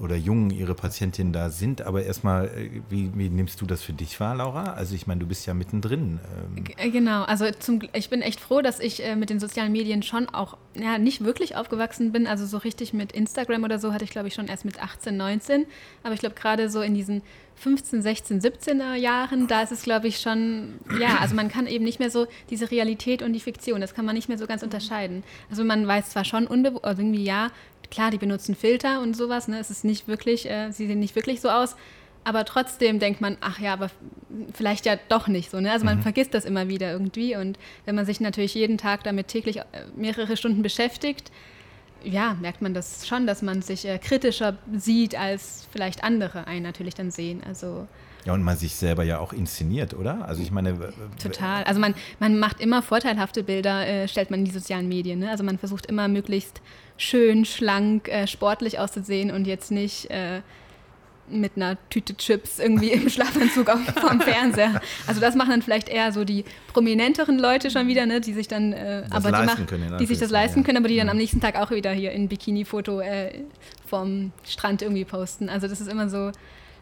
[0.00, 1.82] oder jung Ihre Patientinnen da sind.
[1.82, 4.74] Aber erstmal, äh, wie, wie, nimmst du das für dich wahr, Laura?
[4.74, 6.20] Also ich meine, du bist ja mittendrin.
[6.56, 6.64] Ähm.
[6.76, 10.02] Äh, genau, also zum, ich bin echt froh, dass ich äh, mit den sozialen Medien
[10.02, 12.26] schon auch ja, nicht wirklich aufgewachsen bin.
[12.26, 15.16] Also so richtig mit Instagram oder so hatte ich, glaube ich, schon erst mit 18,
[15.16, 15.66] 19.
[16.02, 17.22] Aber ich glaube, gerade so in diesen
[17.56, 21.84] 15, 16, 17er Jahren, da ist es, glaube ich, schon, ja, also man kann eben
[21.84, 24.62] nicht mehr so diese Realität und die Fiktion, das kann man nicht mehr so ganz
[24.62, 25.24] unterscheiden.
[25.48, 27.50] Also man weiß zwar schon unbewusst, also irgendwie ja,
[27.90, 29.58] klar, die benutzen Filter und sowas, ne?
[29.58, 31.76] Es ist nicht wirklich, äh, sie sehen nicht wirklich so aus.
[32.26, 33.88] Aber trotzdem denkt man, ach ja, aber
[34.52, 35.60] vielleicht ja doch nicht so.
[35.60, 35.70] Ne?
[35.70, 36.02] Also man mhm.
[36.02, 37.36] vergisst das immer wieder irgendwie.
[37.36, 39.62] Und wenn man sich natürlich jeden Tag damit täglich äh,
[39.94, 41.30] mehrere Stunden beschäftigt,
[42.02, 46.64] ja, merkt man das schon, dass man sich äh, kritischer sieht, als vielleicht andere einen
[46.64, 47.42] natürlich dann sehen.
[47.46, 47.86] Also
[48.26, 50.26] ja, und man sich selber ja auch inszeniert, oder?
[50.26, 50.92] Also ich meine.
[51.22, 51.62] Total.
[51.62, 55.20] Also man, man macht immer vorteilhafte Bilder, äh, stellt man in die sozialen Medien.
[55.20, 55.30] Ne?
[55.30, 56.60] Also man versucht immer möglichst
[56.96, 60.40] schön, schlank, äh, sportlich auszusehen und jetzt nicht äh,
[61.28, 64.80] mit einer Tüte Chips irgendwie im Schlafanzug auf, vom Fernseher.
[65.06, 68.48] Also das machen dann vielleicht eher so die prominenteren Leute schon wieder, ne, die sich
[68.48, 71.16] dann, äh, aber die, machen, können, die sich das leisten können, aber die dann am
[71.16, 73.44] nächsten Tag auch wieder hier in Bikini-Foto äh,
[73.86, 75.48] vom Strand irgendwie posten.
[75.48, 76.32] Also das ist immer so,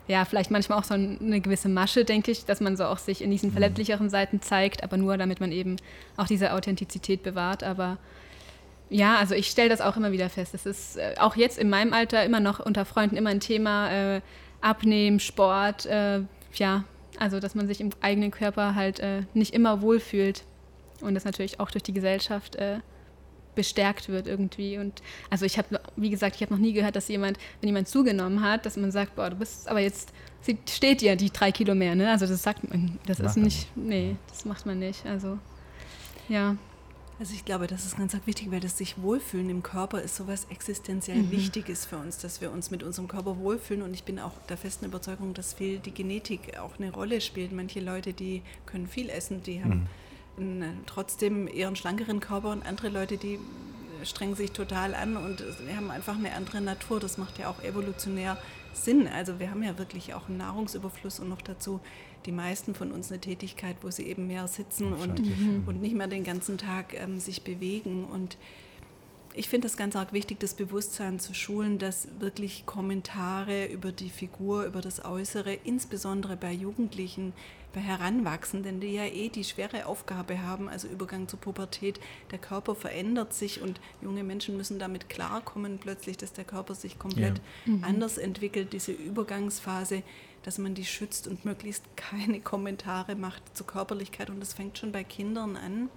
[0.07, 3.23] ja, vielleicht manchmal auch so eine gewisse Masche, denke ich, dass man so auch sich
[3.23, 3.53] in diesen mhm.
[3.55, 5.77] verletzlicheren Seiten zeigt, aber nur damit man eben
[6.17, 7.63] auch diese Authentizität bewahrt.
[7.63, 7.99] Aber
[8.91, 10.55] ja, also ich stelle das auch immer wieder fest.
[10.55, 14.17] Das ist äh, auch jetzt in meinem Alter immer noch unter Freunden immer ein Thema.
[14.17, 14.21] Äh,
[14.65, 16.21] Abnehmen, Sport, äh,
[16.55, 16.85] ja,
[17.19, 20.45] also dass man sich im eigenen Körper halt äh, nicht immer wohlfühlt
[21.03, 22.79] und das natürlich auch durch die Gesellschaft äh,
[23.55, 24.79] bestärkt wird irgendwie.
[24.79, 27.89] Und also ich habe, wie gesagt, ich habe noch nie gehört, dass jemand, wenn jemand
[27.89, 30.13] zugenommen hat, dass man sagt, boah, du bist aber jetzt
[30.69, 32.11] steht dir die drei Kilo mehr, ne?
[32.11, 35.07] Also das sagt man, das Mach ist nicht, nee, das macht man nicht.
[35.07, 35.39] Also
[36.29, 36.57] ja.
[37.21, 40.49] Also ich glaube, das ist ganz wichtig, weil das sich wohlfühlen im Körper ist sowas
[40.51, 41.31] existenziell mhm.
[41.31, 43.83] Wichtiges für uns, dass wir uns mit unserem Körper wohlfühlen.
[43.83, 47.53] Und ich bin auch der festen Überzeugung, dass viel die Genetik auch eine Rolle spielt.
[47.53, 49.87] Manche Leute, die können viel essen, die haben mhm.
[50.39, 53.39] Einen, trotzdem eher einen schlankeren Körper und andere Leute, die
[54.05, 57.01] strengen sich total an und wir haben einfach eine andere Natur.
[57.01, 58.37] Das macht ja auch evolutionär
[58.73, 59.09] Sinn.
[59.09, 61.81] Also wir haben ja wirklich auch einen Nahrungsüberfluss und noch dazu
[62.27, 65.65] die meisten von uns eine Tätigkeit, wo sie eben mehr sitzen und, mhm.
[65.67, 68.05] und nicht mehr den ganzen Tag ähm, sich bewegen.
[68.05, 68.39] Und
[69.35, 74.11] ich finde es ganz arg wichtig, das Bewusstsein zu schulen, dass wirklich Kommentare über die
[74.11, 77.33] Figur, über das Äußere, insbesondere bei Jugendlichen,
[77.75, 82.01] bei Heranwachsenden, die ja eh die schwere Aufgabe haben, also Übergang zur Pubertät,
[82.31, 86.99] der Körper verändert sich und junge Menschen müssen damit klarkommen, plötzlich, dass der Körper sich
[86.99, 87.73] komplett ja.
[87.73, 87.85] mhm.
[87.85, 90.03] anders entwickelt, diese Übergangsphase,
[90.45, 94.93] dass man die schützt und möglichst keine Kommentare macht zur Körperlichkeit und das fängt schon
[94.93, 95.91] bei Kindern an.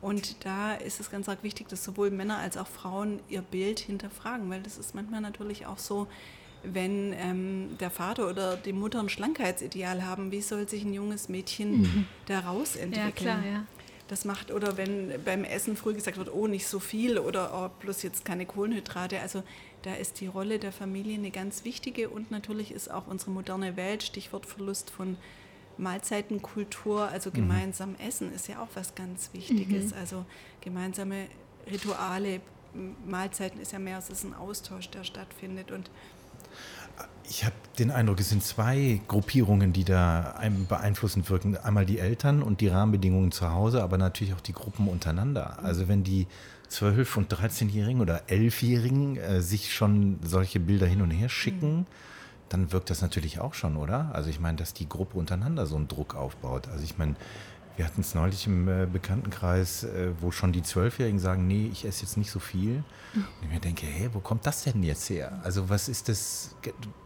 [0.00, 3.80] Und da ist es ganz arg wichtig, dass sowohl Männer als auch Frauen ihr Bild
[3.80, 6.06] hinterfragen, weil das ist manchmal natürlich auch so,
[6.62, 11.28] wenn ähm, der Vater oder die Mutter ein Schlankheitsideal haben, wie soll sich ein junges
[11.28, 12.06] Mädchen mhm.
[12.26, 13.26] daraus entwickeln?
[13.26, 13.64] Ja, klar, ja.
[14.08, 17.80] Das macht, oder wenn beim Essen früh gesagt wird, oh, nicht so viel oder oh,
[17.80, 19.20] bloß jetzt keine Kohlenhydrate.
[19.20, 19.44] Also
[19.82, 23.76] da ist die Rolle der Familie eine ganz wichtige und natürlich ist auch unsere moderne
[23.76, 25.16] Welt, Stichwort Verlust von
[25.78, 27.34] Mahlzeitenkultur, also mhm.
[27.34, 28.08] gemeinsam mhm.
[28.08, 29.92] essen, ist ja auch was ganz Wichtiges.
[29.92, 29.98] Mhm.
[29.98, 30.24] Also
[30.60, 31.26] gemeinsame
[31.70, 32.40] Rituale,
[33.06, 35.70] Mahlzeiten ist ja mehr als ein Austausch, der stattfindet.
[35.70, 35.90] Und
[37.28, 41.56] ich habe den Eindruck, es sind zwei Gruppierungen, die da beeinflussend wirken.
[41.56, 45.56] Einmal die Eltern und die Rahmenbedingungen zu Hause, aber natürlich auch die Gruppen untereinander.
[45.60, 45.66] Mhm.
[45.66, 46.26] Also wenn die
[46.70, 51.86] 12- und 13-Jährigen oder 11-Jährigen äh, sich schon solche Bilder hin und her schicken, mhm
[52.50, 54.10] dann wirkt das natürlich auch schon, oder?
[54.12, 56.68] Also ich meine, dass die Gruppe untereinander so einen Druck aufbaut.
[56.68, 57.14] Also ich meine,
[57.76, 61.84] wir hatten es neulich im äh, Bekanntenkreis, äh, wo schon die Zwölfjährigen sagen, nee, ich
[61.84, 62.84] esse jetzt nicht so viel.
[63.14, 65.40] Und ich mir denke, hey, wo kommt das denn jetzt her?
[65.42, 66.54] Also was ist das,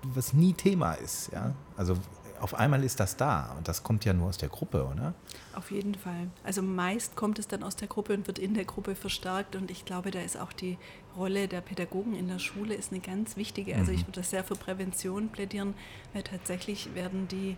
[0.02, 1.54] was nie Thema ist, ja?
[1.76, 1.96] Also
[2.40, 5.14] auf einmal ist das da und das kommt ja nur aus der Gruppe, oder?
[5.54, 6.28] Auf jeden Fall.
[6.42, 9.70] Also meist kommt es dann aus der Gruppe und wird in der Gruppe verstärkt und
[9.70, 10.76] ich glaube, da ist auch die
[11.16, 13.76] Rolle der Pädagogen in der Schule ist eine ganz wichtige.
[13.76, 14.08] Also ich mhm.
[14.08, 15.72] würde sehr für Prävention plädieren,
[16.12, 17.56] weil tatsächlich werden die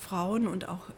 [0.00, 0.90] Frauen und auch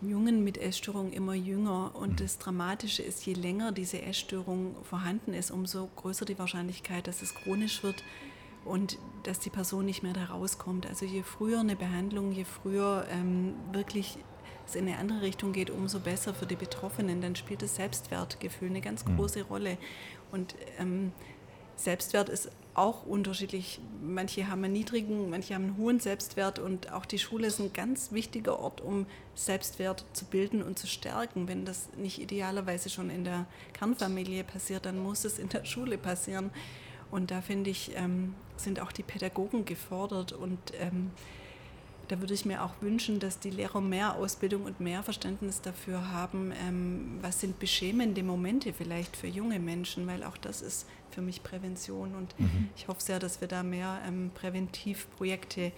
[0.00, 1.92] Jungen mit Essstörungen immer jünger.
[1.94, 2.16] Und mhm.
[2.16, 7.34] das Dramatische ist, je länger diese Essstörung vorhanden ist, umso größer die Wahrscheinlichkeit, dass es
[7.34, 8.02] chronisch wird
[8.64, 10.86] und dass die Person nicht mehr da rauskommt.
[10.86, 14.18] Also je früher eine Behandlung, je früher ähm, wirklich
[14.66, 17.20] es in eine andere Richtung geht, umso besser für die Betroffenen.
[17.20, 19.16] Dann spielt das Selbstwertgefühl eine ganz mhm.
[19.16, 19.78] große Rolle.
[20.30, 21.12] Und ähm,
[21.76, 23.80] Selbstwert ist auch unterschiedlich.
[24.02, 27.72] Manche haben einen niedrigen, manche haben einen hohen Selbstwert und auch die Schule ist ein
[27.72, 31.48] ganz wichtiger Ort, um Selbstwert zu bilden und zu stärken.
[31.48, 35.98] Wenn das nicht idealerweise schon in der Kernfamilie passiert, dann muss es in der Schule
[35.98, 36.50] passieren.
[37.10, 40.32] Und da finde ich, ähm, sind auch die Pädagogen gefordert.
[40.32, 41.10] Und ähm,
[42.08, 46.10] da würde ich mir auch wünschen, dass die Lehrer mehr Ausbildung und mehr Verständnis dafür
[46.10, 51.22] haben, ähm, was sind beschämende Momente vielleicht für junge Menschen, weil auch das ist für
[51.22, 52.14] mich Prävention.
[52.14, 52.68] Und mhm.
[52.76, 55.72] ich hoffe sehr, dass wir da mehr ähm, Präventivprojekte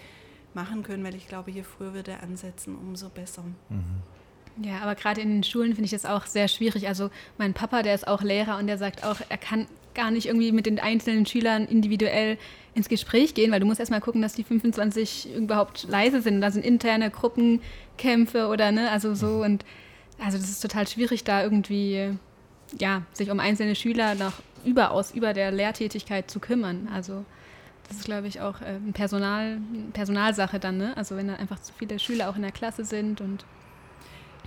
[0.55, 3.45] machen können, weil ich glaube, je früher wir da ansetzen, umso besser.
[3.68, 4.03] Mhm.
[4.62, 6.87] Ja, aber gerade in den Schulen finde ich das auch sehr schwierig.
[6.87, 10.26] Also mein Papa, der ist auch Lehrer und der sagt auch, er kann gar nicht
[10.26, 12.39] irgendwie mit den einzelnen Schülern individuell
[12.74, 16.41] ins Gespräch gehen, weil du musst erstmal gucken, dass die 25 überhaupt leise sind.
[16.41, 19.64] Da sind interne Gruppenkämpfe oder ne, also so und
[20.18, 22.16] also das ist total schwierig, da irgendwie
[22.79, 24.35] ja, sich um einzelne Schüler noch
[24.65, 26.89] überaus über der Lehrtätigkeit zu kümmern.
[26.93, 27.25] Also
[27.89, 29.59] das ist, glaube ich, auch äh, eine Personal,
[29.93, 30.97] Personalsache dann, ne?
[30.97, 33.45] Also wenn da einfach zu viele Schüler auch in der Klasse sind und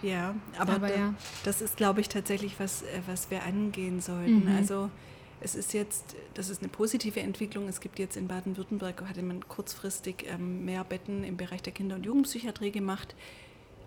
[0.03, 1.13] ja, aber, aber da, ja.
[1.43, 4.45] das ist, glaube ich, tatsächlich was, äh, was wir angehen sollten.
[4.45, 4.55] Mhm.
[4.55, 4.89] Also
[5.39, 7.67] es ist jetzt, das ist eine positive Entwicklung.
[7.67, 11.95] Es gibt jetzt in Baden-Württemberg, hatte man kurzfristig ähm, mehr Betten im Bereich der Kinder-
[11.95, 13.15] und Jugendpsychiatrie gemacht.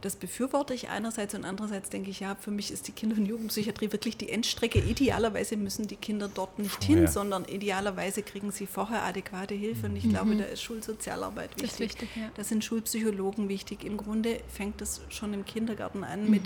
[0.01, 3.27] Das befürworte ich einerseits und andererseits denke ich, ja, für mich ist die Kinder- und
[3.27, 4.79] Jugendpsychiatrie wirklich die Endstrecke.
[4.79, 6.97] Idealerweise müssen die Kinder dort nicht vorher.
[6.97, 9.87] hin, sondern idealerweise kriegen sie vorher adäquate Hilfe.
[9.87, 10.11] Und ich mhm.
[10.11, 11.71] glaube, da ist Schulsozialarbeit wichtig.
[11.71, 12.31] Das, wichtig, ja.
[12.35, 13.85] da sind Schulpsychologen wichtig.
[13.85, 16.31] Im Grunde fängt das schon im Kindergarten an mhm.
[16.31, 16.43] mit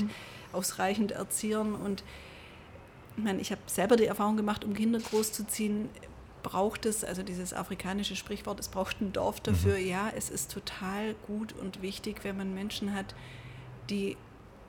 [0.52, 2.02] ausreichend Erziehern und
[3.16, 5.88] ich meine, ich habe selber die Erfahrung gemacht, um Kinder großzuziehen,
[6.42, 9.78] braucht es, also dieses afrikanische Sprichwort, es braucht ein Dorf dafür.
[9.78, 9.86] Mhm.
[9.88, 13.14] Ja, es ist total gut und wichtig, wenn man Menschen hat,
[13.90, 14.16] die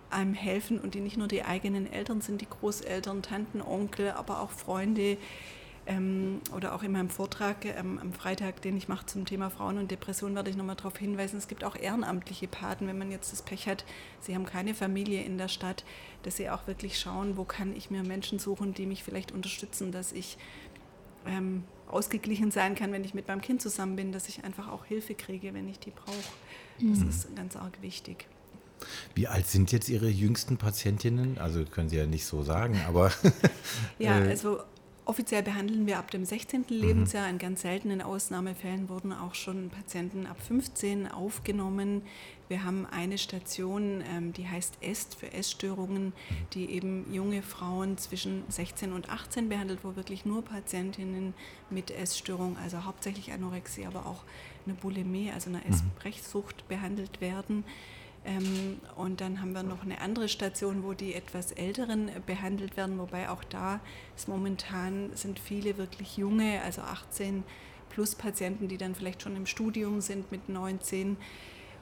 [0.09, 4.39] einem helfen und die nicht nur die eigenen Eltern sind, die Großeltern, Tanten, Onkel, aber
[4.41, 5.17] auch Freunde,
[5.87, 9.77] ähm, oder auch in meinem Vortrag ähm, am Freitag, den ich mache zum Thema Frauen
[9.77, 13.31] und Depression, werde ich nochmal darauf hinweisen, es gibt auch ehrenamtliche Paten, wenn man jetzt
[13.31, 13.85] das Pech hat,
[14.19, 15.85] sie haben keine Familie in der Stadt,
[16.23, 19.91] dass sie auch wirklich schauen, wo kann ich mir Menschen suchen, die mich vielleicht unterstützen,
[19.91, 20.37] dass ich
[21.27, 24.85] ähm, ausgeglichen sein kann, wenn ich mit meinem Kind zusammen bin, dass ich einfach auch
[24.85, 26.15] Hilfe kriege, wenn ich die brauche.
[26.79, 27.09] Das mhm.
[27.09, 28.27] ist ganz arg wichtig.
[29.13, 31.37] Wie alt sind jetzt Ihre jüngsten Patientinnen?
[31.37, 33.11] Also können Sie ja nicht so sagen, aber.
[33.99, 34.59] ja, äh, also
[35.07, 36.61] Offiziell behandeln wir ab dem 16.
[36.61, 36.65] Mhm.
[36.67, 37.29] Lebensjahr.
[37.29, 42.01] In ganz seltenen Ausnahmefällen wurden auch schon Patienten ab 15 aufgenommen.
[42.47, 46.13] Wir haben eine Station, ähm, die heißt EST für Essstörungen, mhm.
[46.53, 51.35] die eben junge Frauen zwischen 16 und 18 behandelt, wo wirklich nur Patientinnen
[51.69, 54.23] mit Essstörung, also hauptsächlich Anorexie, aber auch
[54.65, 55.69] eine Bulimie, also eine mhm.
[55.69, 57.63] Essbrechsucht behandelt werden.
[58.25, 62.97] Ähm, und dann haben wir noch eine andere Station, wo die etwas Älteren behandelt werden,
[62.97, 63.79] wobei auch da
[64.15, 67.43] ist momentan sind viele wirklich junge, also 18
[67.89, 71.17] plus Patienten, die dann vielleicht schon im Studium sind mit 19.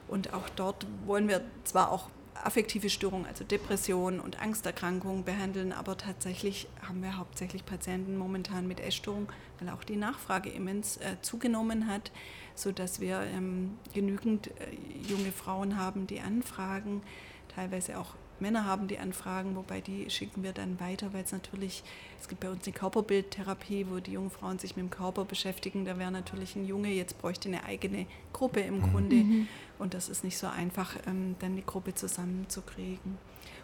[0.06, 5.96] Und auch dort wollen wir zwar auch affektive Störungen, also Depressionen und Angsterkrankungen behandeln, aber
[5.96, 9.28] tatsächlich haben wir hauptsächlich Patienten momentan mit Essstörung,
[9.58, 12.10] weil auch die Nachfrage immens äh, zugenommen hat
[12.54, 14.52] sodass wir ähm, genügend äh,
[15.08, 17.02] junge Frauen haben, die anfragen,
[17.48, 21.84] teilweise auch Männer haben, die anfragen, wobei die schicken wir dann weiter, weil es natürlich,
[22.20, 25.84] es gibt bei uns eine Körperbildtherapie, wo die jungen Frauen sich mit dem Körper beschäftigen.
[25.84, 28.90] Da wäre natürlich ein Junge, jetzt bräuchte eine eigene Gruppe im mhm.
[28.90, 29.16] Grunde.
[29.16, 29.48] Mhm.
[29.78, 33.18] Und das ist nicht so einfach, ähm, dann die Gruppe zusammenzukriegen.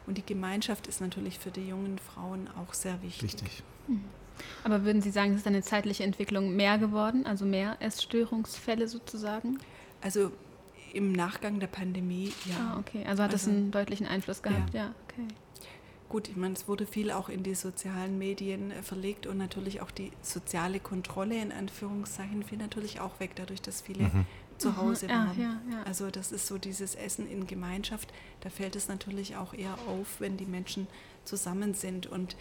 [0.06, 3.34] Und die Gemeinschaft ist natürlich für die jungen Frauen auch sehr wichtig.
[3.34, 3.62] Wichtig.
[3.88, 4.04] Mhm.
[4.64, 9.58] Aber würden Sie sagen, es ist eine zeitliche Entwicklung mehr geworden, also mehr Essstörungsfälle sozusagen?
[10.00, 10.30] Also
[10.92, 12.74] im Nachgang der Pandemie, ja.
[12.74, 13.04] Ah, okay.
[13.06, 15.26] Also hat also, das einen deutlichen Einfluss gehabt, ja, ja okay.
[16.08, 19.80] Gut, ich meine, es wurde viel auch in die sozialen Medien äh, verlegt und natürlich
[19.80, 24.26] auch die soziale Kontrolle in Anführungszeichen fiel natürlich auch weg, dadurch, dass viele mhm.
[24.58, 25.10] zu Hause mhm.
[25.10, 25.40] waren.
[25.40, 25.82] Ja, ja, ja.
[25.84, 28.12] Also das ist so dieses Essen in Gemeinschaft.
[28.40, 30.88] Da fällt es natürlich auch eher auf, wenn die Menschen
[31.24, 32.34] zusammen sind und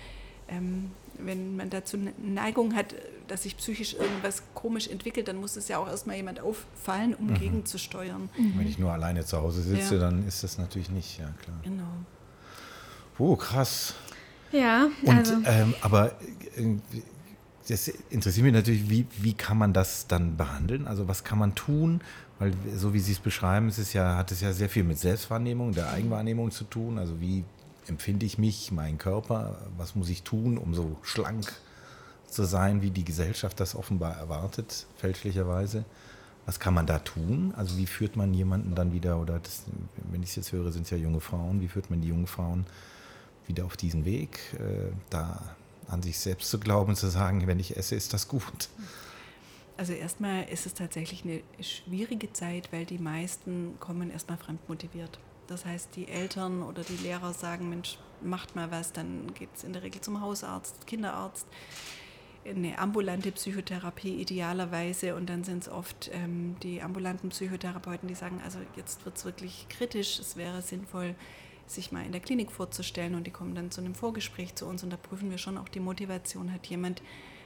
[0.49, 2.95] ähm, wenn man dazu eine Neigung hat,
[3.27, 7.27] dass sich psychisch irgendwas komisch entwickelt, dann muss es ja auch erstmal jemand auffallen, um
[7.27, 7.33] mhm.
[7.35, 8.29] gegenzusteuern.
[8.37, 8.53] Mhm.
[8.57, 10.01] Wenn ich nur alleine zu Hause sitze, ja.
[10.01, 11.57] dann ist das natürlich nicht, ja klar.
[11.63, 11.83] Genau.
[13.17, 13.95] Oh, krass.
[14.51, 15.33] Ja, Und, also.
[15.45, 16.13] ähm, aber
[16.55, 16.77] äh,
[17.67, 20.87] das interessiert mich natürlich, wie, wie kann man das dann behandeln?
[20.87, 22.01] Also was kann man tun?
[22.39, 24.97] Weil so wie Sie es beschreiben, ist es ja, hat es ja sehr viel mit
[24.97, 26.97] Selbstwahrnehmung, der Eigenwahrnehmung zu tun.
[26.97, 27.43] Also wie
[27.89, 31.51] empfinde ich mich, meinen Körper, was muss ich tun, um so schlank
[32.27, 35.85] zu sein, wie die Gesellschaft das offenbar erwartet, fälschlicherweise.
[36.45, 37.53] Was kann man da tun?
[37.55, 39.63] Also wie führt man jemanden dann wieder, oder das,
[40.11, 42.27] wenn ich es jetzt höre, sind es ja junge Frauen, wie führt man die jungen
[42.27, 42.65] Frauen
[43.45, 45.55] wieder auf diesen Weg, äh, da
[45.87, 48.69] an sich selbst zu glauben, zu sagen, wenn ich esse, ist das gut?
[49.77, 55.19] Also erstmal ist es tatsächlich eine schwierige Zeit, weil die meisten kommen erstmal fremdmotiviert.
[55.49, 59.63] Das heißt, die Eltern oder die Lehrer sagen, Mensch, macht mal was, dann geht es
[59.63, 61.47] in der Regel zum Hausarzt, Kinderarzt,
[62.45, 65.15] eine ambulante Psychotherapie idealerweise.
[65.15, 69.25] Und dann sind es oft ähm, die ambulanten Psychotherapeuten, die sagen, also jetzt wird es
[69.25, 71.15] wirklich kritisch, es wäre sinnvoll,
[71.65, 73.15] sich mal in der Klinik vorzustellen.
[73.15, 74.83] Und die kommen dann zu einem Vorgespräch zu uns.
[74.83, 76.53] Und da prüfen wir schon auch die Motivation.
[76.53, 77.01] Hat jemand,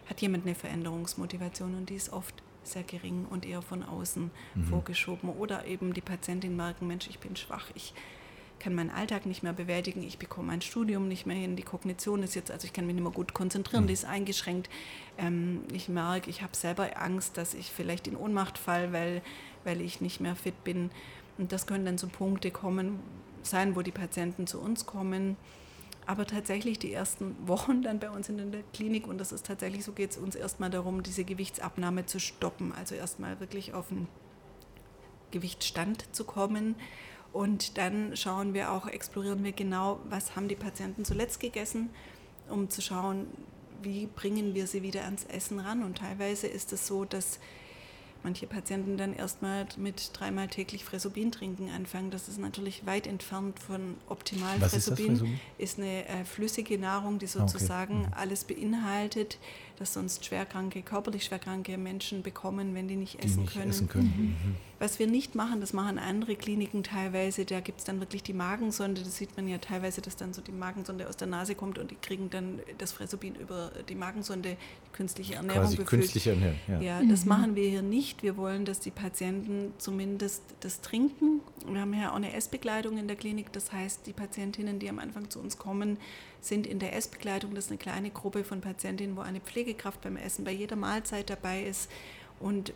[0.10, 1.76] hat jemand eine Veränderungsmotivation?
[1.76, 2.36] Und die ist oft
[2.68, 4.64] sehr gering und eher von außen mhm.
[4.66, 5.30] vorgeschoben.
[5.30, 7.93] Oder eben die Patientin merken, Mensch, ich bin schwach, ich
[8.59, 12.24] kann meinen Alltag nicht mehr bewältigen, ich bekomme mein Studium nicht mehr hin, die Kognition
[12.24, 13.88] ist jetzt, also ich kann mich nicht mehr gut konzentrieren, mhm.
[13.88, 14.70] die ist eingeschränkt.
[15.18, 19.22] Ähm, ich merke, ich habe selber Angst, dass ich vielleicht in Ohnmacht falle, weil,
[19.64, 20.91] weil ich nicht mehr fit bin.
[21.38, 22.99] Und das können dann so Punkte kommen,
[23.41, 25.36] sein, wo die Patienten zu uns kommen
[26.06, 29.84] aber tatsächlich die ersten Wochen dann bei uns in der Klinik, und das ist tatsächlich
[29.84, 32.74] so, geht es uns erstmal darum, diese Gewichtsabnahme zu stoppen.
[32.74, 34.08] Also erstmal wirklich auf einen
[35.32, 36.76] Gewichtsstand zu kommen.
[37.32, 41.89] Und dann schauen wir auch, explorieren wir genau, was haben die Patienten zuletzt gegessen,
[42.49, 43.28] um zu schauen,
[43.82, 45.84] wie bringen wir sie wieder ans Essen ran.
[45.84, 47.39] Und teilweise ist es so, dass
[48.24, 52.11] manche Patienten dann erstmal mit dreimal täglich Fresobin trinken anfangen.
[52.11, 54.59] Das ist natürlich weit entfernt von optimal.
[54.59, 55.24] Was Fresobin ist,
[55.57, 58.07] ist eine äh, flüssige Nahrung, die sozusagen ah, okay.
[58.07, 58.13] mhm.
[58.13, 59.38] alles beinhaltet.
[59.80, 63.69] das sonst schwerkranke, körperlich schwerkranke Menschen bekommen, wenn die nicht Die essen nicht können.
[63.69, 64.38] essen können.
[64.43, 64.55] Mhm.
[64.80, 68.34] Was wir nicht machen, das machen andere Kliniken teilweise, da gibt es dann wirklich die
[68.34, 71.78] Magensonde, das sieht man ja teilweise, dass dann so die Magensonde aus der Nase kommt
[71.78, 76.57] und die kriegen dann das Fresobin über die Magensonde, die künstliche Ernährung Quasi künstliche Ernährung.
[76.67, 76.82] Ja.
[76.82, 78.24] Ja, das machen wir hier nicht.
[78.24, 81.41] Wir wollen, dass die Patienten zumindest das trinken.
[81.65, 83.53] Wir haben ja auch eine Essbegleitung in der Klinik.
[83.53, 85.97] Das heißt, die Patientinnen, die am Anfang zu uns kommen,
[86.41, 87.55] sind in der Essbegleitung.
[87.55, 91.30] Das ist eine kleine Gruppe von Patientinnen, wo eine Pflegekraft beim Essen bei jeder Mahlzeit
[91.30, 91.89] dabei ist
[92.39, 92.74] und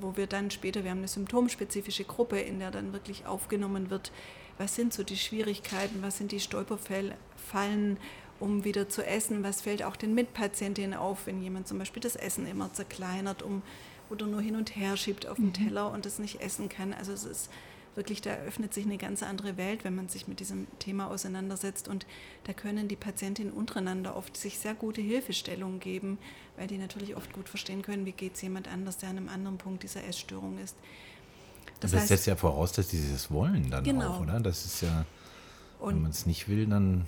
[0.00, 4.12] wo wir dann später, wir haben eine symptomspezifische Gruppe, in der dann wirklich aufgenommen wird,
[4.58, 7.96] was sind so die Schwierigkeiten, was sind die Stolperfallen,
[8.40, 12.16] um wieder zu essen, was fällt auch den Mitpatientinnen auf, wenn jemand zum Beispiel das
[12.16, 13.62] Essen immer zerkleinert um,
[14.10, 16.92] oder nur hin und her schiebt auf dem Teller und das nicht essen kann.
[16.92, 17.50] Also es ist
[17.96, 21.88] wirklich, da öffnet sich eine ganz andere Welt, wenn man sich mit diesem Thema auseinandersetzt.
[21.88, 22.06] Und
[22.44, 26.18] da können die Patientinnen untereinander oft sich sehr gute Hilfestellungen geben,
[26.56, 29.28] weil die natürlich oft gut verstehen können, wie geht es jemand anders, der an einem
[29.28, 30.76] anderen Punkt dieser Essstörung ist.
[31.80, 34.14] Das, das setzt ja voraus, dass sie das wollen dann Genau.
[34.14, 34.40] auch, oder?
[34.40, 35.04] Das ist ja,
[35.82, 37.06] wenn man es nicht will, dann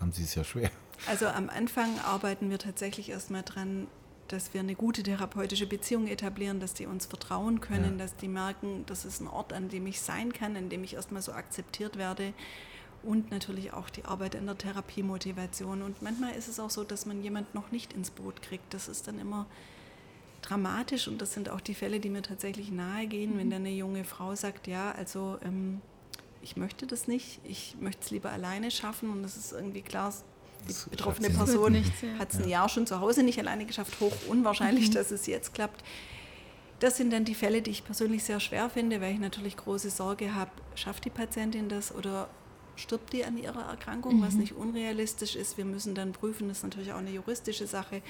[0.00, 0.70] haben sie es ja schwer.
[1.06, 3.86] Also am Anfang arbeiten wir tatsächlich erstmal dran,
[4.32, 8.04] dass wir eine gute therapeutische Beziehung etablieren, dass die uns vertrauen können, Ja.
[8.04, 10.94] dass die merken, das ist ein Ort, an dem ich sein kann, an dem ich
[10.94, 12.32] erstmal so akzeptiert werde.
[13.02, 15.82] Und natürlich auch die Arbeit an der Therapiemotivation.
[15.82, 18.74] Und manchmal ist es auch so, dass man jemand noch nicht ins Boot kriegt.
[18.74, 19.46] Das ist dann immer
[20.42, 23.70] dramatisch und das sind auch die Fälle, die mir tatsächlich nahe gehen, wenn dann eine
[23.74, 25.80] junge Frau sagt, ja, also ähm,
[26.42, 30.12] ich möchte das nicht, ich möchte es lieber alleine schaffen und das ist irgendwie klar,
[30.62, 31.30] die Das betroffene.
[31.30, 31.84] Person
[32.18, 35.54] hat es ein Jahr schon zu Hause nicht alleine geschafft, hoch unwahrscheinlich, dass es jetzt
[35.54, 35.82] klappt.
[36.80, 39.90] Das sind dann die Fälle, die ich persönlich sehr schwer finde, weil ich natürlich große
[39.90, 42.28] Sorge habe, schafft die Patientin das oder
[42.76, 45.58] stirbt die an ihrer Erkrankung, was nicht unrealistisch ist.
[45.58, 48.02] Wir müssen dann prüfen, das ist natürlich auch eine juristische Sache,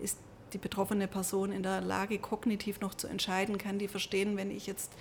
[0.00, 0.18] ist
[0.54, 4.66] die betroffene Person in der Lage, kognitiv noch zu entscheiden, kann die verstehen, wenn ich
[4.66, 4.92] jetzt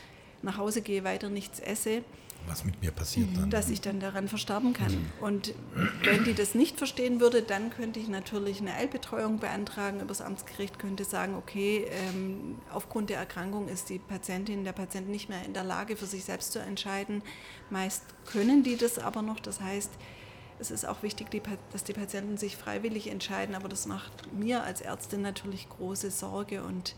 [0.42, 2.04] nach Hause gehe, weiter nichts esse,
[2.48, 3.50] Was mit mir passiert dann?
[3.50, 5.10] dass ich dann daran versterben kann.
[5.22, 5.54] Und
[6.04, 10.02] wenn die das nicht verstehen würde, dann könnte ich natürlich eine Eilbetreuung beantragen.
[10.02, 15.30] Übers Amtsgericht könnte sagen, okay, ähm, aufgrund der Erkrankung ist die Patientin, der Patient nicht
[15.30, 17.24] mehr in der Lage, für sich selbst zu entscheiden.
[17.70, 19.40] Meist können die das aber noch.
[19.40, 19.92] Das heißt,
[20.60, 21.42] es ist auch wichtig, die,
[21.72, 23.56] dass die Patienten sich freiwillig entscheiden.
[23.56, 26.96] Aber das macht mir als Ärztin natürlich große Sorge und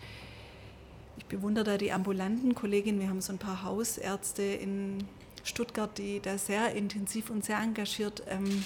[1.17, 2.99] ich bewundere da die ambulanten Kolleginnen.
[2.99, 5.05] Wir haben so ein paar Hausärzte in
[5.45, 8.65] Stuttgart, die da sehr intensiv und sehr engagiert ähm,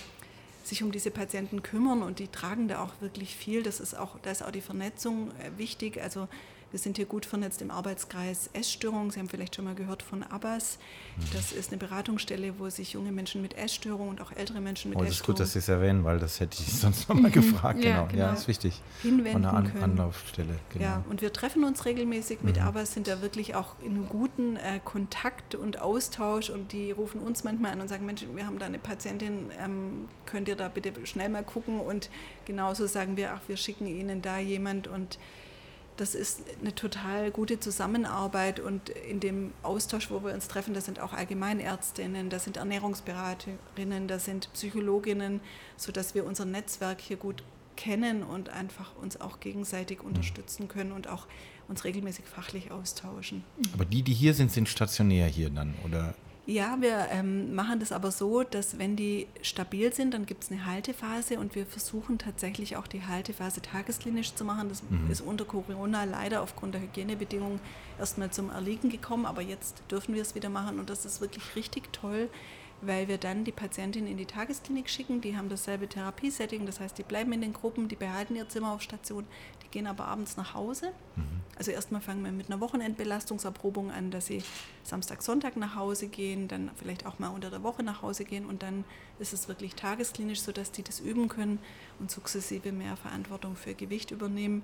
[0.63, 3.63] sich um diese Patienten kümmern und die tragen da auch wirklich viel.
[3.63, 6.01] Das ist auch, da ist auch die Vernetzung äh, wichtig.
[6.01, 6.27] Also
[6.71, 9.11] wir sind hier gut vernetzt im Arbeitskreis Essstörungen.
[9.11, 10.77] Sie haben vielleicht schon mal gehört von Abbas.
[11.33, 14.99] Das ist eine Beratungsstelle, wo sich junge Menschen mit Essstörungen und auch ältere Menschen mit
[14.99, 17.31] Oh, das ist gut, dass Sie es erwähnen, weil das hätte ich sonst noch mal
[17.31, 17.83] gefragt.
[17.83, 18.33] Ja, Genau, ja, genau.
[18.33, 18.81] ist wichtig.
[19.01, 19.83] hinwenden Von einer.
[19.83, 20.85] Anlaufstelle, genau.
[20.85, 24.79] Ja, und wir treffen uns regelmäßig mit Abbas, sind da wirklich auch in guten äh,
[24.83, 28.65] Kontakt und Austausch und die rufen uns manchmal an und sagen, Mensch, wir haben da
[28.67, 32.09] eine Patientin, ähm, könnt ihr da bitte schnell mal gucken und
[32.45, 35.17] genauso sagen wir, ach, wir schicken Ihnen da jemand und
[35.99, 40.79] das ist eine total gute Zusammenarbeit und in dem Austausch, wo wir uns treffen, da
[40.79, 45.41] sind auch Allgemeinärztinnen, da sind Ernährungsberaterinnen, da sind Psychologinnen,
[45.75, 47.43] sodass wir unser Netzwerk hier gut
[47.75, 51.27] kennen und einfach uns auch gegenseitig unterstützen können und auch
[51.67, 53.43] uns regelmäßig fachlich austauschen.
[53.73, 56.15] Aber die, die hier sind, sind stationär hier dann, oder?
[56.49, 60.51] Ja, wir ähm, machen das aber so, dass wenn die stabil sind, dann gibt es
[60.51, 64.67] eine Haltephase und wir versuchen tatsächlich auch die Haltephase tagesklinisch zu machen.
[64.67, 64.81] Das
[65.11, 67.59] ist unter Corona leider aufgrund der Hygienebedingungen
[67.99, 71.55] erstmal zum Erliegen gekommen, aber jetzt dürfen wir es wieder machen und das ist wirklich
[71.55, 72.29] richtig toll,
[72.81, 75.21] weil wir dann die Patientin in die Tagesklinik schicken.
[75.21, 78.73] Die haben dasselbe Therapiesetting, das heißt, die bleiben in den Gruppen, die behalten ihr Zimmer
[78.73, 79.25] auf Station,
[79.63, 80.91] die gehen aber abends nach Hause.
[81.57, 84.43] Also erstmal fangen wir mit einer Wochenendbelastungserprobung an, dass sie
[84.83, 88.45] Samstag, Sonntag nach Hause gehen, dann vielleicht auch mal unter der Woche nach Hause gehen
[88.45, 88.85] und dann
[89.19, 91.59] ist es wirklich tagesklinisch, sodass die das üben können
[91.99, 94.63] und sukzessive mehr Verantwortung für Gewicht übernehmen.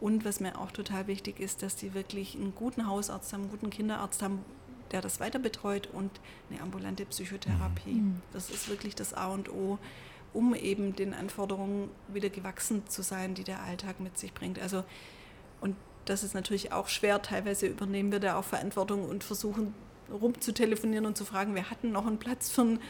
[0.00, 3.50] Und was mir auch total wichtig ist, dass die wirklich einen guten Hausarzt haben, einen
[3.50, 4.44] guten Kinderarzt haben,
[4.92, 6.10] der das weiter betreut und
[6.50, 8.02] eine ambulante Psychotherapie.
[8.32, 9.78] Das ist wirklich das A und O,
[10.32, 14.58] um eben den Anforderungen wieder gewachsen zu sein, die der Alltag mit sich bringt.
[14.58, 14.84] Also
[15.60, 17.22] und das ist natürlich auch schwer.
[17.22, 19.74] Teilweise übernehmen wir da auch Verantwortung und versuchen
[20.10, 22.80] rumzutelefonieren und zu fragen, wir hatten noch einen Platz für ein,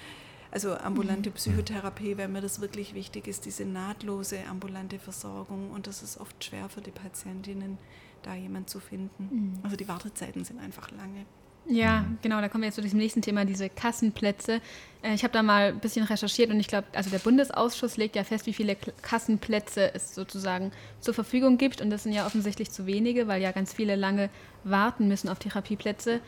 [0.51, 5.71] also ambulante Psychotherapie, weil mir das wirklich wichtig ist, diese nahtlose ambulante Versorgung.
[5.71, 7.79] Und das ist oft schwer für die Patientinnen,
[8.23, 9.59] da jemand zu finden.
[9.63, 11.27] Also die Wartezeiten sind einfach lange.
[11.67, 14.61] Ja, genau, da kommen wir jetzt zu diesem nächsten Thema, diese Kassenplätze.
[15.03, 18.17] Äh, ich habe da mal ein bisschen recherchiert und ich glaube, also der Bundesausschuss legt
[18.17, 21.81] ja fest, wie viele Kassenplätze es sozusagen zur Verfügung gibt.
[21.81, 24.31] Und das sind ja offensichtlich zu wenige, weil ja ganz viele lange
[24.65, 26.21] warten müssen auf Therapieplätze.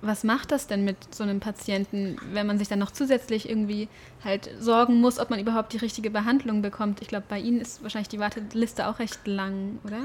[0.00, 3.88] Was macht das denn mit so einem Patienten, wenn man sich dann noch zusätzlich irgendwie
[4.22, 7.02] halt sorgen muss, ob man überhaupt die richtige Behandlung bekommt?
[7.02, 10.02] Ich glaube, bei Ihnen ist wahrscheinlich die Warteliste auch recht lang, oder?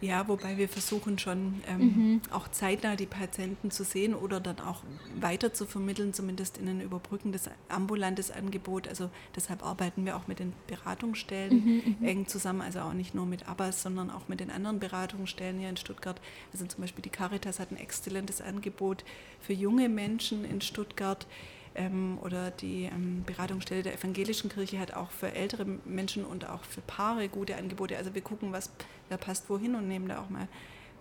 [0.00, 2.22] Ja, wobei wir versuchen schon ähm, mhm.
[2.30, 4.82] auch zeitnah die Patienten zu sehen oder dann auch
[5.18, 8.88] weiter zu vermitteln, zumindest in ein überbrückendes ambulantes Angebot.
[8.88, 13.14] Also deshalb arbeiten wir auch mit den Beratungsstellen mhm, mhm, eng zusammen, also auch nicht
[13.14, 16.20] nur mit Abbas, sondern auch mit den anderen Beratungsstellen hier in Stuttgart.
[16.52, 19.04] Also zum Beispiel die Caritas hat ein exzellentes Angebot
[19.40, 21.26] für junge Menschen in Stuttgart
[21.74, 26.64] ähm, oder die ähm, Beratungsstelle der evangelischen Kirche hat auch für ältere Menschen und auch
[26.64, 27.96] für Paare gute Angebote.
[27.96, 28.70] Also wir gucken, was
[29.08, 30.48] wer passt wohin und nehmen da auch mal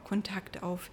[0.03, 0.89] Kontakt auf.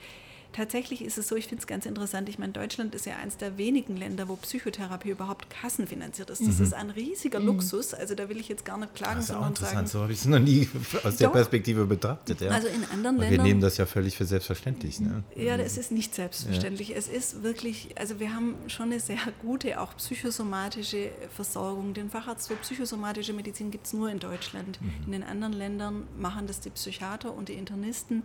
[0.52, 3.36] Tatsächlich ist es so, ich finde es ganz interessant, ich meine, Deutschland ist ja eines
[3.36, 6.40] der wenigen Länder, wo Psychotherapie überhaupt kassenfinanziert ist.
[6.40, 6.64] Das mhm.
[6.64, 7.46] ist ein riesiger mhm.
[7.46, 9.74] Luxus, also da will ich jetzt gar nicht klagen, das ist auch interessant.
[9.74, 9.86] sagen...
[9.86, 10.68] So habe ich es noch nie
[11.04, 12.40] aus der Perspektive betrachtet.
[12.40, 12.50] Ja.
[12.50, 13.30] Also in anderen Ländern...
[13.30, 15.00] Wir nehmen das ja völlig für selbstverständlich.
[15.00, 15.22] Ne?
[15.36, 16.90] Ja, das ist nicht selbstverständlich.
[16.90, 16.96] Ja.
[16.96, 21.94] Es ist wirklich, also wir haben schon eine sehr gute, auch psychosomatische Versorgung.
[21.94, 24.80] Den Facharzt für psychosomatische Medizin gibt es nur in Deutschland.
[24.80, 24.92] Mhm.
[25.06, 28.24] In den anderen Ländern machen das die Psychiater und die Internisten.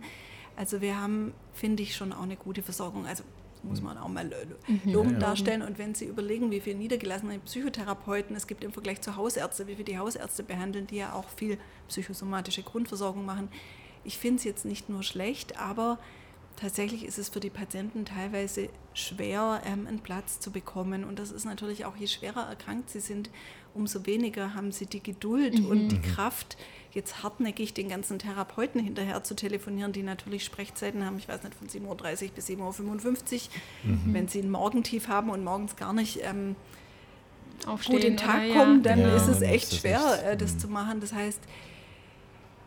[0.56, 3.06] Also wir haben, finde ich, schon auch eine gute Versorgung.
[3.06, 3.22] Also
[3.62, 4.80] muss man auch mal mhm.
[4.84, 5.62] loben ja, darstellen.
[5.62, 9.74] Und wenn Sie überlegen, wie viele niedergelassene Psychotherapeuten es gibt im Vergleich zu Hausärzten, wie
[9.74, 13.48] viele die Hausärzte behandeln, die ja auch viel psychosomatische Grundversorgung machen.
[14.04, 15.98] Ich finde es jetzt nicht nur schlecht, aber
[16.56, 21.04] tatsächlich ist es für die Patienten teilweise schwer, ähm, einen Platz zu bekommen.
[21.04, 23.30] Und das ist natürlich auch, je schwerer erkrankt sie sind,
[23.76, 25.66] umso weniger haben sie die Geduld mhm.
[25.66, 26.02] und die mhm.
[26.02, 26.56] Kraft,
[26.92, 31.54] jetzt hartnäckig den ganzen Therapeuten hinterher zu telefonieren, die natürlich Sprechzeiten haben, ich weiß nicht,
[31.54, 33.90] von 7.30 Uhr bis 7.55 Uhr.
[33.90, 34.14] Mhm.
[34.14, 36.56] Wenn sie ein Morgentief haben und morgens gar nicht ähm,
[37.64, 40.58] gut in den Tag kommen, dann ja, ist es echt schwer, echt, äh, das mhm.
[40.58, 41.00] zu machen.
[41.00, 41.40] Das heißt,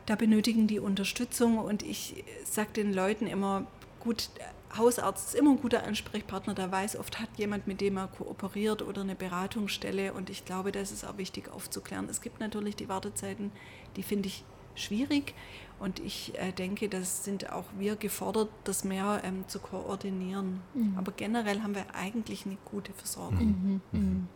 [0.05, 3.67] da benötigen die Unterstützung und ich sage den Leuten immer,
[3.99, 4.29] gut,
[4.77, 8.81] Hausarzt ist immer ein guter Ansprechpartner, der weiß, oft hat jemand, mit dem er kooperiert
[8.81, 12.07] oder eine Beratungsstelle und ich glaube, das ist auch wichtig aufzuklären.
[12.09, 13.51] Es gibt natürlich die Wartezeiten,
[13.95, 14.43] die finde ich
[14.75, 15.33] schwierig
[15.79, 20.61] und ich äh, denke, das sind auch wir gefordert, das mehr ähm, zu koordinieren.
[20.73, 20.93] Mhm.
[20.97, 23.81] Aber generell haben wir eigentlich eine gute Versorgung.
[23.91, 23.99] Mhm.
[23.99, 24.27] Mhm.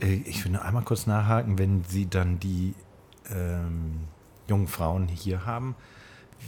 [0.00, 2.74] Äh, ich will nur einmal kurz nachhaken, wenn Sie dann die
[3.30, 4.00] ähm,
[4.48, 5.74] jungen Frauen hier haben,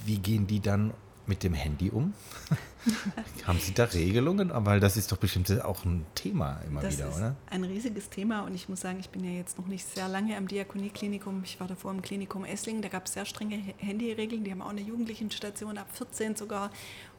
[0.05, 0.93] wie gehen die dann
[1.27, 2.15] mit dem Handy um?
[3.47, 4.51] Haben Sie da Regelungen?
[4.53, 7.37] Weil das ist doch bestimmt auch ein Thema immer das wieder, ist oder?
[7.51, 10.37] Ein riesiges Thema und ich muss sagen, ich bin ja jetzt noch nicht sehr lange
[10.37, 11.43] am Diakonieklinikum.
[11.45, 14.45] Ich war davor im Klinikum Esslingen, da gab es sehr strenge Handyregeln.
[14.45, 16.71] Die haben auch eine Jugendlichenstation ab 14 sogar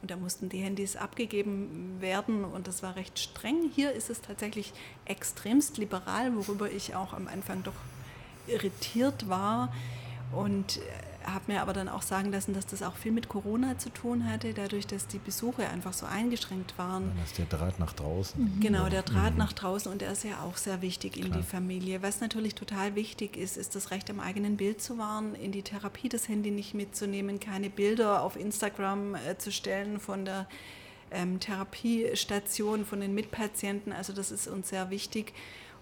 [0.02, 3.70] und da mussten die Handys abgegeben werden und das war recht streng.
[3.74, 4.72] Hier ist es tatsächlich
[5.04, 7.74] extremst liberal, worüber ich auch am Anfang doch
[8.46, 9.72] irritiert war.
[10.32, 10.80] Und äh,
[11.26, 14.30] habe mir aber dann auch sagen lassen, dass das auch viel mit Corona zu tun
[14.30, 17.12] hatte, dadurch, dass die Besuche einfach so eingeschränkt waren.
[17.14, 18.40] Dann ist der Draht nach draußen.
[18.40, 18.60] Mhm.
[18.60, 19.38] Genau, der Draht mhm.
[19.38, 21.26] nach draußen und der ist ja auch sehr wichtig Klar.
[21.26, 22.02] in die Familie.
[22.02, 25.62] Was natürlich total wichtig ist, ist das Recht am eigenen Bild zu wahren, in die
[25.62, 30.46] Therapie das Handy nicht mitzunehmen, keine Bilder auf Instagram äh, zu stellen von der
[31.10, 33.92] ähm, Therapiestation, von den Mitpatienten.
[33.92, 35.32] Also das ist uns sehr wichtig.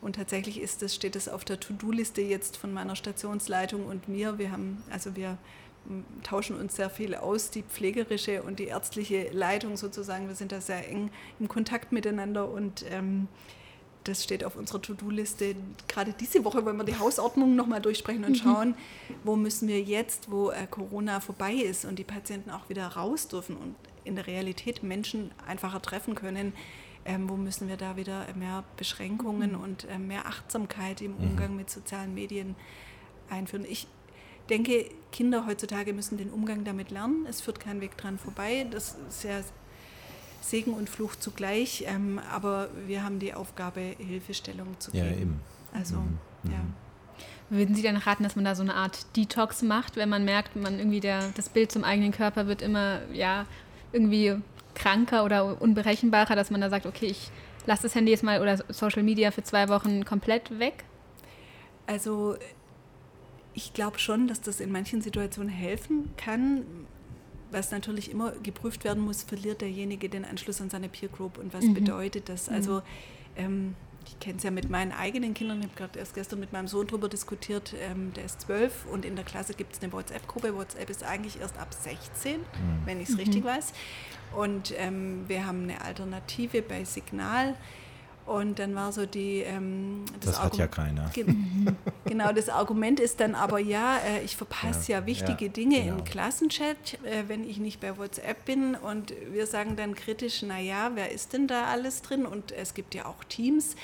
[0.05, 4.37] Und tatsächlich ist das, steht es auf der To-Do-Liste jetzt von meiner Stationsleitung und mir.
[4.37, 5.39] Wir haben, also wir
[6.23, 10.29] tauschen uns sehr viel aus, die pflegerische und die ärztliche Leitung sozusagen.
[10.29, 13.29] Wir sind da sehr eng im Kontakt miteinander und ähm,
[14.05, 15.57] das steht auf unserer To-Do-Liste.
[15.89, 18.37] Gerade diese Woche wollen wir die Hausordnung nochmal durchsprechen und mhm.
[18.37, 18.75] schauen,
[19.25, 23.29] wo müssen wir jetzt, wo äh, Corona vorbei ist und die Patienten auch wieder raus
[23.29, 23.75] dürfen und
[24.05, 26.53] in der Realität Menschen einfacher treffen können,
[27.05, 29.61] ähm, wo müssen wir da wieder mehr Beschränkungen mhm.
[29.61, 31.31] und äh, mehr Achtsamkeit im mhm.
[31.31, 31.57] Umgang mhm.
[31.59, 32.57] mit sozialen Medien
[33.31, 33.65] einführen.
[33.69, 33.87] Ich
[34.51, 37.27] denke, Kinder heutzutage müssen den Umgang damit lernen.
[37.29, 38.67] Es führt kein Weg dran vorbei.
[38.71, 39.41] Das ist ja
[40.41, 41.85] Segen und Fluch zugleich.
[41.87, 45.07] Ähm, aber wir haben die Aufgabe, Hilfestellung zu geben.
[45.07, 45.41] Ja, eben.
[45.73, 46.19] Also, mhm.
[46.45, 46.59] ja.
[46.59, 46.75] Mhm.
[47.51, 50.57] Würden Sie dann raten, dass man da so eine Art Detox macht, wenn man merkt,
[50.57, 53.47] man irgendwie der, das Bild zum eigenen Körper wird immer ja,
[53.93, 54.37] irgendwie
[54.75, 57.31] kranker oder unberechenbarer, dass man da sagt, okay, ich
[57.67, 60.85] lasse das Handy jetzt mal oder Social Media für zwei Wochen komplett weg?
[61.87, 62.37] Also
[63.55, 66.65] ich glaube schon, dass das in manchen Situationen helfen kann.
[67.51, 71.55] Was natürlich immer geprüft werden muss, verliert derjenige den Anschluss an seine Peer Group und
[71.55, 71.75] was mhm.
[71.75, 72.49] bedeutet das?
[72.49, 72.83] Also
[73.37, 76.53] ähm, ich kenne es ja mit meinen eigenen Kindern, ich habe gerade erst gestern mit
[76.53, 79.93] meinem Sohn darüber diskutiert, ähm, der ist zwölf und in der Klasse gibt es eine
[79.93, 80.55] WhatsApp-Gruppe.
[80.55, 82.45] WhatsApp ist eigentlich erst ab 16, mhm.
[82.85, 83.21] wenn ich es mhm.
[83.21, 83.73] richtig weiß.
[84.37, 87.55] Und ähm, wir haben eine Alternative bei Signal.
[88.27, 89.41] Und dann war so die.
[89.41, 91.11] Ähm, das, das hat ja keiner.
[91.13, 91.27] Ge
[92.07, 95.83] genau, das Argument ist dann aber, ja, äh, ich verpasse ja, ja, wichtige ja, Dinge
[95.83, 95.99] genau.
[95.99, 98.77] im Klassenchat, äh, wenn ich nicht bei WhatsApp bin.
[98.77, 102.25] Und wir sagen dann kritisch, naja, wer ist denn da alles drin?
[102.25, 103.77] Und es gibt ja auch Teams.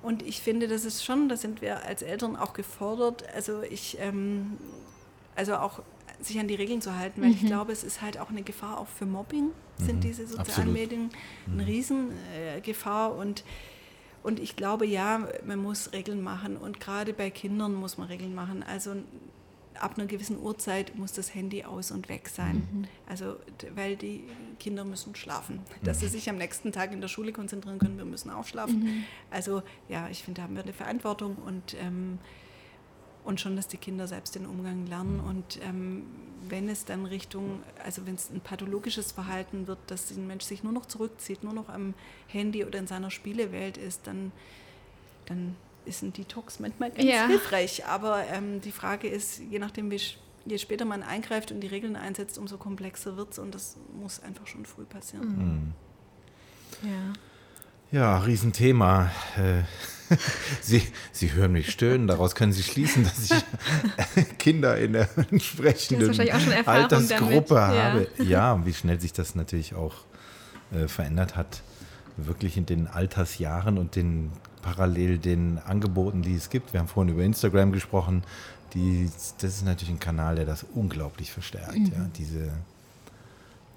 [0.00, 3.24] Und ich finde, das ist schon, da sind wir als Eltern auch gefordert.
[3.34, 4.58] Also ich, ähm,
[5.34, 5.82] also auch
[6.22, 7.36] sich an die Regeln zu halten, weil mhm.
[7.40, 10.00] ich glaube, es ist halt auch eine Gefahr auch für Mobbing, sind mhm.
[10.00, 10.72] diese sozialen Absolut.
[10.72, 11.10] Medien
[11.46, 11.68] eine mhm.
[11.68, 13.44] Riesengefahr äh, und
[14.22, 18.36] und ich glaube, ja, man muss Regeln machen und gerade bei Kindern muss man Regeln
[18.36, 18.62] machen.
[18.62, 18.94] Also
[19.74, 22.68] ab einer gewissen Uhrzeit muss das Handy aus und weg sein.
[22.72, 22.84] Mhm.
[23.08, 23.36] Also,
[23.74, 24.24] weil die
[24.60, 25.60] Kinder müssen schlafen.
[25.82, 26.10] Dass sie mhm.
[26.10, 28.84] sich am nächsten Tag in der Schule konzentrieren können, wir müssen auch schlafen.
[28.84, 29.04] Mhm.
[29.30, 32.18] Also, ja, ich finde, da haben wir eine Verantwortung und ähm,
[33.24, 35.20] und schon, dass die Kinder selbst den Umgang lernen.
[35.20, 36.04] Und ähm,
[36.48, 40.62] wenn es dann Richtung, also wenn es ein pathologisches Verhalten wird, dass ein Mensch sich
[40.62, 41.94] nur noch zurückzieht, nur noch am
[42.26, 44.32] Handy oder in seiner Spielewelt ist, dann,
[45.26, 47.26] dann ist ein Detox manchmal ganz ja.
[47.26, 47.86] hilfreich.
[47.86, 50.00] Aber ähm, die Frage ist, je nachdem, wie
[50.44, 54.20] je später man eingreift und die Regeln einsetzt, umso komplexer wird es und das muss
[54.20, 55.74] einfach schon früh passieren.
[56.82, 56.88] Mhm.
[56.88, 57.12] Ja.
[57.92, 59.10] Ja, Riesenthema.
[59.36, 59.64] Äh,
[60.60, 60.82] Sie,
[61.12, 66.18] Sie hören mich stöhnen, daraus können Sie schließen, dass ich Kinder in der entsprechenden
[66.66, 67.82] Altersgruppe damit.
[67.82, 68.08] habe.
[68.18, 68.24] Ja.
[68.24, 69.94] ja, wie schnell sich das natürlich auch
[70.72, 71.62] äh, verändert hat,
[72.16, 74.30] wirklich in den Altersjahren und den
[74.62, 76.72] parallel den Angeboten, die es gibt.
[76.72, 78.22] Wir haben vorhin über Instagram gesprochen.
[78.74, 79.10] Die,
[79.40, 81.78] das ist natürlich ein Kanal, der das unglaublich verstärkt.
[81.78, 81.92] Mhm.
[81.92, 82.52] Ja, diese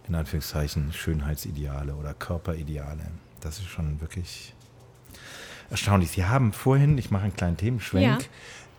[0.07, 3.07] in Anführungszeichen Schönheitsideale oder Körperideale.
[3.41, 4.53] Das ist schon wirklich
[5.69, 6.11] erstaunlich.
[6.11, 8.29] Sie haben vorhin, ich mache einen kleinen Themenschwenk,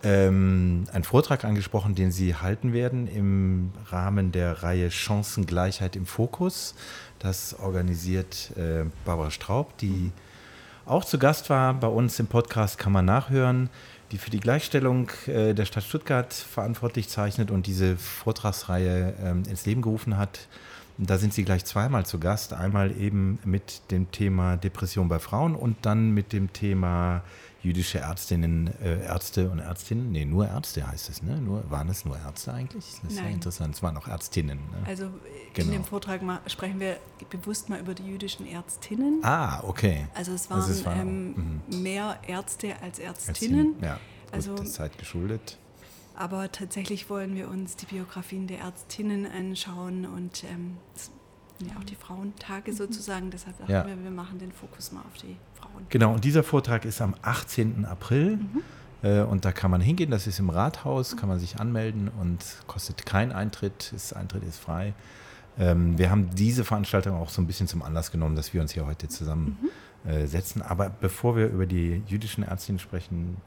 [0.03, 0.09] ja.
[0.09, 6.75] ähm, einen Vortrag angesprochen, den Sie halten werden im Rahmen der Reihe Chancengleichheit im Fokus.
[7.19, 10.11] Das organisiert äh, Barbara Straub, die
[10.85, 13.69] auch zu Gast war bei uns im Podcast, kann man nachhören,
[14.11, 19.65] die für die Gleichstellung äh, der Stadt Stuttgart verantwortlich zeichnet und diese Vortragsreihe äh, ins
[19.65, 20.47] Leben gerufen hat
[20.97, 22.53] da sind Sie gleich zweimal zu Gast.
[22.53, 27.23] Einmal eben mit dem Thema Depression bei Frauen und dann mit dem Thema
[27.61, 30.11] jüdische Ärztinnen, äh, Ärzte und Ärztinnen.
[30.11, 31.39] Nee, nur Ärzte heißt es, ne?
[31.39, 32.85] Nur, waren es nur Ärzte eigentlich?
[33.01, 33.25] Das ist Nein.
[33.25, 33.75] ja interessant.
[33.75, 34.57] Es waren auch Ärztinnen.
[34.57, 34.87] Ne?
[34.87, 35.09] Also
[35.53, 35.67] genau.
[35.67, 36.97] in dem Vortrag mal, sprechen wir
[37.29, 39.19] bewusst mal über die jüdischen Ärztinnen.
[39.23, 40.07] Ah, okay.
[40.15, 41.83] Also es waren, also es waren ähm, mhm.
[41.83, 43.75] mehr Ärzte als Ärztinnen.
[43.75, 43.75] Ärztinnen.
[43.83, 45.57] Ja, gut, also, der Zeit geschuldet.
[46.17, 50.77] Aber tatsächlich wollen wir uns die Biografien der Ärztinnen anschauen und ähm,
[51.59, 53.29] ja, auch die Frauentage sozusagen.
[53.29, 53.85] Deshalb dachten ja.
[53.85, 55.85] wir, wir machen den Fokus mal auf die Frauen.
[55.89, 57.85] Genau, und dieser Vortrag ist am 18.
[57.85, 58.37] April.
[58.37, 58.63] Mhm.
[59.03, 62.39] Äh, und da kann man hingehen, das ist im Rathaus, kann man sich anmelden und
[62.65, 64.95] kostet keinen Eintritt, ist, Eintritt ist frei.
[65.59, 68.71] Ähm, wir haben diese Veranstaltung auch so ein bisschen zum Anlass genommen, dass wir uns
[68.71, 70.61] hier heute zusammensetzen.
[70.61, 70.67] Mhm.
[70.67, 73.37] Aber bevor wir über die jüdischen Ärztinnen sprechen,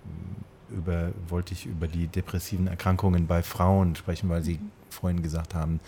[0.71, 4.71] über, wollte ich über die depressiven Erkrankungen bei Frauen sprechen, weil Sie mhm.
[4.91, 5.81] vorhin gesagt haben,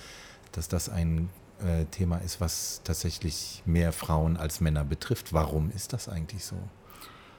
[0.53, 1.29] dass das ein
[1.61, 5.33] äh, Thema ist, was tatsächlich mehr Frauen als Männer betrifft.
[5.33, 6.57] Warum ist das eigentlich so?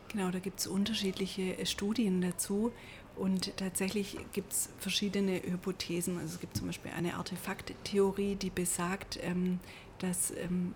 [0.10, 2.72] Genau, da gibt es unterschiedliche äh, Studien dazu.
[3.16, 6.18] Und tatsächlich gibt es verschiedene Hypothesen.
[6.18, 9.60] Also es gibt zum Beispiel eine Artefakttheorie, die besagt, ähm,
[10.00, 10.74] dass ähm,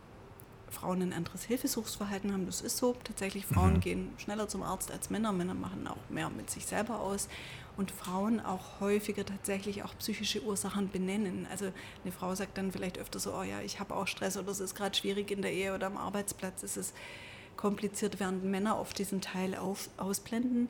[0.70, 2.46] Frauen ein anderes Hilfesuchsverhalten haben.
[2.46, 2.96] Das ist so.
[3.04, 3.80] Tatsächlich, Frauen mhm.
[3.80, 5.32] gehen schneller zum Arzt als Männer.
[5.32, 7.28] Männer machen auch mehr mit sich selber aus.
[7.78, 11.48] Und Frauen auch häufiger tatsächlich auch psychische Ursachen benennen.
[11.52, 11.72] Also
[12.04, 14.60] eine Frau sagt dann vielleicht öfter so, oh ja, ich habe auch Stress oder es
[14.60, 16.64] ist gerade schwierig in der Ehe oder am Arbeitsplatz.
[16.64, 16.96] Es ist
[17.56, 20.70] kompliziert, während Männer oft diesen Teil auf, ausblenden.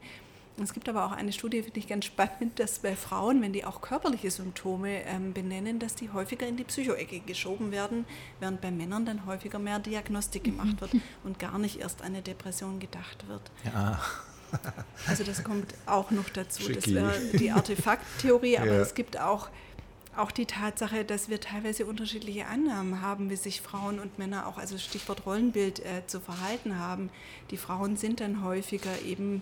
[0.61, 3.63] Es gibt aber auch eine Studie, finde ich ganz spannend, dass bei Frauen, wenn die
[3.63, 8.05] auch körperliche Symptome ähm, benennen, dass die häufiger in die Psychoecke geschoben werden,
[8.39, 10.91] während bei Männern dann häufiger mehr Diagnostik gemacht wird
[11.23, 13.51] und gar nicht erst eine Depression gedacht wird.
[13.65, 13.99] Ja.
[15.07, 16.63] Also das kommt auch noch dazu.
[16.63, 16.75] Tricky.
[16.75, 18.79] Das wäre die Artefakttheorie, aber ja.
[18.79, 19.49] es gibt auch,
[20.15, 24.57] auch die Tatsache, dass wir teilweise unterschiedliche Annahmen haben, wie sich Frauen und Männer auch,
[24.57, 27.09] also Stichwort Rollenbild, äh, zu verhalten haben.
[27.51, 29.41] Die Frauen sind dann häufiger eben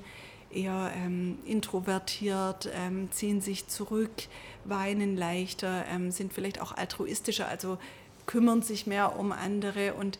[0.56, 4.12] eher ähm, introvertiert, ähm, ziehen sich zurück,
[4.64, 7.78] weinen leichter, ähm, sind vielleicht auch altruistischer, also
[8.26, 10.18] kümmern sich mehr um andere und,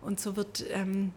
[0.00, 1.12] und so wird ähm,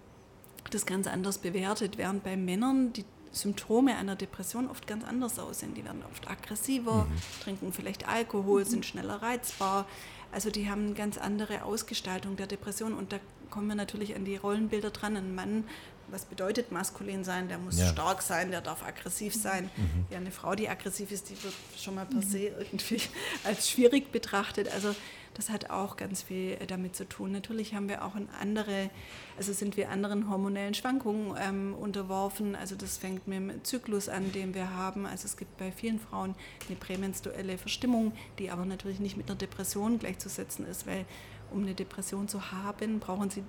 [0.71, 5.73] das ganz anders bewertet, während bei Männern die Symptome einer Depression oft ganz anders aussehen.
[5.73, 7.41] Die werden oft aggressiver, mhm.
[7.43, 9.85] trinken vielleicht Alkohol, sind schneller reizbar.
[10.31, 14.25] Also die haben eine ganz andere Ausgestaltung der Depression und da kommen wir natürlich an
[14.25, 15.15] die Rollenbilder dran.
[15.15, 15.63] Ein Mann
[16.09, 17.47] was bedeutet maskulin sein?
[17.47, 17.87] Der muss Ja.
[17.87, 19.69] stark sein, der darf aggressiv sein.
[19.75, 20.05] Mhm.
[20.09, 23.01] Ja, eine Frau, die aggressiv ist, die wird schon mal per se irgendwie
[23.43, 24.71] als schwierig betrachtet.
[24.73, 24.95] Also
[25.33, 27.31] das hat auch ganz viel äh, damit zu tun.
[27.33, 28.89] Natürlich haben wir auch in andere,
[29.37, 32.55] also sind wir anderen hormonellen Schwankungen ähm, unterworfen.
[32.55, 35.05] Also das fängt mit dem Zyklus an, den wir haben.
[35.05, 36.35] Also es gibt bei vielen Frauen
[36.67, 41.05] eine prämenstruelle Verstimmung, die aber natürlich nicht mit einer Depression gleichzusetzen ist, weil
[41.51, 43.43] um eine Depression zu haben, brauchen sie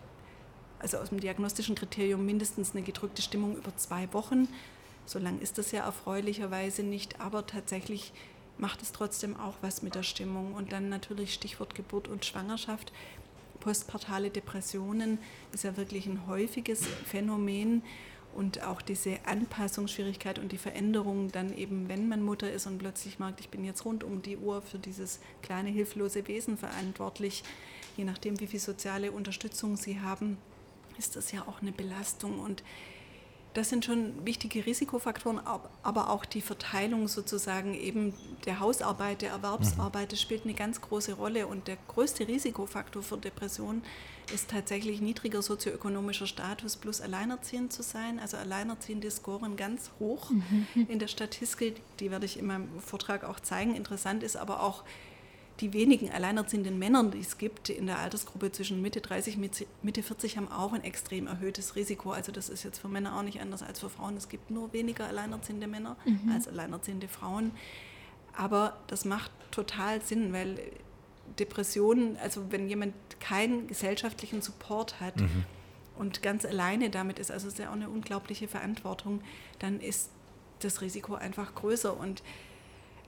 [0.79, 4.49] also aus dem diagnostischen Kriterium mindestens eine gedrückte Stimmung über zwei Wochen.
[5.05, 8.13] So lang ist das ja erfreulicherweise nicht, aber tatsächlich
[8.59, 10.55] macht es trotzdem auch was mit der Stimmung.
[10.55, 12.93] Und dann natürlich Stichwort Geburt und Schwangerschaft.
[13.61, 15.19] Postpartale Depressionen
[15.53, 17.83] ist ja wirklich ein häufiges Phänomen
[18.37, 23.19] und auch diese Anpassungsschwierigkeit und die Veränderung dann eben, wenn man Mutter ist und plötzlich
[23.19, 27.45] merkt, ich bin jetzt rund um die Uhr für dieses kleine hilflose Wesen verantwortlich,
[27.97, 30.37] je nachdem, wie viel soziale Unterstützung sie haben,
[30.99, 32.63] ist das ja auch eine Belastung und
[33.55, 38.13] das sind schon wichtige Risikofaktoren, ab- aber auch die Verteilung sozusagen eben
[38.45, 41.47] der Hausarbeit, der Erwerbsarbeit, das spielt eine ganz große Rolle.
[41.47, 43.83] Und der größte Risikofaktor für Depressionen
[44.35, 48.21] ist tatsächlich niedriger sozioökonomischer Status plus alleinerziehend zu sein.
[48.21, 50.33] Also Alleinerziehende scoren ganz hoch
[50.89, 51.81] in der Statistik.
[51.99, 53.75] Die werde ich in meinem Vortrag auch zeigen.
[53.75, 54.85] Interessant ist aber auch,
[55.61, 60.03] die wenigen alleinerziehenden Männer, die es gibt in der Altersgruppe zwischen Mitte 30 und Mitte
[60.03, 62.11] 40, haben auch ein extrem erhöhtes Risiko.
[62.11, 64.17] Also das ist jetzt für Männer auch nicht anders als für Frauen.
[64.17, 65.97] Es gibt nur weniger alleinerziehende Männer
[66.33, 67.53] als alleinerziehende Frauen.
[68.35, 70.59] Aber das macht total Sinn, weil
[71.39, 75.15] Depressionen, also wenn jemand keinen gesellschaftlichen Support hat
[75.99, 79.23] und ganz alleine damit ist, also es ist ja auch eine unglaubliche Verantwortung,
[79.59, 80.11] dann ist
[80.61, 81.99] das Risiko einfach größer.
[81.99, 82.23] Und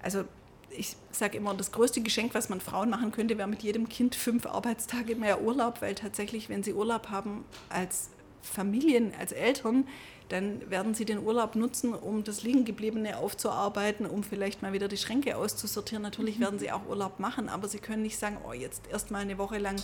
[0.02, 0.24] also
[0.70, 4.14] ich sage immer, das größte Geschenk, was man Frauen machen könnte, wäre mit jedem Kind
[4.14, 8.10] fünf Arbeitstage mehr Urlaub, weil tatsächlich, wenn sie Urlaub haben als
[8.42, 9.86] Familien, als Eltern,
[10.28, 14.98] dann werden sie den Urlaub nutzen, um das Liegengebliebene aufzuarbeiten, um vielleicht mal wieder die
[14.98, 16.02] Schränke auszusortieren.
[16.02, 19.20] Natürlich werden sie auch Urlaub machen, aber sie können nicht sagen, oh, jetzt erst mal
[19.20, 19.76] eine Woche lang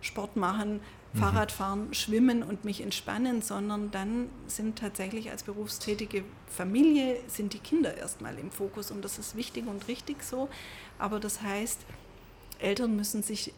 [0.00, 0.80] Sport machen,
[1.14, 7.58] Fahrrad fahren, schwimmen und mich entspannen, sondern dann sind tatsächlich als berufstätige Familie sind die
[7.58, 10.48] Kinder erstmal im Fokus und das ist wichtig und richtig so.
[10.98, 11.80] Aber das heißt,
[12.58, 13.54] Eltern müssen sich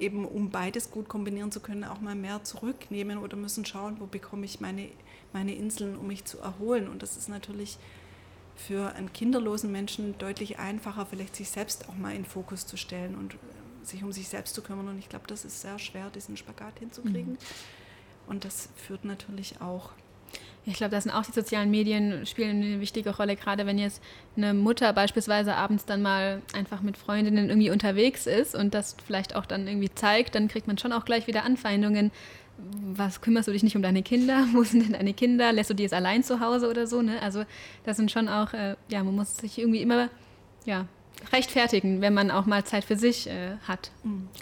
[0.00, 4.06] eben, um beides gut kombinieren zu können, auch mal mehr zurücknehmen oder müssen schauen, wo
[4.06, 4.88] bekomme ich meine,
[5.32, 6.88] meine Inseln, um mich zu erholen.
[6.88, 7.78] Und das ist natürlich
[8.56, 13.14] für einen kinderlosen Menschen deutlich einfacher, vielleicht sich selbst auch mal in Fokus zu stellen
[13.14, 13.36] und
[13.82, 14.88] sich um sich selbst zu kümmern.
[14.88, 17.38] Und ich glaube, das ist sehr schwer, diesen Spagat hinzukriegen.
[18.26, 19.90] Und das führt natürlich auch
[20.64, 24.02] Ich glaube, das sind auch die sozialen Medien spielen eine wichtige Rolle, gerade wenn jetzt
[24.36, 29.34] eine Mutter beispielsweise abends dann mal einfach mit Freundinnen irgendwie unterwegs ist und das vielleicht
[29.34, 32.12] auch dann irgendwie zeigt, dann kriegt man schon auch gleich wieder Anfeindungen.
[32.94, 34.46] Was kümmerst du dich nicht um deine Kinder?
[34.52, 35.50] Wo sind denn deine Kinder?
[35.52, 37.00] Lässt du die jetzt allein zu Hause oder so?
[37.00, 37.20] Ne?
[37.22, 37.44] Also
[37.84, 40.10] das sind schon auch, äh, ja, man muss sich irgendwie immer
[40.66, 40.86] ja,
[41.32, 43.90] rechtfertigen, wenn man auch mal Zeit für sich äh, hat.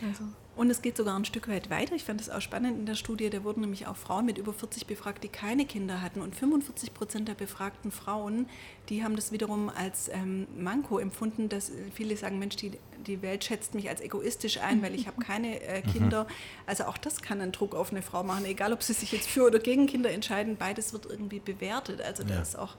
[0.06, 0.24] Also.
[0.58, 1.94] Und es geht sogar ein Stück weit weiter.
[1.94, 3.30] Ich fand das auch spannend in der Studie.
[3.30, 6.20] Da wurden nämlich auch Frauen mit über 40 befragt, die keine Kinder hatten.
[6.20, 8.48] Und 45 Prozent der befragten Frauen,
[8.88, 12.72] die haben das wiederum als ähm, Manko empfunden, dass viele sagen, Mensch, die,
[13.06, 16.26] die Welt schätzt mich als egoistisch ein, weil ich habe keine äh, Kinder.
[16.66, 18.44] Also auch das kann einen Druck auf eine Frau machen.
[18.44, 22.00] Egal, ob sie sich jetzt für oder gegen Kinder entscheiden, beides wird irgendwie bewertet.
[22.00, 22.42] Also da Ja.
[22.42, 22.74] ist auch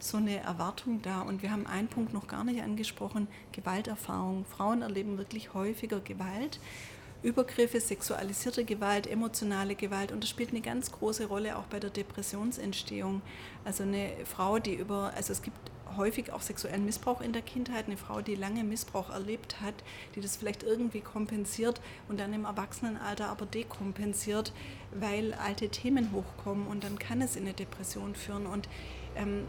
[0.00, 1.20] so eine Erwartung da.
[1.20, 4.44] Und wir haben einen Punkt noch gar nicht angesprochen, Gewalterfahrung.
[4.46, 6.58] Frauen erleben wirklich häufiger Gewalt.
[7.22, 10.12] Übergriffe, sexualisierte Gewalt, emotionale Gewalt.
[10.12, 13.20] Und das spielt eine ganz große Rolle auch bei der Depressionsentstehung.
[13.64, 15.58] Also eine Frau, die über, also es gibt
[15.96, 19.74] häufig auch sexuellen Missbrauch in der Kindheit, eine Frau, die lange Missbrauch erlebt hat,
[20.14, 24.52] die das vielleicht irgendwie kompensiert und dann im Erwachsenenalter aber dekompensiert,
[24.92, 26.66] weil alte Themen hochkommen.
[26.66, 28.46] Und dann kann es in eine Depression führen.
[28.46, 28.68] Und
[29.16, 29.44] ähm,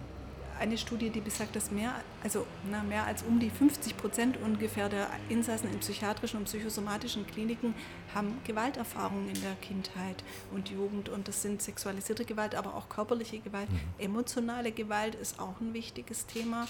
[0.61, 1.91] eine Studie, die besagt, dass mehr,
[2.23, 7.25] also na, mehr als um die 50 Prozent ungefähr der Insassen in psychiatrischen und psychosomatischen
[7.25, 7.73] Kliniken
[8.13, 11.09] haben Gewalterfahrungen in der Kindheit und Jugend.
[11.09, 13.67] Und das sind sexualisierte Gewalt, aber auch körperliche Gewalt.
[13.97, 16.67] Emotionale Gewalt ist auch ein wichtiges Thema.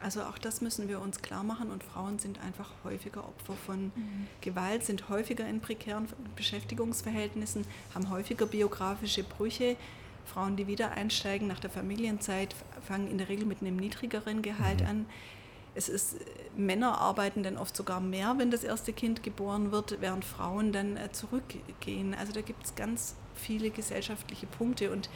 [0.00, 3.92] Also auch das müssen wir uns klar machen und Frauen sind einfach häufiger Opfer von
[4.40, 7.64] Gewalt, sind häufiger in prekären Beschäftigungsverhältnissen,
[7.94, 9.76] haben häufiger biografische Brüche.
[10.24, 12.54] Frauen, die wieder einsteigen nach der Familienzeit,
[12.86, 15.06] fangen in der Regel mit einem niedrigeren Gehalt an.
[15.74, 16.16] Es ist,
[16.56, 20.96] Männer arbeiten dann oft sogar mehr, wenn das erste Kind geboren wird, während Frauen dann
[20.96, 22.14] äh, zurückgehen.
[22.14, 25.08] Also da gibt es ganz viele gesellschaftliche Punkte und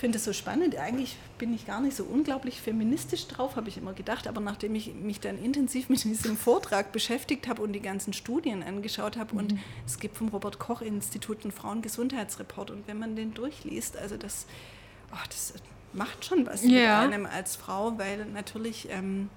[0.00, 0.76] finde es so spannend.
[0.76, 4.26] Eigentlich bin ich gar nicht so unglaublich feministisch drauf, habe ich immer gedacht.
[4.26, 8.62] Aber nachdem ich mich dann intensiv mit diesem Vortrag beschäftigt habe und die ganzen Studien
[8.62, 9.38] angeschaut habe, mhm.
[9.38, 9.54] und
[9.86, 14.46] es gibt vom Robert-Koch-Institut einen Frauengesundheitsreport, und wenn man den durchliest, also das,
[15.12, 15.54] oh, das
[15.92, 17.04] macht schon was ja.
[17.04, 19.28] mit einem als Frau, weil natürlich ähm,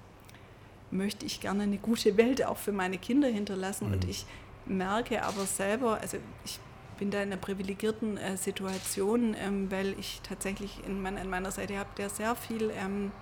[0.90, 3.88] möchte ich gerne eine gute Welt auch für meine Kinder hinterlassen.
[3.88, 3.92] Mhm.
[3.94, 4.24] Und ich
[4.64, 6.16] merke aber selber, also
[6.46, 6.58] ich
[6.94, 11.50] bin da in einer privilegierten äh, Situation, ähm, weil ich tatsächlich in mein, an meiner
[11.50, 13.12] Seite habe, der sehr viel ähm,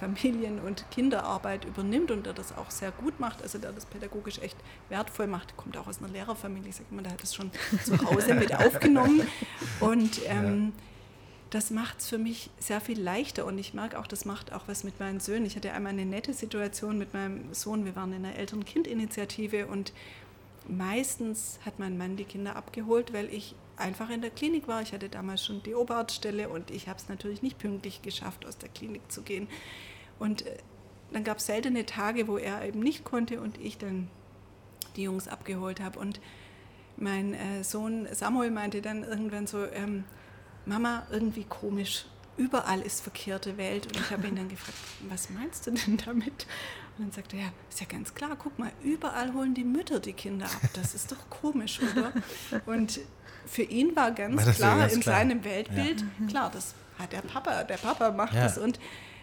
[0.00, 4.38] Familien- und Kinderarbeit übernimmt und der das auch sehr gut macht, also der das pädagogisch
[4.38, 4.56] echt
[4.88, 7.50] wertvoll macht, kommt auch aus einer Lehrerfamilie, sagt man, der hat das schon
[7.84, 9.20] zu Hause mit aufgenommen.
[9.78, 10.82] Und ähm, ja.
[11.50, 14.62] das macht es für mich sehr viel leichter und ich merke auch, das macht auch
[14.68, 15.44] was mit meinen Söhnen.
[15.44, 19.92] Ich hatte einmal eine nette Situation mit meinem Sohn, wir waren in einer Eltern-Kind-Initiative und
[20.70, 24.82] meistens hat mein Mann die Kinder abgeholt, weil ich einfach in der Klinik war.
[24.82, 28.58] Ich hatte damals schon die Oberarztstelle und ich habe es natürlich nicht pünktlich geschafft, aus
[28.58, 29.48] der Klinik zu gehen.
[30.18, 30.58] Und äh,
[31.12, 34.08] dann gab es seltene Tage, wo er eben nicht konnte und ich dann
[34.96, 35.98] die Jungs abgeholt habe.
[35.98, 36.20] Und
[36.96, 40.04] mein äh, Sohn Samuel meinte dann irgendwann so, ähm,
[40.66, 42.04] Mama, irgendwie komisch,
[42.36, 43.86] überall ist verkehrte Welt.
[43.86, 44.78] Und ich habe ihn dann gefragt,
[45.08, 46.46] was meinst du denn damit?
[47.00, 50.00] Und dann sagte er, ja, ist ja ganz klar, guck mal, überall holen die Mütter
[50.00, 50.60] die Kinder ab.
[50.74, 52.12] Das ist doch komisch, oder?
[52.66, 53.00] Und
[53.46, 55.16] für ihn war ganz war klar ganz in klar.
[55.16, 56.26] seinem Weltbild, ja.
[56.26, 58.42] klar, das hat der Papa, der Papa macht ja.
[58.42, 58.58] das.
[58.58, 58.78] Und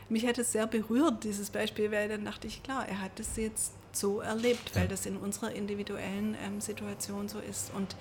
[0.09, 3.37] mich hat es sehr berührt, dieses Beispiel, weil dann dachte ich, klar, er hat das
[3.37, 4.89] jetzt so erlebt, weil ja.
[4.89, 7.71] das in unserer individuellen ähm, Situation so ist.
[7.75, 7.95] Und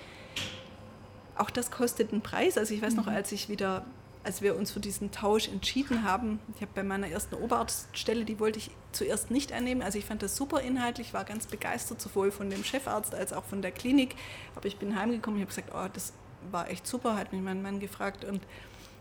[1.35, 2.57] auch das kostet einen Preis.
[2.57, 3.13] Also ich weiß noch, mhm.
[3.13, 3.85] als ich wieder
[4.27, 8.41] als wir uns für diesen Tausch entschieden haben, ich habe bei meiner ersten Oberarztstelle, die
[8.41, 9.81] wollte ich zuerst nicht annehmen.
[9.81, 13.45] Also ich fand das super inhaltlich, war ganz begeistert, sowohl von dem Chefarzt als auch
[13.45, 14.15] von der Klinik.
[14.55, 16.11] Aber ich bin heimgekommen, ich habe gesagt, oh, das
[16.51, 18.41] war echt super, hat mich mein Mann gefragt und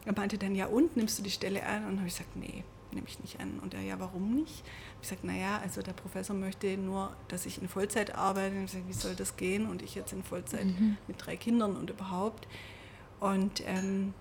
[0.04, 1.88] er meinte dann, ja und, nimmst du die Stelle an?
[1.88, 2.62] Und habe ich gesagt, nee,
[2.92, 3.58] nehme ich nicht an.
[3.58, 4.62] Und er, ja, warum nicht?
[5.02, 8.54] Ich gesagt, naja, also der Professor möchte nur, dass ich in Vollzeit arbeite.
[8.54, 9.66] Und ich gesagt, wie soll das gehen?
[9.66, 10.96] Und ich jetzt in Vollzeit mhm.
[11.08, 12.46] mit drei Kindern und überhaupt.
[13.18, 14.14] Und ähm,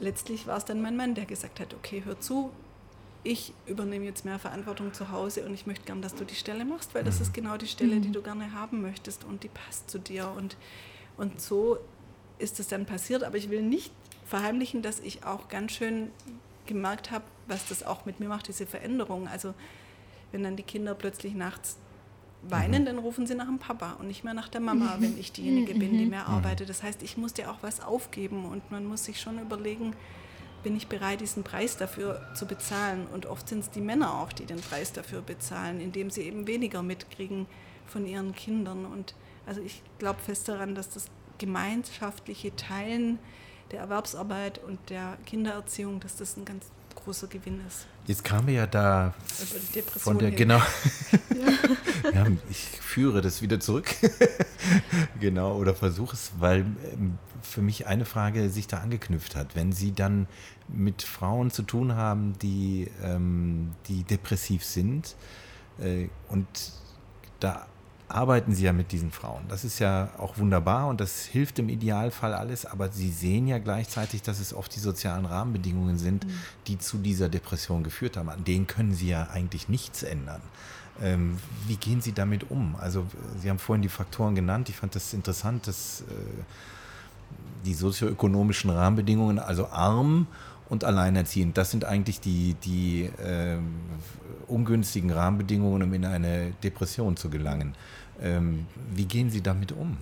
[0.00, 2.50] letztlich war es dann mein Mann, der gesagt hat, okay, hör zu,
[3.26, 6.64] ich übernehme jetzt mehr Verantwortung zu Hause und ich möchte gern, dass du die Stelle
[6.64, 7.34] machst, weil das ist mhm.
[7.34, 8.12] genau die Stelle, die mhm.
[8.12, 10.32] du gerne haben möchtest und die passt zu dir.
[10.36, 10.56] Und,
[11.16, 11.78] und so
[12.38, 13.24] ist es dann passiert.
[13.24, 13.92] Aber ich will nicht
[14.24, 16.10] verheimlichen, dass ich auch ganz schön
[16.66, 19.26] gemerkt habe, was das auch mit mir macht, diese Veränderung.
[19.28, 19.54] Also
[20.32, 21.78] wenn dann die Kinder plötzlich nachts
[22.42, 22.86] weinen, mhm.
[22.86, 25.74] dann rufen sie nach dem Papa und nicht mehr nach der Mama, wenn ich diejenige
[25.74, 26.68] bin, die mehr arbeitet.
[26.68, 29.94] Das heißt, ich musste auch was aufgeben und man muss sich schon überlegen,
[30.62, 33.06] bin ich bereit, diesen Preis dafür zu bezahlen?
[33.06, 36.46] Und oft sind es die Männer auch, die den Preis dafür bezahlen, indem sie eben
[36.46, 37.46] weniger mitkriegen
[37.86, 38.84] von ihren Kindern.
[38.84, 39.14] Und
[39.46, 41.06] also ich glaube fest daran, dass das
[41.38, 43.18] gemeinschaftliche Teilen
[43.70, 47.86] der Erwerbsarbeit und der Kindererziehung, dass das ein ganz großer Gewinn ist.
[48.06, 49.14] Jetzt kamen wir ja da
[49.98, 50.38] von der, hin.
[50.38, 50.62] genau.
[52.14, 53.92] ja, ich führe das wieder zurück.
[55.20, 56.60] genau, oder versuche es, weil
[56.92, 59.56] ähm, für mich eine Frage sich da angeknüpft hat.
[59.56, 60.28] Wenn Sie dann
[60.68, 65.16] mit Frauen zu tun haben, die, ähm, die depressiv sind
[65.80, 66.46] äh, und
[67.40, 67.66] da
[68.08, 69.42] arbeiten Sie ja mit diesen Frauen.
[69.48, 73.58] Das ist ja auch wunderbar und das hilft im Idealfall alles, aber Sie sehen ja
[73.58, 76.30] gleichzeitig, dass es oft die sozialen Rahmenbedingungen sind, mhm.
[76.66, 78.28] die zu dieser Depression geführt haben.
[78.28, 80.40] An denen können Sie ja eigentlich nichts ändern.
[81.02, 82.76] Ähm, wie gehen Sie damit um?
[82.80, 83.06] Also
[83.40, 84.68] Sie haben vorhin die Faktoren genannt.
[84.68, 86.04] Ich fand das interessant, dass äh,
[87.64, 90.26] die sozioökonomischen Rahmenbedingungen, also arm
[90.68, 93.58] und alleinerziehend, das sind eigentlich die, die äh,
[94.48, 97.74] ungünstigen Rahmenbedingungen, um in eine Depression zu gelangen.
[98.20, 99.96] Ähm, wie gehen Sie damit um?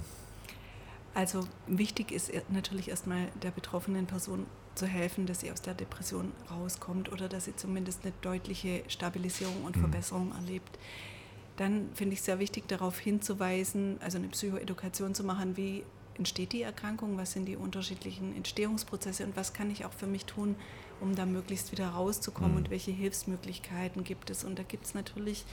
[1.15, 6.33] Also wichtig ist natürlich erstmal der betroffenen Person zu helfen, dass sie aus der Depression
[6.51, 9.81] rauskommt oder dass sie zumindest eine deutliche Stabilisierung und mhm.
[9.81, 10.79] Verbesserung erlebt.
[11.57, 15.85] Dann finde ich es sehr wichtig, darauf hinzuweisen, also eine Psychoedukation zu machen, wie
[16.17, 20.25] entsteht die Erkrankung, was sind die unterschiedlichen Entstehungsprozesse und was kann ich auch für mich
[20.25, 20.57] tun,
[21.01, 22.59] um da möglichst wieder rauszukommen mhm.
[22.59, 24.45] und welche Hilfsmöglichkeiten gibt es.
[24.45, 25.45] Und da gibt es natürlich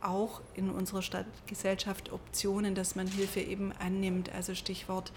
[0.00, 4.30] auch in unserer Stadtgesellschaft Optionen, dass man Hilfe eben annimmt.
[4.32, 5.12] Also Stichwort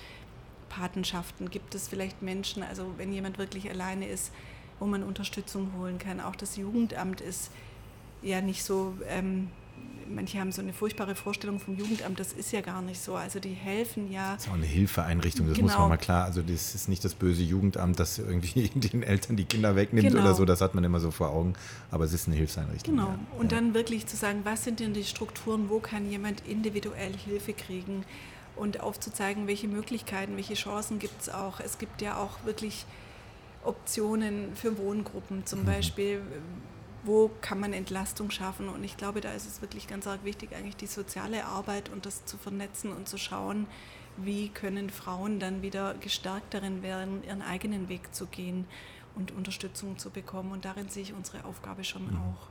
[0.72, 1.50] Patenschaften.
[1.50, 4.32] Gibt es vielleicht Menschen, also wenn jemand wirklich alleine ist,
[4.80, 6.20] wo man Unterstützung holen kann.
[6.20, 7.52] Auch das Jugendamt ist
[8.22, 9.50] ja nicht so ähm,
[10.14, 13.16] manche haben so eine furchtbare Vorstellung vom Jugendamt, das ist ja gar nicht so.
[13.16, 14.34] Also die helfen ja.
[14.34, 15.68] Das ist auch eine Hilfeeinrichtung, das genau.
[15.70, 16.26] muss man mal klar.
[16.26, 20.22] Also das ist nicht das böse Jugendamt, das irgendwie den Eltern die Kinder wegnimmt genau.
[20.22, 21.54] oder so, das hat man immer so vor Augen.
[21.90, 22.96] Aber es ist eine Hilfseinrichtung.
[22.96, 23.10] Genau.
[23.10, 23.20] Ja.
[23.38, 23.58] Und ja.
[23.58, 28.06] dann wirklich zu sagen, was sind denn die Strukturen, wo kann jemand individuell Hilfe kriegen?
[28.58, 31.62] Und aufzuzeigen, welche Möglichkeiten, welche Chancen gibt es auch.
[31.62, 32.86] Es gibt ja auch wirklich
[33.64, 35.66] Optionen für Wohngruppen zum mhm.
[35.66, 36.22] Beispiel.
[37.04, 38.70] Wo kann man Entlastung schaffen?
[38.70, 42.06] Und ich glaube, da ist es wirklich ganz arg wichtig, eigentlich die soziale Arbeit und
[42.06, 43.68] das zu vernetzen und zu schauen,
[44.18, 48.68] wie können Frauen dann wieder gestärkt darin werden, ihren eigenen Weg zu gehen
[49.16, 50.52] und Unterstützung zu bekommen.
[50.52, 52.18] Und darin sehe ich unsere Aufgabe schon mhm.
[52.18, 52.48] auch.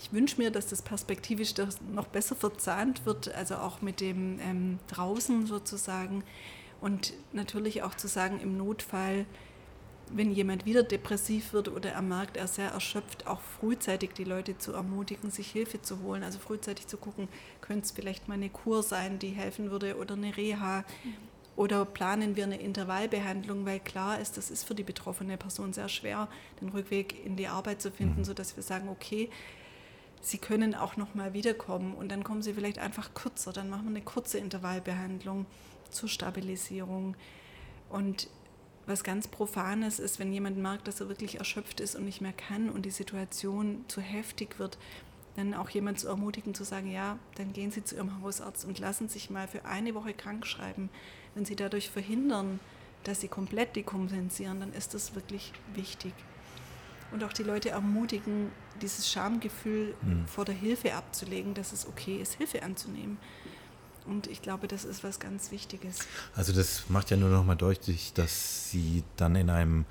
[0.00, 1.54] Ich wünsche mir, dass das perspektivisch
[1.92, 6.22] noch besser verzahnt wird, also auch mit dem ähm, draußen sozusagen.
[6.80, 9.26] Und natürlich auch zu sagen, im Notfall,
[10.14, 14.58] wenn jemand wieder depressiv wird oder er merkt, er sehr erschöpft, auch frühzeitig die Leute
[14.58, 16.22] zu ermutigen, sich Hilfe zu holen.
[16.22, 17.28] Also frühzeitig zu gucken,
[17.60, 20.84] könnte es vielleicht mal eine Kur sein, die helfen würde oder eine Reha.
[21.56, 25.88] Oder planen wir eine Intervallbehandlung, weil klar ist, das ist für die betroffene Person sehr
[25.88, 26.28] schwer,
[26.60, 28.24] den Rückweg in die Arbeit zu finden, mhm.
[28.24, 29.28] sodass wir sagen, okay,
[30.20, 33.52] Sie können auch noch mal wiederkommen und dann kommen Sie vielleicht einfach kürzer.
[33.52, 35.46] Dann machen wir eine kurze Intervallbehandlung
[35.90, 37.16] zur Stabilisierung.
[37.88, 38.28] Und
[38.88, 42.32] was ganz Profanes ist, wenn jemand merkt, dass er wirklich erschöpft ist und nicht mehr
[42.32, 44.78] kann und die Situation zu heftig wird,
[45.36, 48.78] dann auch jemand zu ermutigen, zu sagen, ja, dann gehen Sie zu Ihrem Hausarzt und
[48.78, 50.90] lassen sich mal für eine Woche krank schreiben.
[51.34, 52.58] Wenn Sie dadurch verhindern,
[53.04, 56.12] dass Sie komplett dekompensieren, dann ist das wirklich wichtig.
[57.12, 58.50] Und auch die Leute ermutigen,
[58.82, 60.26] dieses Schamgefühl mhm.
[60.26, 63.18] vor der Hilfe abzulegen, dass es okay ist, Hilfe anzunehmen.
[64.08, 65.98] Und ich glaube, das ist was ganz Wichtiges.
[66.34, 69.84] Also das macht ja nur noch mal deutlich, dass Sie dann in einem,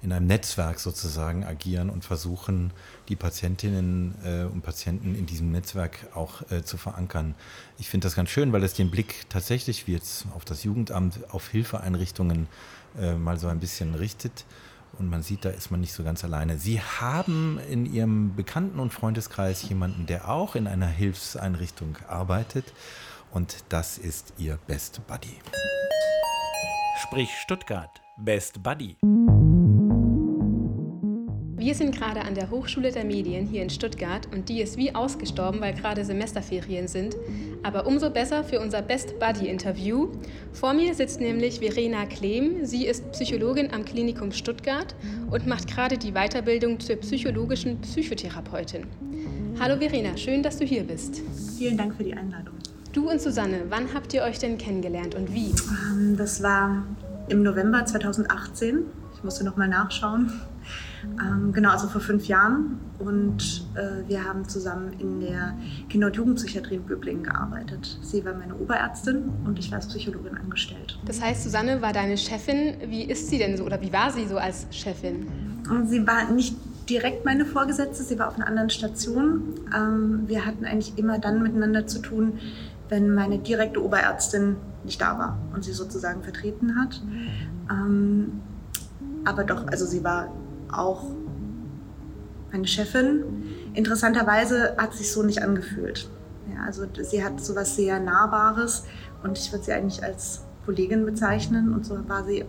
[0.00, 2.72] in einem Netzwerk sozusagen agieren und versuchen,
[3.08, 7.34] die Patientinnen äh, und Patienten in diesem Netzwerk auch äh, zu verankern.
[7.78, 11.18] Ich finde das ganz schön, weil es den Blick tatsächlich, wie jetzt auf das Jugendamt,
[11.32, 12.46] auf Hilfeeinrichtungen
[13.00, 14.44] äh, mal so ein bisschen richtet.
[15.00, 16.56] Und man sieht, da ist man nicht so ganz alleine.
[16.58, 22.72] Sie haben in Ihrem Bekannten- und Freundeskreis jemanden, der auch in einer Hilfseinrichtung arbeitet
[23.34, 25.36] und das ist ihr Best Buddy.
[27.02, 28.96] Sprich Stuttgart, Best Buddy.
[31.56, 34.94] Wir sind gerade an der Hochschule der Medien hier in Stuttgart und die ist wie
[34.94, 37.16] ausgestorben, weil gerade Semesterferien sind.
[37.62, 40.12] Aber umso besser für unser Best Buddy Interview.
[40.52, 42.66] Vor mir sitzt nämlich Verena Klehm.
[42.66, 44.94] Sie ist Psychologin am Klinikum Stuttgart
[45.30, 48.86] und macht gerade die Weiterbildung zur psychologischen Psychotherapeutin.
[49.58, 51.22] Hallo Verena, schön, dass du hier bist.
[51.56, 52.54] Vielen Dank für die Einladung.
[52.94, 55.52] Du und Susanne, wann habt ihr euch denn kennengelernt und wie?
[55.90, 56.84] Ähm, das war
[57.28, 58.84] im November 2018.
[59.16, 60.32] Ich musste nochmal nachschauen.
[61.20, 62.78] Ähm, genau, also vor fünf Jahren.
[63.00, 65.56] Und äh, wir haben zusammen in der
[65.88, 67.98] Kinder- und Jugendpsychiatrie in Böblingen gearbeitet.
[68.00, 70.96] Sie war meine Oberärztin und ich war als Psychologin angestellt.
[71.04, 72.76] Das heißt, Susanne war deine Chefin.
[72.86, 75.26] Wie ist sie denn so oder wie war sie so als Chefin?
[75.86, 76.54] Sie war nicht
[76.88, 79.54] direkt meine Vorgesetzte, sie war auf einer anderen Station.
[79.74, 82.38] Ähm, wir hatten eigentlich immer dann miteinander zu tun,
[82.94, 84.54] wenn meine direkte Oberärztin
[84.84, 87.02] nicht da war und sie sozusagen vertreten hat.
[87.68, 88.40] Ähm,
[89.24, 90.32] aber doch, also sie war
[90.70, 91.02] auch
[92.52, 93.24] meine Chefin.
[93.74, 96.08] Interessanterweise hat sich so nicht angefühlt.
[96.54, 98.84] Ja, also sie hat so was sehr Nahbares
[99.24, 102.44] und ich würde sie eigentlich als Kollegin bezeichnen und so war sie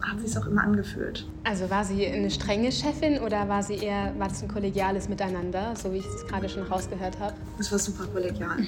[0.00, 1.26] hat sich auch immer angefühlt.
[1.42, 5.74] Also war sie eine strenge Chefin oder war sie eher war das ein kollegiales Miteinander,
[5.74, 7.34] so wie ich es gerade schon rausgehört habe?
[7.58, 8.58] Es war super kollegial.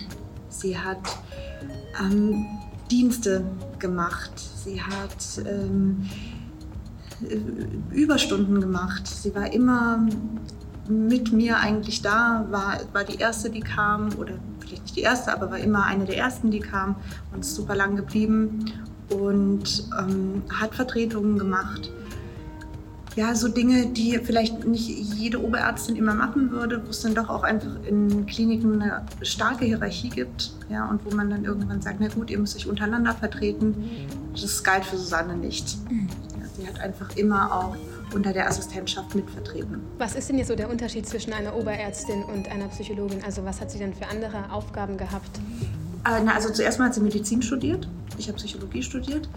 [0.50, 0.98] Sie hat
[2.00, 2.46] ähm,
[2.90, 3.44] Dienste
[3.78, 4.32] gemacht.
[4.36, 6.08] Sie hat ähm,
[7.90, 9.06] Überstunden gemacht.
[9.06, 10.06] Sie war immer
[10.88, 15.32] mit mir eigentlich da, war, war die erste, die kam, oder vielleicht nicht die erste,
[15.32, 16.96] aber war immer eine der ersten, die kam
[17.32, 18.64] und ist super lang geblieben
[19.10, 21.92] und ähm, hat Vertretungen gemacht
[23.16, 27.28] ja, so Dinge, die vielleicht nicht jede Oberärztin immer machen würde, wo es dann doch
[27.28, 31.96] auch einfach in Kliniken eine starke Hierarchie gibt, ja, und wo man dann irgendwann sagt,
[32.00, 33.74] na gut, ihr müsst euch untereinander vertreten.
[34.32, 35.76] Das galt für Susanne nicht.
[35.90, 37.76] Ja, sie hat einfach immer auch
[38.14, 39.80] unter der Assistentschaft mitvertreten.
[39.98, 43.22] Was ist denn jetzt so der Unterschied zwischen einer Oberärztin und einer Psychologin?
[43.24, 45.40] Also was hat sie denn für andere Aufgaben gehabt?
[46.04, 49.28] Äh, na, also zuerst mal hat sie Medizin studiert, ich habe Psychologie studiert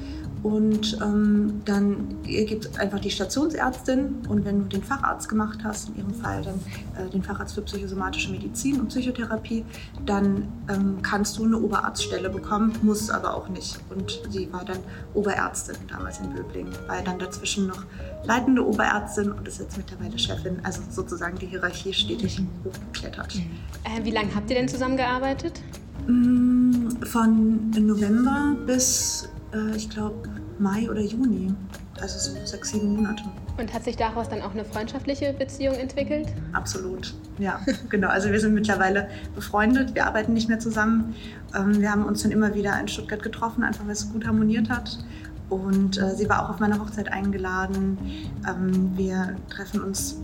[0.44, 5.90] und ähm, dann gibt es einfach die Stationsärztin und wenn du den Facharzt gemacht hast,
[5.90, 6.60] in ihrem Fall dann
[6.98, 9.66] äh, den Facharzt für psychosomatische Medizin und Psychotherapie,
[10.06, 13.80] dann ähm, kannst du eine Oberarztstelle bekommen, musst aber auch nicht.
[13.90, 14.80] Und sie war dann
[15.14, 17.86] Oberärztin damals in Böblingen, weil dann dazwischen noch
[18.26, 22.50] leitende Oberärztin und ist jetzt mittlerweile Chefin, also sozusagen die Hierarchie stetig mhm.
[22.66, 23.36] hochgeklettert.
[23.36, 25.62] Äh, wie lange habt ihr denn zusammengearbeitet?
[26.08, 31.54] Mm, von November bis, äh, ich glaube, Mai oder Juni.
[32.02, 33.24] Also so sechs, sieben Monate.
[33.58, 36.28] Und hat sich daraus dann auch eine freundschaftliche Beziehung entwickelt?
[36.54, 37.60] Absolut, ja,
[37.90, 38.08] genau.
[38.08, 41.16] Also wir sind mittlerweile befreundet, wir arbeiten nicht mehr zusammen.
[41.56, 44.70] Ähm, wir haben uns dann immer wieder in Stuttgart getroffen, einfach weil es gut harmoniert
[44.70, 44.98] hat.
[45.50, 47.98] Und äh, sie war auch auf meiner Hochzeit eingeladen.
[48.48, 50.18] Ähm, wir treffen uns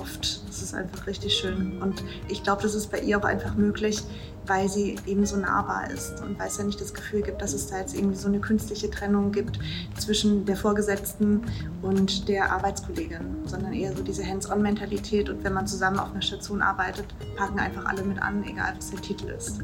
[0.00, 0.46] oft.
[0.46, 1.80] Das ist einfach richtig schön.
[1.82, 4.02] Und ich glaube, das ist bei ihr auch einfach möglich,
[4.46, 7.52] weil sie eben so nahbar ist und weil es ja nicht das Gefühl gibt, dass
[7.52, 9.58] es da jetzt irgendwie so eine künstliche Trennung gibt
[9.98, 11.42] zwischen der Vorgesetzten
[11.82, 15.28] und der Arbeitskollegin, sondern eher so diese Hands-on-Mentalität.
[15.28, 17.06] Und wenn man zusammen auf einer Station arbeitet,
[17.36, 19.60] packen einfach alle mit an, egal was der Titel ist.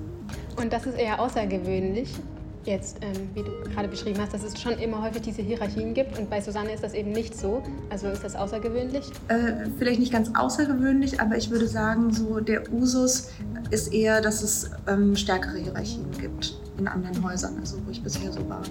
[0.57, 2.15] Und das ist eher außergewöhnlich
[2.65, 6.19] jetzt, ähm, wie du gerade beschrieben hast, dass es schon immer häufig diese Hierarchien gibt
[6.19, 7.63] und bei Susanne ist das eben nicht so.
[7.91, 9.05] Also ist das außergewöhnlich?
[9.29, 13.31] Äh, vielleicht nicht ganz außergewöhnlich, aber ich würde sagen, so der Usus
[13.71, 18.33] ist eher, dass es ähm, stärkere Hierarchien gibt in anderen Häusern, also wo ich bisher
[18.33, 18.63] so war.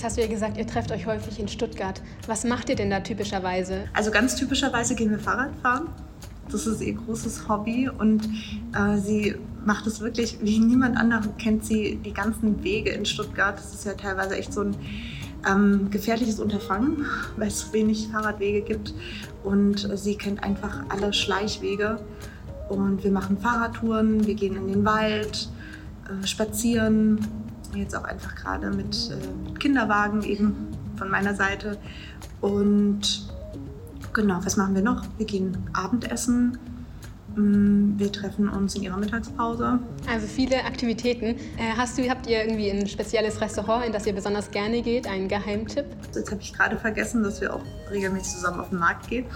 [0.00, 2.00] Jetzt hast du ja gesagt, ihr trefft euch häufig in Stuttgart.
[2.26, 3.84] Was macht ihr denn da typischerweise?
[3.92, 5.88] Also ganz typischerweise gehen wir Fahrrad fahren.
[6.50, 8.24] Das ist ihr großes Hobby und
[8.74, 11.28] äh, sie macht es wirklich wie niemand anderes.
[11.36, 13.58] Kennt sie die ganzen Wege in Stuttgart.
[13.58, 14.76] Das ist ja teilweise echt so ein
[15.46, 17.04] ähm, gefährliches Unterfangen,
[17.36, 18.94] weil es wenig Fahrradwege gibt.
[19.44, 22.00] Und sie kennt einfach alle Schleichwege.
[22.70, 25.50] Und wir machen Fahrradtouren, wir gehen in den Wald,
[26.08, 27.18] äh, spazieren,
[27.78, 31.78] jetzt auch einfach gerade mit äh, Kinderwagen eben von meiner Seite.
[32.40, 33.28] Und
[34.12, 35.04] genau, was machen wir noch?
[35.18, 36.58] Wir gehen Abendessen.
[37.36, 39.78] Mm, wir treffen uns in ihrer Mittagspause.
[40.08, 41.26] Also viele Aktivitäten.
[41.26, 45.06] Äh, hast du, habt ihr irgendwie ein spezielles Restaurant, in das ihr besonders gerne geht?
[45.06, 45.86] Einen Geheimtipp?
[46.14, 49.26] Jetzt habe ich gerade vergessen, dass wir auch regelmäßig zusammen auf den Markt gehen.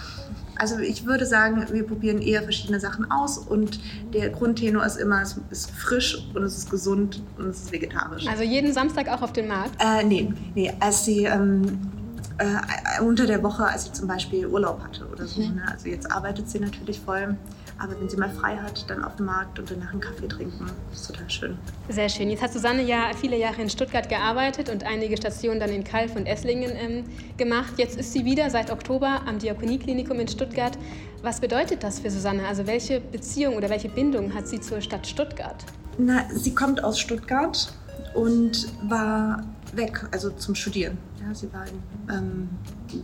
[0.57, 3.81] Also ich würde sagen, wir probieren eher verschiedene Sachen aus und
[4.13, 8.27] der Grundtenor ist immer, es ist frisch und es ist gesund und es ist vegetarisch.
[8.27, 9.81] Also jeden Samstag auch auf den Markt?
[9.81, 11.91] Äh, nee, nee, als sie ähm,
[12.39, 15.41] äh, unter der Woche, als sie zum Beispiel Urlaub hatte oder so.
[15.41, 15.57] Mhm.
[15.57, 15.63] Ne?
[15.71, 17.37] Also jetzt arbeitet sie natürlich voll.
[17.85, 20.71] Aber wenn sie mal frei hat, dann auf dem Markt und danach einen Kaffee trinken,
[20.91, 21.59] das ist total schön.
[21.91, 22.31] Sehr schön.
[22.31, 26.17] Jetzt hat Susanne ja viele Jahre in Stuttgart gearbeitet und einige Stationen dann in Kalf
[26.17, 27.05] und Esslingen ähm,
[27.37, 27.75] gemacht.
[27.77, 30.79] Jetzt ist sie wieder seit Oktober am Diakonieklinikum in Stuttgart.
[31.21, 32.47] Was bedeutet das für Susanne?
[32.49, 35.63] Also welche Beziehung oder welche Bindung hat sie zur Stadt Stuttgart?
[35.99, 37.71] Na, sie kommt aus Stuttgart
[38.15, 39.45] und war
[39.75, 40.97] weg, also zum Studieren.
[41.21, 42.49] Ja, sie war in ähm,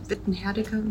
[0.07, 0.81] Wittenherdecke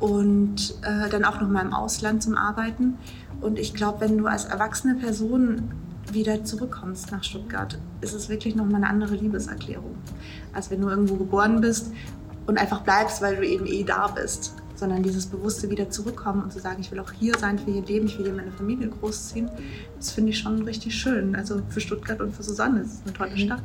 [0.00, 2.98] und äh, dann auch noch mal im Ausland zum Arbeiten.
[3.40, 5.70] Und ich glaube, wenn du als erwachsene Person
[6.12, 9.96] wieder zurückkommst nach Stuttgart, ist es wirklich noch mal eine andere Liebeserklärung,
[10.52, 11.92] als wenn du irgendwo geboren bist
[12.46, 14.54] und einfach bleibst, weil du eben eh da bist.
[14.76, 17.74] Sondern dieses bewusste wieder zurückkommen und zu sagen, ich will auch hier sein, ich will
[17.74, 19.48] hier leben, ich will hier meine Familie großziehen,
[19.96, 21.36] das finde ich schon richtig schön.
[21.36, 23.62] Also für Stuttgart und für Susanne ist es eine tolle Stadt.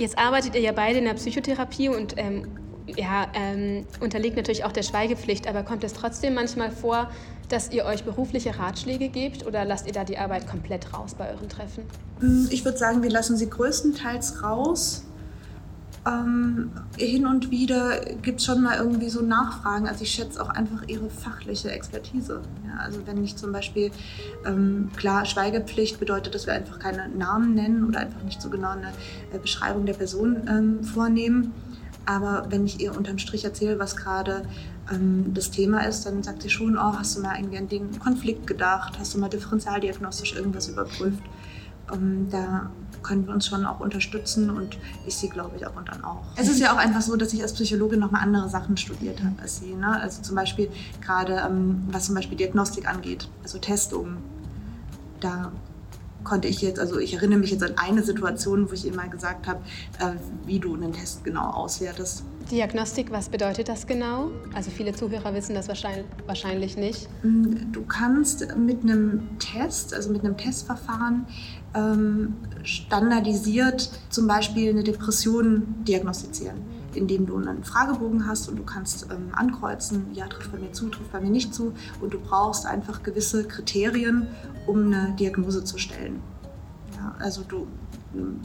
[0.00, 2.48] Jetzt arbeitet ihr ja beide in der Psychotherapie und ähm,
[2.86, 7.10] ja, ähm, unterliegt natürlich auch der Schweigepflicht, aber kommt es trotzdem manchmal vor,
[7.50, 11.28] dass ihr euch berufliche Ratschläge gebt oder lasst ihr da die Arbeit komplett raus bei
[11.28, 11.84] euren Treffen?
[12.20, 15.04] Hm, ich würde sagen, wir lassen sie größtenteils raus.
[16.06, 19.86] Ähm, hin und wieder gibt es schon mal irgendwie so Nachfragen.
[19.86, 22.40] Also ich schätze auch einfach ihre fachliche Expertise.
[22.66, 23.90] Ja, also wenn ich zum Beispiel,
[24.46, 28.70] ähm, klar, Schweigepflicht bedeutet, dass wir einfach keine Namen nennen oder einfach nicht so genau
[28.70, 28.92] eine
[29.32, 31.52] äh, Beschreibung der Person ähm, vornehmen.
[32.06, 34.44] Aber wenn ich ihr unterm Strich erzähle, was gerade
[34.90, 37.98] ähm, das Thema ist, dann sagt sie schon, oh, hast du mal irgendwie an den
[37.98, 38.98] Konflikt gedacht?
[38.98, 41.22] Hast du mal differenzialdiagnostisch irgendwas überprüft?
[41.92, 42.70] Ähm, da
[43.02, 46.22] können wir uns schon auch unterstützen und ich sie, glaube ich, auch und dann auch.
[46.36, 49.40] Es ist ja auch einfach so, dass ich als Psychologin nochmal andere Sachen studiert habe
[49.40, 49.74] als sie.
[49.74, 50.00] Ne?
[50.00, 50.70] Also zum Beispiel
[51.00, 54.18] gerade, ähm, was zum Beispiel Diagnostik angeht, also Testungen.
[55.20, 55.52] Da
[56.24, 59.08] konnte ich jetzt, also ich erinnere mich jetzt an eine Situation, wo ich ihr mal
[59.08, 59.60] gesagt habe,
[59.98, 60.12] äh,
[60.46, 62.24] wie du einen Test genau auswertest.
[62.50, 64.30] Diagnostik, was bedeutet das genau?
[64.54, 67.08] Also viele Zuhörer wissen das wahrscheinlich, wahrscheinlich nicht.
[67.22, 71.26] Mm, du kannst mit einem Test, also mit einem Testverfahren,
[71.74, 76.56] ähm, standardisiert zum Beispiel eine Depression diagnostizieren,
[76.94, 80.88] indem du einen Fragebogen hast und du kannst ähm, ankreuzen, ja, trifft bei mir zu,
[80.88, 84.26] trifft bei mir nicht zu und du brauchst einfach gewisse Kriterien,
[84.66, 86.20] um eine Diagnose zu stellen.
[86.96, 87.68] Ja, also du
[88.14, 88.40] ähm,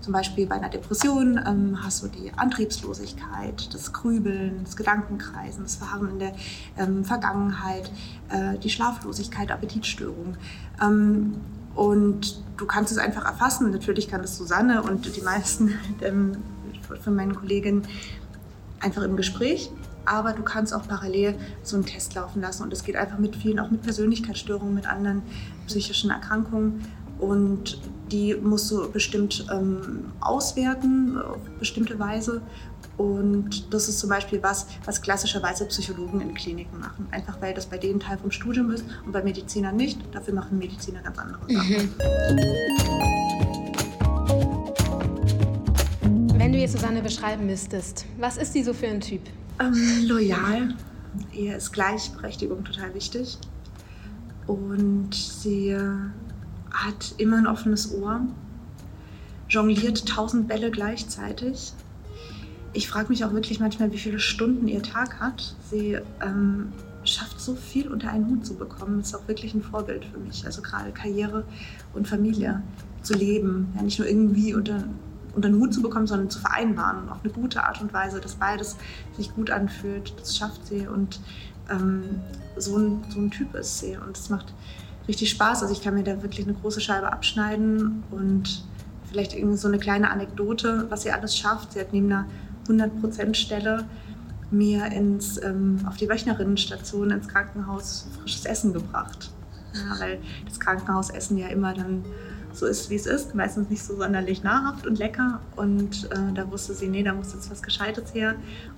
[0.00, 5.76] zum Beispiel bei einer Depression ähm, hast du die Antriebslosigkeit, das Grübeln, das Gedankenkreisen, das
[5.76, 6.32] Verharren in der
[6.78, 7.90] ähm, Vergangenheit,
[8.30, 10.36] äh, die Schlaflosigkeit, Appetitstörung.
[10.82, 11.34] Ähm,
[11.74, 13.70] und du kannst es einfach erfassen.
[13.70, 16.38] Natürlich kann das Susanne und die meisten ähm,
[17.02, 17.82] von meinen Kolleginnen
[18.80, 19.70] einfach im Gespräch.
[20.06, 22.62] Aber du kannst auch parallel so einen Test laufen lassen.
[22.62, 25.22] Und es geht einfach mit vielen, auch mit Persönlichkeitsstörungen, mit anderen
[25.66, 26.86] psychischen Erkrankungen.
[27.20, 27.78] Und
[28.10, 32.40] die musst du bestimmt ähm, auswerten, auf bestimmte Weise.
[32.96, 37.06] Und das ist zum Beispiel was, was klassischerweise Psychologen in Kliniken machen.
[37.10, 39.98] Einfach weil das bei denen Teil vom Studium ist und bei Medizinern nicht.
[40.12, 41.94] Dafür machen Mediziner ganz andere Sachen.
[46.38, 49.22] Wenn du jetzt Susanne beschreiben müsstest, was ist die so für ein Typ?
[49.60, 50.74] Ähm, loyal.
[51.32, 53.38] Ihr ist Gleichberechtigung total wichtig.
[54.46, 55.76] Und sie
[56.72, 58.20] hat immer ein offenes Ohr,
[59.48, 61.72] jongliert tausend Bälle gleichzeitig.
[62.72, 65.56] Ich frage mich auch wirklich manchmal, wie viele Stunden ihr Tag hat.
[65.70, 66.72] Sie ähm,
[67.04, 69.00] schafft so viel unter einen Hut zu bekommen.
[69.00, 70.46] Ist auch wirklich ein Vorbild für mich.
[70.46, 71.44] Also gerade Karriere
[71.94, 72.62] und Familie
[73.02, 73.72] zu leben.
[73.74, 74.84] Ja, nicht nur irgendwie unter,
[75.34, 77.08] unter den Hut zu bekommen, sondern zu vereinbaren.
[77.08, 78.76] Auf eine gute Art und Weise, dass beides
[79.16, 80.14] sich gut anfühlt.
[80.20, 80.86] Das schafft sie.
[80.86, 81.20] Und
[81.68, 82.20] ähm,
[82.56, 83.96] so, ein, so ein Typ ist sie.
[83.96, 84.54] Und es macht
[85.10, 85.62] richtig Spaß.
[85.62, 88.64] Also ich kann mir da wirklich eine große Scheibe abschneiden und
[89.08, 91.72] vielleicht irgendwie so eine kleine Anekdote, was sie alles schafft.
[91.72, 92.26] Sie hat neben einer
[92.68, 93.84] 100%-Stelle
[94.50, 99.30] mir ins, ähm, auf die Wöchnerinnenstation ins Krankenhaus frisches Essen gebracht.
[99.74, 100.18] Ja, weil
[100.48, 102.04] das Krankenhausessen ja immer dann
[102.52, 103.34] so ist, wie es ist.
[103.34, 105.40] Meistens nicht so sonderlich nahrhaft und lecker.
[105.56, 108.34] Und äh, da wusste sie, nee, da muss jetzt was Gescheites her.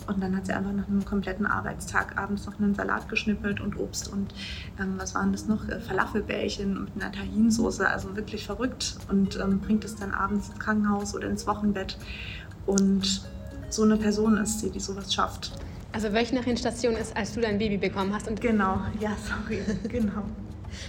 [0.07, 3.79] Und dann hat sie einfach nach einem kompletten Arbeitstag abends noch einen Salat geschnippelt und
[3.79, 4.33] Obst und
[4.81, 5.69] ähm, was waren das noch?
[5.69, 7.89] Äh, Falafelbällchen mit einer Tahinsoße.
[7.89, 8.97] Also wirklich verrückt.
[9.09, 11.97] Und ähm, bringt es dann abends ins Krankenhaus oder ins Wochenbett.
[12.67, 13.23] Und
[13.69, 15.53] so eine Person ist sie, die sowas schafft.
[15.93, 18.29] Also Wöchnerinnenstation ist, als du dein Baby bekommen hast.
[18.29, 20.23] Und genau, ja, sorry, genau.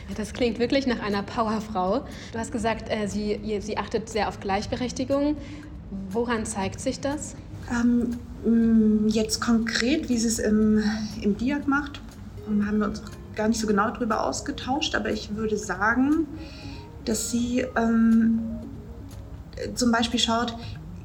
[0.07, 2.05] Ja, das klingt wirklich nach einer Powerfrau.
[2.31, 5.35] Du hast gesagt, äh, sie, sie achtet sehr auf Gleichberechtigung.
[6.09, 7.35] Woran zeigt sich das?
[7.69, 8.17] Ähm,
[9.07, 10.83] jetzt konkret, wie sie es im,
[11.21, 12.01] im DIAG macht,
[12.47, 13.01] haben wir uns
[13.35, 16.27] gar nicht so genau darüber ausgetauscht, aber ich würde sagen,
[17.05, 18.39] dass sie ähm,
[19.75, 20.55] zum Beispiel schaut,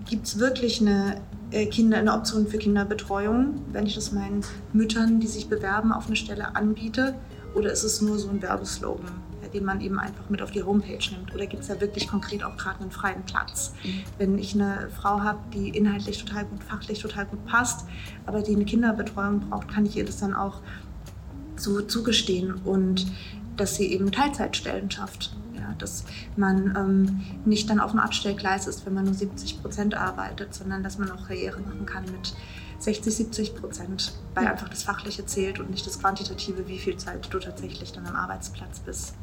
[0.09, 1.21] gibt es wirklich eine,
[1.51, 4.43] äh, Kinder, eine Option für Kinderbetreuung, wenn ich das meinen
[4.73, 7.15] Müttern, die sich bewerben, auf eine Stelle anbiete?
[7.55, 9.11] Oder ist es nur so ein Werbeslogan,
[9.49, 11.35] den man eben einfach mit auf die Homepage nimmt?
[11.35, 13.73] Oder gibt es da wirklich konkret auch gerade einen freien Platz?
[13.85, 14.03] Mhm.
[14.19, 17.87] Wenn ich eine Frau habe, die inhaltlich total gut, fachlich total gut passt,
[18.27, 20.61] aber die eine Kinderbetreuung braucht, kann ich ihr das dann auch
[21.57, 23.07] so zugestehen und
[23.57, 25.37] dass sie eben Teilzeitstellen schafft.
[25.57, 26.05] Ja, dass
[26.37, 30.85] man ähm, nicht dann auf dem Abstellgleis ist, wenn man nur 70 Prozent arbeitet, sondern
[30.85, 32.35] dass man auch Karriere machen kann mit
[32.79, 34.53] 60, 70 Prozent, weil ja.
[34.53, 38.15] einfach das Fachliche zählt und nicht das Quantitative, wie viel Zeit du tatsächlich dann am
[38.15, 39.15] Arbeitsplatz bist.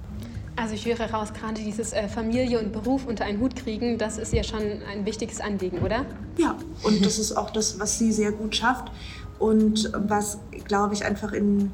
[0.58, 4.18] Also ich höre raus, gerade dieses äh, Familie und Beruf unter einen Hut kriegen, das
[4.18, 6.06] ist ja schon ein wichtiges Anliegen, oder?
[6.38, 8.92] Ja, und das ist auch das, was sie sehr gut schafft
[9.38, 11.72] und was, glaube ich, einfach in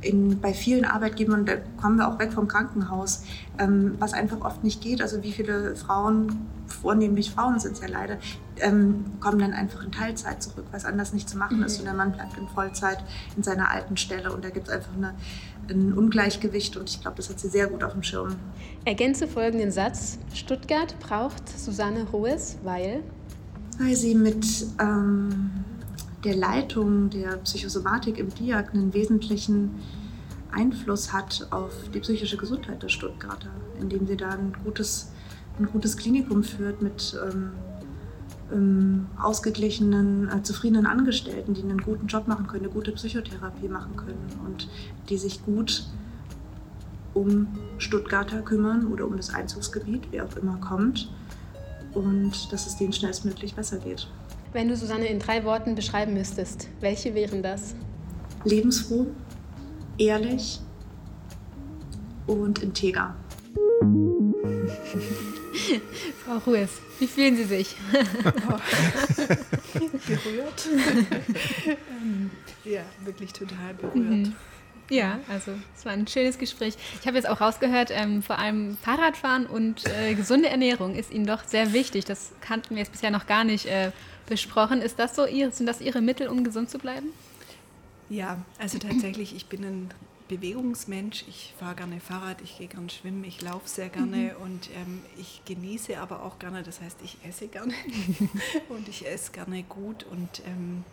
[0.00, 3.24] in, bei vielen Arbeitgebern, da kommen wir auch weg vom Krankenhaus,
[3.58, 5.02] ähm, was einfach oft nicht geht.
[5.02, 8.18] Also wie viele Frauen, vornehmlich Frauen sind es ja leider,
[8.58, 11.64] ähm, kommen dann einfach in Teilzeit zurück, was anders nicht zu machen mhm.
[11.64, 11.78] ist.
[11.78, 12.98] Und der Mann bleibt in Vollzeit
[13.36, 15.14] in seiner alten Stelle und da gibt es einfach eine,
[15.70, 18.36] ein Ungleichgewicht und ich glaube, das hat sie sehr gut auf dem Schirm.
[18.84, 20.18] Ergänze folgenden Satz.
[20.32, 23.02] Stuttgart braucht Susanne Ruhes, weil?
[23.78, 24.66] Weil sie mit...
[24.78, 25.50] Ähm,
[26.26, 29.76] der Leitung der Psychosomatik im DIAG einen wesentlichen
[30.50, 33.50] Einfluss hat auf die psychische Gesundheit der Stuttgarter,
[33.80, 35.12] indem sie da ein gutes,
[35.60, 37.52] ein gutes Klinikum führt mit ähm,
[38.52, 43.94] ähm, ausgeglichenen, äh, zufriedenen Angestellten, die einen guten Job machen können, eine gute Psychotherapie machen
[43.94, 44.68] können und
[45.08, 45.86] die sich gut
[47.14, 47.46] um
[47.78, 51.08] Stuttgarter kümmern oder um das Einzugsgebiet, wer auch immer kommt,
[51.94, 54.08] und dass es denen schnellstmöglich besser geht.
[54.52, 57.74] Wenn du Susanne in drei Worten beschreiben müsstest, welche wären das?
[58.44, 59.06] Lebensfroh,
[59.98, 60.60] ehrlich
[62.26, 63.14] und integer.
[66.24, 67.76] Frau Ruhes, wie fühlen Sie sich?
[70.06, 70.68] berührt.
[71.90, 72.30] Ähm,
[72.64, 73.94] ja, wirklich total berührt.
[73.94, 74.34] Mhm.
[74.88, 76.74] Ja, also es war ein schönes Gespräch.
[77.00, 81.26] Ich habe jetzt auch rausgehört, ähm, vor allem Fahrradfahren und äh, gesunde Ernährung ist Ihnen
[81.26, 82.04] doch sehr wichtig.
[82.04, 83.90] Das kannten wir jetzt bisher noch gar nicht äh,
[84.26, 84.80] besprochen.
[84.80, 87.08] Ist das so ihre, sind das Ihre Mittel, um gesund zu bleiben?
[88.08, 89.90] Ja, also tatsächlich, ich bin ein
[90.28, 91.24] Bewegungsmensch.
[91.28, 94.42] Ich fahre gerne Fahrrad, ich gehe gerne schwimmen, ich laufe sehr gerne mhm.
[94.42, 96.62] und ähm, ich genieße aber auch gerne.
[96.62, 97.74] Das heißt, ich esse gerne
[98.68, 100.84] und ich esse gerne gut und ähm,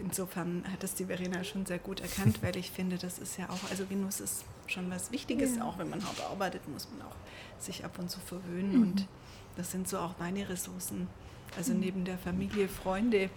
[0.00, 3.48] insofern hat das die Verena schon sehr gut erkannt, weil ich finde, das ist ja
[3.48, 5.64] auch, also Genuss ist schon was Wichtiges, ja.
[5.64, 7.16] auch wenn man hart arbeitet, muss man auch
[7.58, 8.82] sich ab und zu verwöhnen mhm.
[8.82, 9.06] und
[9.56, 11.08] das sind so auch meine Ressourcen.
[11.56, 13.28] Also neben der Familie, Freunde.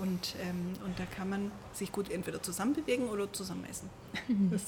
[0.00, 3.90] Und, ähm, und da kann man sich gut entweder zusammen bewegen oder zusammen essen.
[4.28, 4.52] Mhm.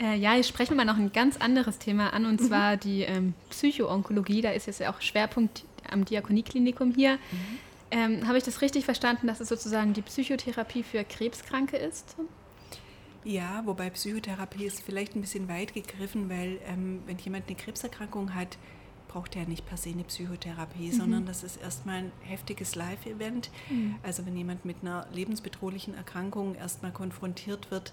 [0.00, 2.46] Äh, ja, jetzt sprechen wir mal noch ein ganz anderes Thema an, und mhm.
[2.46, 4.40] zwar die ähm, Psychoonkologie.
[4.42, 7.18] Da ist jetzt ja auch Schwerpunkt am Diakonieklinikum hier.
[7.92, 12.16] Ähm, Habe ich das richtig verstanden, dass es sozusagen die Psychotherapie für Krebskranke ist?
[13.22, 18.34] Ja, wobei Psychotherapie ist vielleicht ein bisschen weit gegriffen, weil ähm, wenn jemand eine Krebserkrankung
[18.34, 18.56] hat,
[19.08, 20.92] braucht er nicht per se eine Psychotherapie, mhm.
[20.92, 23.50] sondern das ist erstmal ein heftiges Live-Event.
[23.68, 23.96] Mhm.
[24.02, 27.92] Also wenn jemand mit einer lebensbedrohlichen Erkrankung erstmal konfrontiert wird,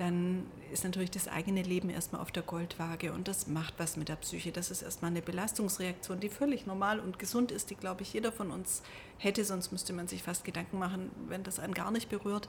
[0.00, 4.08] dann ist natürlich das eigene Leben erstmal auf der Goldwaage und das macht was mit
[4.08, 4.50] der Psyche.
[4.50, 8.32] Das ist erstmal eine Belastungsreaktion, die völlig normal und gesund ist, die, glaube ich, jeder
[8.32, 8.82] von uns
[9.18, 12.48] hätte, sonst müsste man sich fast Gedanken machen, wenn das einen gar nicht berührt.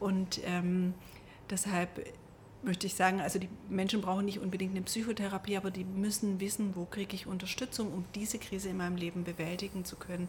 [0.00, 0.92] Und ähm,
[1.48, 2.04] deshalb
[2.64, 6.74] möchte ich sagen, also die Menschen brauchen nicht unbedingt eine Psychotherapie, aber die müssen wissen,
[6.74, 10.28] wo kriege ich Unterstützung, um diese Krise in meinem Leben bewältigen zu können.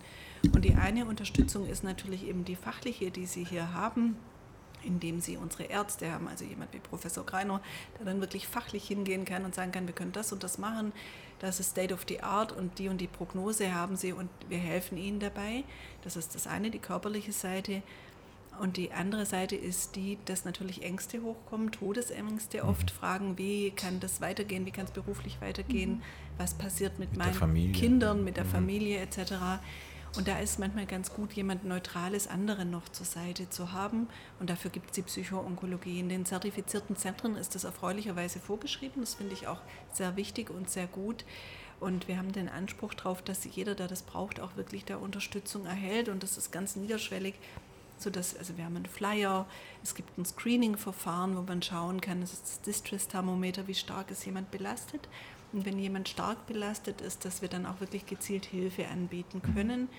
[0.53, 4.17] Und die eine Unterstützung ist natürlich eben die fachliche, die sie hier haben
[4.83, 7.61] indem sie unsere Ärzte haben, also jemand wie Professor Greiner,
[7.97, 10.93] der dann wirklich fachlich hingehen kann und sagen kann, wir können das und das machen,
[11.39, 14.57] das ist State of the Art und die und die Prognose haben sie und wir
[14.57, 15.63] helfen ihnen dabei.
[16.03, 17.81] Das ist das eine, die körperliche Seite.
[18.59, 22.69] Und die andere Seite ist die, dass natürlich Ängste hochkommen, Todesängste mhm.
[22.69, 26.01] oft fragen, wie kann das weitergehen, wie kann es beruflich weitergehen, mhm.
[26.37, 28.49] was passiert mit, mit meinen Kindern, mit der mhm.
[28.49, 29.61] Familie etc.
[30.15, 34.07] Und da ist manchmal ganz gut, jemand Neutrales anderen noch zur Seite zu haben.
[34.39, 35.99] Und dafür gibt es die Psychoonkologie.
[35.99, 39.01] In den zertifizierten Zentren ist das erfreulicherweise vorgeschrieben.
[39.01, 39.61] Das finde ich auch
[39.93, 41.25] sehr wichtig und sehr gut.
[41.79, 45.65] Und wir haben den Anspruch darauf, dass jeder, der das braucht, auch wirklich da Unterstützung
[45.65, 46.09] erhält.
[46.09, 47.35] Und das ist ganz niederschwellig
[48.01, 49.45] sodass, also wir haben einen Flyer,
[49.83, 54.25] es gibt ein Screening-Verfahren, wo man schauen kann, das ist das Distress-Thermometer, wie stark ist
[54.25, 55.07] jemand belastet.
[55.51, 59.89] Und wenn jemand stark belastet ist, dass wir dann auch wirklich gezielt Hilfe anbieten können.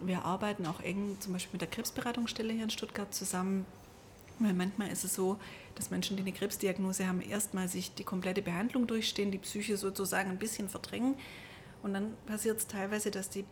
[0.00, 3.66] Wir arbeiten auch eng zum Beispiel mit der Krebsberatungsstelle hier in Stuttgart zusammen,
[4.38, 5.38] weil manchmal ist es so,
[5.74, 10.30] dass Menschen, die eine Krebsdiagnose haben, erstmal sich die komplette Behandlung durchstehen, die Psyche sozusagen
[10.30, 11.16] ein bisschen verdrängen
[11.82, 13.44] und dann passiert es teilweise, dass die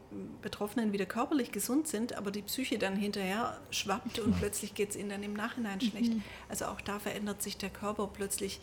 [0.42, 4.96] Betroffenen wieder körperlich gesund sind, aber die Psyche dann hinterher schwappt und plötzlich geht es
[4.96, 6.12] ihnen dann im Nachhinein schlecht.
[6.12, 6.22] Mhm.
[6.48, 8.60] Also auch da verändert sich der Körper plötzlich.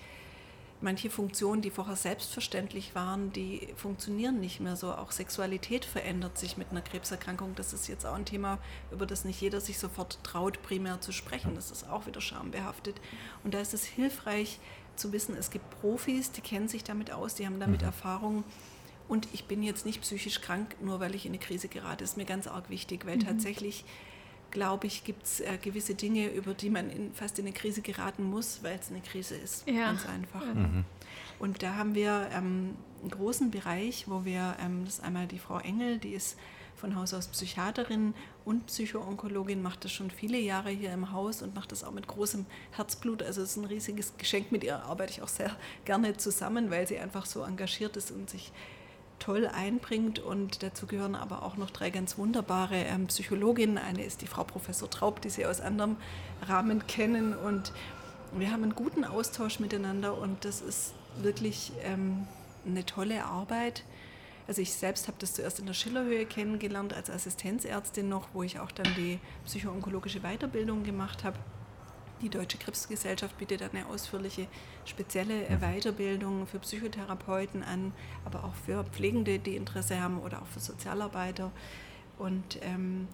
[0.82, 4.94] Manche Funktionen, die vorher selbstverständlich waren, die funktionieren nicht mehr so.
[4.94, 7.56] Auch Sexualität verändert sich mit einer Krebserkrankung.
[7.56, 8.60] Das ist jetzt auch ein Thema,
[8.92, 11.56] über das nicht jeder sich sofort traut, primär zu sprechen.
[11.56, 13.00] Das ist auch wieder schambehaftet.
[13.44, 14.60] Und da ist es hilfreich
[14.96, 17.88] zu wissen, es gibt Profis, die kennen sich damit aus, die haben damit mhm.
[17.88, 18.44] Erfahrung
[19.08, 22.04] und ich bin jetzt nicht psychisch krank, nur weil ich in eine Krise gerate.
[22.04, 23.26] Das ist mir ganz arg wichtig, weil mhm.
[23.26, 23.86] tatsächlich,
[24.56, 27.82] glaube ich, gibt es äh, gewisse Dinge, über die man in, fast in eine Krise
[27.82, 29.68] geraten muss, weil es eine Krise ist.
[29.68, 29.88] Ja.
[29.88, 30.46] Ganz einfach.
[30.46, 30.86] Mhm.
[31.40, 35.40] Und da haben wir ähm, einen großen Bereich, wo wir, ähm, das ist einmal die
[35.40, 36.38] Frau Engel, die ist
[36.76, 38.14] von Haus aus Psychiaterin
[38.46, 42.08] und Psychoonkologin, macht das schon viele Jahre hier im Haus und macht das auch mit
[42.08, 43.24] großem Herzblut.
[43.24, 44.52] Also es ist ein riesiges Geschenk.
[44.54, 48.30] Mit ihr arbeite ich auch sehr gerne zusammen, weil sie einfach so engagiert ist und
[48.30, 48.52] sich
[49.20, 50.20] toll einbringt.
[50.20, 53.78] Und dazu gehören aber auch noch drei ganz wunderbare ähm, Psychologinnen.
[53.78, 55.98] Eine ist die Frau Professor Traub, die Sie aus anderem
[56.48, 57.36] Rahmen kennen.
[57.36, 57.72] Und
[58.34, 62.28] wir haben einen guten Austausch miteinander und das ist wirklich ähm,
[62.66, 63.84] eine tolle Arbeit.
[64.48, 68.60] Also ich selbst habe das zuerst in der Schillerhöhe kennengelernt als Assistenzärztin noch, wo ich
[68.60, 71.38] auch dann die psychoonkologische Weiterbildung gemacht habe.
[72.26, 74.48] Die Deutsche Krebsgesellschaft bietet eine ausführliche
[74.84, 75.60] spezielle mhm.
[75.60, 77.94] Weiterbildung für Psychotherapeuten an,
[78.26, 81.52] aber auch für Pflegende, die Interesse haben oder auch für Sozialarbeiter.
[82.18, 83.08] Und ähm,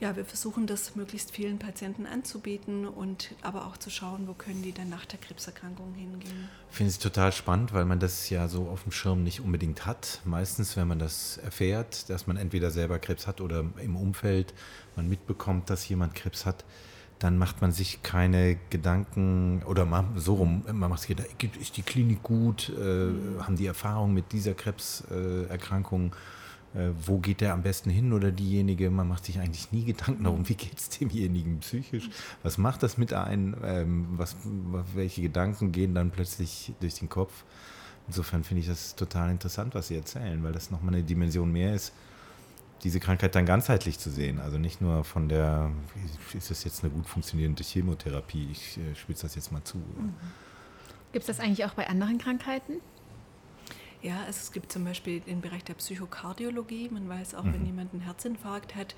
[0.00, 4.64] ja, wir versuchen das möglichst vielen Patienten anzubieten und aber auch zu schauen, wo können
[4.64, 6.48] die dann nach der Krebserkrankung hingehen.
[6.70, 10.22] Finde ich total spannend, weil man das ja so auf dem Schirm nicht unbedingt hat.
[10.24, 14.54] Meistens, wenn man das erfährt, dass man entweder selber Krebs hat oder im Umfeld
[14.96, 16.64] man mitbekommt, dass jemand Krebs hat,
[17.18, 21.76] dann macht man sich keine Gedanken oder man, so rum, man macht sich Gedanken, ist
[21.76, 26.14] die Klinik gut, äh, haben die Erfahrung mit dieser Krebserkrankung,
[26.74, 30.24] äh, wo geht der am besten hin oder diejenige, man macht sich eigentlich nie Gedanken
[30.24, 32.10] darum, wie geht es demjenigen psychisch,
[32.42, 34.36] was macht das mit einem, ähm, was,
[34.94, 37.44] welche Gedanken gehen dann plötzlich durch den Kopf.
[38.08, 41.74] Insofern finde ich das total interessant, was Sie erzählen, weil das nochmal eine Dimension mehr
[41.74, 41.92] ist,
[42.86, 44.38] diese Krankheit dann ganzheitlich zu sehen.
[44.38, 45.72] Also nicht nur von der,
[46.32, 49.78] ist das jetzt eine gut funktionierende Chemotherapie, ich äh, spitze das jetzt mal zu.
[49.78, 50.14] Mhm.
[51.10, 52.74] Gibt es das eigentlich auch bei anderen Krankheiten?
[54.02, 56.88] Ja, also es gibt zum Beispiel den Bereich der Psychokardiologie.
[56.90, 57.54] Man weiß auch, mhm.
[57.54, 58.94] wenn jemand einen Herzinfarkt hat,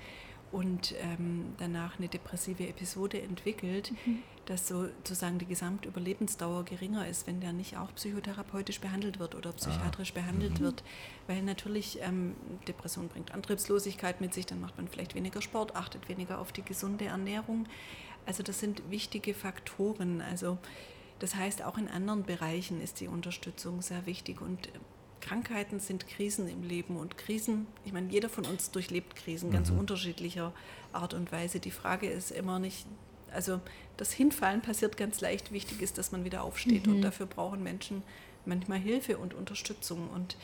[0.51, 4.19] und ähm, danach eine depressive Episode entwickelt, mhm.
[4.49, 10.11] Dass sozusagen die Gesamtüberlebensdauer geringer ist, wenn der nicht auch psychotherapeutisch behandelt wird oder psychiatrisch
[10.15, 10.21] ah.
[10.21, 10.63] behandelt mhm.
[10.63, 10.83] wird.
[11.27, 12.35] Weil natürlich ähm,
[12.67, 16.63] Depression bringt Antriebslosigkeit mit sich, dann macht man vielleicht weniger Sport, achtet weniger auf die
[16.63, 17.67] gesunde Ernährung.
[18.25, 20.19] Also das sind wichtige Faktoren.
[20.19, 20.57] Also
[21.19, 24.71] Das heißt, auch in anderen Bereichen ist die Unterstützung sehr wichtig und äh,
[25.21, 29.69] Krankheiten sind Krisen im Leben und Krisen, ich meine, jeder von uns durchlebt Krisen ganz
[29.69, 29.79] Mhm.
[29.79, 30.53] unterschiedlicher
[30.91, 31.59] Art und Weise.
[31.59, 32.87] Die Frage ist immer nicht,
[33.31, 33.59] also
[33.99, 35.51] das Hinfallen passiert ganz leicht.
[35.51, 38.03] Wichtig ist, dass man wieder aufsteht und dafür brauchen Menschen
[38.45, 40.37] manchmal Hilfe und Unterstützung und,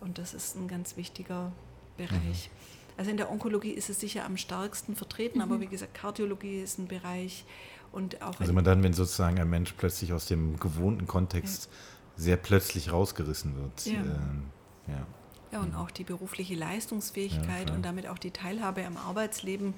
[0.00, 1.52] und das ist ein ganz wichtiger
[1.96, 2.50] Bereich.
[2.96, 6.78] Also in der Onkologie ist es sicher am stärksten vertreten, aber wie gesagt, Kardiologie ist
[6.78, 7.44] ein Bereich
[7.90, 11.68] und auch Also immer dann, wenn sozusagen ein Mensch plötzlich aus dem gewohnten Kontext
[12.16, 13.86] sehr plötzlich rausgerissen wird.
[13.86, 13.94] Ja.
[13.94, 14.44] Ähm,
[14.86, 15.06] ja.
[15.52, 17.76] Ja, und auch die berufliche Leistungsfähigkeit klar.
[17.76, 19.74] und damit auch die Teilhabe am Arbeitsleben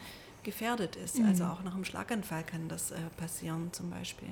[0.46, 1.20] gefährdet ist.
[1.20, 4.28] Also auch nach einem Schlaganfall kann das äh, passieren zum Beispiel.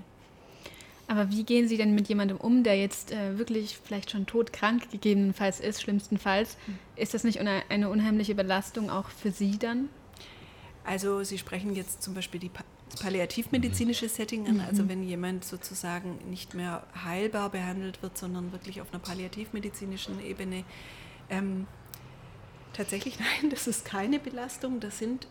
[1.06, 4.90] Aber wie gehen Sie denn mit jemandem um, der jetzt äh, wirklich vielleicht schon todkrank
[4.90, 6.56] gegebenenfalls ist, schlimmstenfalls?
[6.96, 9.90] Ist das nicht une eine unheimliche Belastung auch für Sie dann?
[10.84, 15.44] Also Sie sprechen jetzt zum Beispiel die pa das palliativmedizinische Setting an, also wenn jemand
[15.44, 20.64] sozusagen nicht mehr heilbar behandelt wird, sondern wirklich auf einer palliativmedizinischen Ebene.
[21.30, 21.66] Ähm,
[22.72, 25.26] tatsächlich nein, das ist keine Belastung, das sind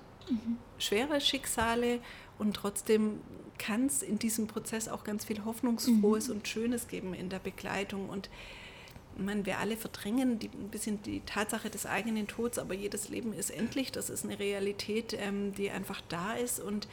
[0.78, 2.00] schwere Schicksale
[2.38, 3.20] und trotzdem
[3.58, 8.10] kann es in diesem Prozess auch ganz viel Hoffnungsfrohes und Schönes geben in der Begleitung
[8.10, 8.30] und
[9.18, 13.34] meine, wir alle verdrängen die, ein bisschen die Tatsache des eigenen Todes, aber jedes Leben
[13.34, 13.92] ist endlich.
[13.92, 16.60] Das ist eine Realität, ähm, die einfach da ist.
[16.60, 16.88] Und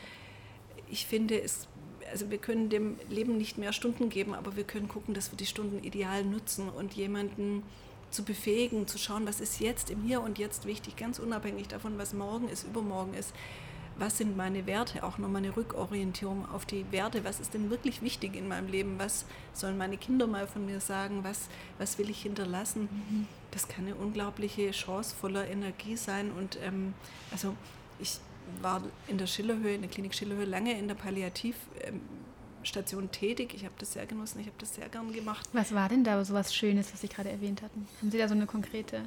[0.90, 1.68] ich finde, es,
[2.10, 5.36] also wir können dem Leben nicht mehr Stunden geben, aber wir können gucken, dass wir
[5.36, 7.62] die Stunden ideal nutzen und jemanden
[8.10, 11.98] zu befähigen, zu schauen, was ist jetzt im Hier und Jetzt wichtig, ganz unabhängig davon,
[11.98, 13.32] was morgen ist, übermorgen ist.
[13.96, 15.04] Was sind meine Werte?
[15.04, 17.22] Auch nochmal eine Rückorientierung auf die Werte.
[17.22, 18.98] Was ist denn wirklich wichtig in meinem Leben?
[18.98, 21.22] Was sollen meine Kinder mal von mir sagen?
[21.22, 22.88] Was, was will ich hinterlassen?
[23.50, 26.30] Das kann eine unglaubliche Chance voller Energie sein.
[26.32, 26.94] Und ähm,
[27.30, 27.54] also
[27.98, 28.18] ich
[28.62, 30.94] war in der Schillerhöhe, in der Klinik Schillerhöhe, lange in der
[32.60, 33.54] Palliativstation tätig.
[33.54, 35.48] Ich habe das sehr genossen, ich habe das sehr gern gemacht.
[35.52, 37.86] Was war denn da so was Schönes, was Sie gerade erwähnt hatten?
[38.00, 39.02] Haben Sie da so eine konkrete?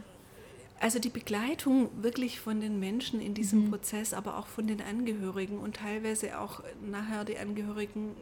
[0.80, 5.60] Also die Begleitung wirklich von den Menschen in diesem Prozess, aber auch von den Angehörigen
[5.60, 8.16] und teilweise auch nachher die Angehörigen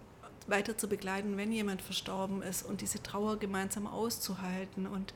[0.48, 5.14] weiter zu begleiten, wenn jemand verstorben ist und diese Trauer gemeinsam auszuhalten und,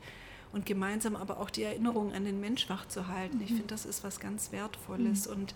[0.52, 3.40] und gemeinsam aber auch die Erinnerung an den Mensch wachzuhalten.
[3.42, 5.54] Ich finde, das ist was ganz Wertvolles und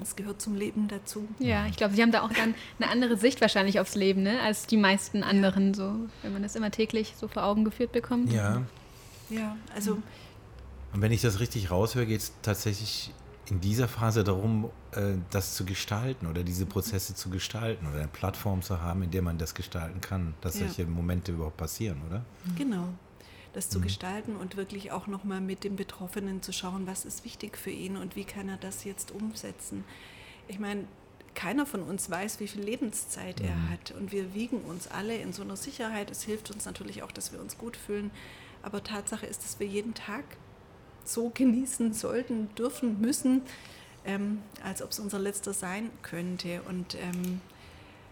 [0.00, 1.26] es gehört zum Leben dazu.
[1.38, 4.40] Ja, ich glaube, Sie haben da auch dann eine andere Sicht wahrscheinlich aufs Leben, ne?
[4.42, 8.32] als die meisten anderen, so, wenn man das immer täglich so vor Augen geführt bekommt.
[8.32, 8.62] ja.
[9.30, 9.98] Ja, also
[10.94, 13.12] Und wenn ich das richtig raushöre, geht es tatsächlich
[13.50, 18.08] in dieser Phase darum, äh, das zu gestalten oder diese Prozesse zu gestalten oder eine
[18.08, 20.66] Plattform zu haben, in der man das gestalten kann, dass Ja.
[20.66, 22.24] solche Momente überhaupt passieren, oder?
[22.56, 22.88] Genau.
[23.52, 27.56] Das zu gestalten und wirklich auch nochmal mit dem Betroffenen zu schauen, was ist wichtig
[27.56, 29.84] für ihn und wie kann er das jetzt umsetzen.
[30.48, 30.84] Ich meine,
[31.38, 35.32] keiner von uns weiß, wie viel Lebenszeit er hat und wir wiegen uns alle in
[35.32, 36.10] so einer Sicherheit.
[36.10, 38.10] Es hilft uns natürlich auch, dass wir uns gut fühlen.
[38.62, 40.24] Aber Tatsache ist, dass wir jeden Tag
[41.04, 43.42] so genießen sollten, dürfen, müssen,
[44.04, 46.62] ähm, als ob es unser letzter sein könnte.
[46.62, 47.40] Und ähm,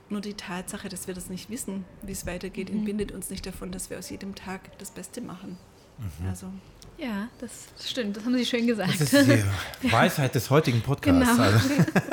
[0.09, 3.73] nur die Tatsache, dass wir das nicht wissen, wie es weitergeht, entbindet uns nicht davon,
[3.73, 5.57] dass wir aus jedem Tag das Beste machen.
[6.29, 6.47] Also
[6.99, 9.01] Ja, das stimmt, das haben Sie schön gesagt.
[9.01, 9.29] Das ist
[9.83, 11.31] die Weisheit des heutigen Podcasts.
[11.37, 11.43] Genau.
[11.43, 11.59] Also,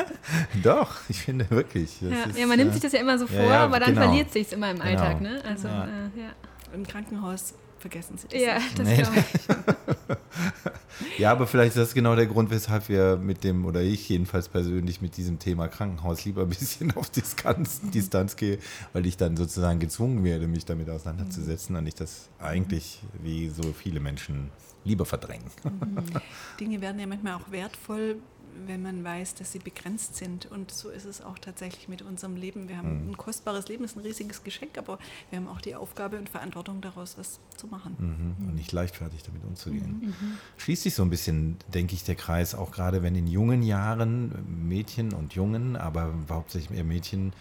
[0.64, 1.98] doch, ich finde wirklich.
[2.02, 3.80] das ja, ist, ja, man nimmt äh, sich das ja immer so vor, ja, aber
[3.80, 4.08] dann genau.
[4.08, 4.90] verliert sich immer im Genau.
[4.90, 5.22] Alltag.
[5.22, 5.42] Ne?
[5.48, 5.84] Also, Ja.
[5.86, 5.90] äh,
[6.20, 6.30] ja.
[6.74, 7.54] im Krankenhaus
[7.84, 8.80] vergessen Sie das ja, nicht.
[8.80, 8.96] das Nee.
[8.96, 10.18] glaube ich.
[11.18, 14.48] Ja, aber vielleicht ist das genau der Grund, weshalb wir mit dem, oder ich jedenfalls
[14.48, 18.60] persönlich mit diesem Thema Krankenhaus lieber ein bisschen auf Distanz, Distanz gehe,
[18.94, 23.74] weil ich dann sozusagen gezwungen werde, mich damit auseinanderzusetzen und ich das eigentlich wie so
[23.74, 24.50] viele Menschen
[24.86, 25.46] lieber verdrängen.
[26.60, 28.18] Dinge werden ja manchmal auch wertvoll,
[28.66, 30.46] wenn man weiß, dass sie begrenzt sind.
[30.46, 32.68] Und so ist es auch tatsächlich mit unserem Leben.
[32.70, 35.00] Wir haben ein kostbares Leben, ist ein riesiges Geschenk, aber
[35.30, 37.96] wir haben auch die Aufgabe und Verantwortung daraus, was zu machen.
[38.40, 38.48] Mhm.
[38.48, 40.14] Und nicht leichtfertig damit umzugehen.
[40.58, 44.68] Schließt sich so ein bisschen, denke ich, der Kreis, auch gerade wenn in jungen Jahren
[44.68, 47.34] Mädchen und Jungen, aber hauptsächlich eher Mädchen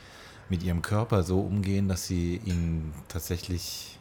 [0.49, 3.99] mit ihrem Körper so umgehen, dass sie ihn tatsächlich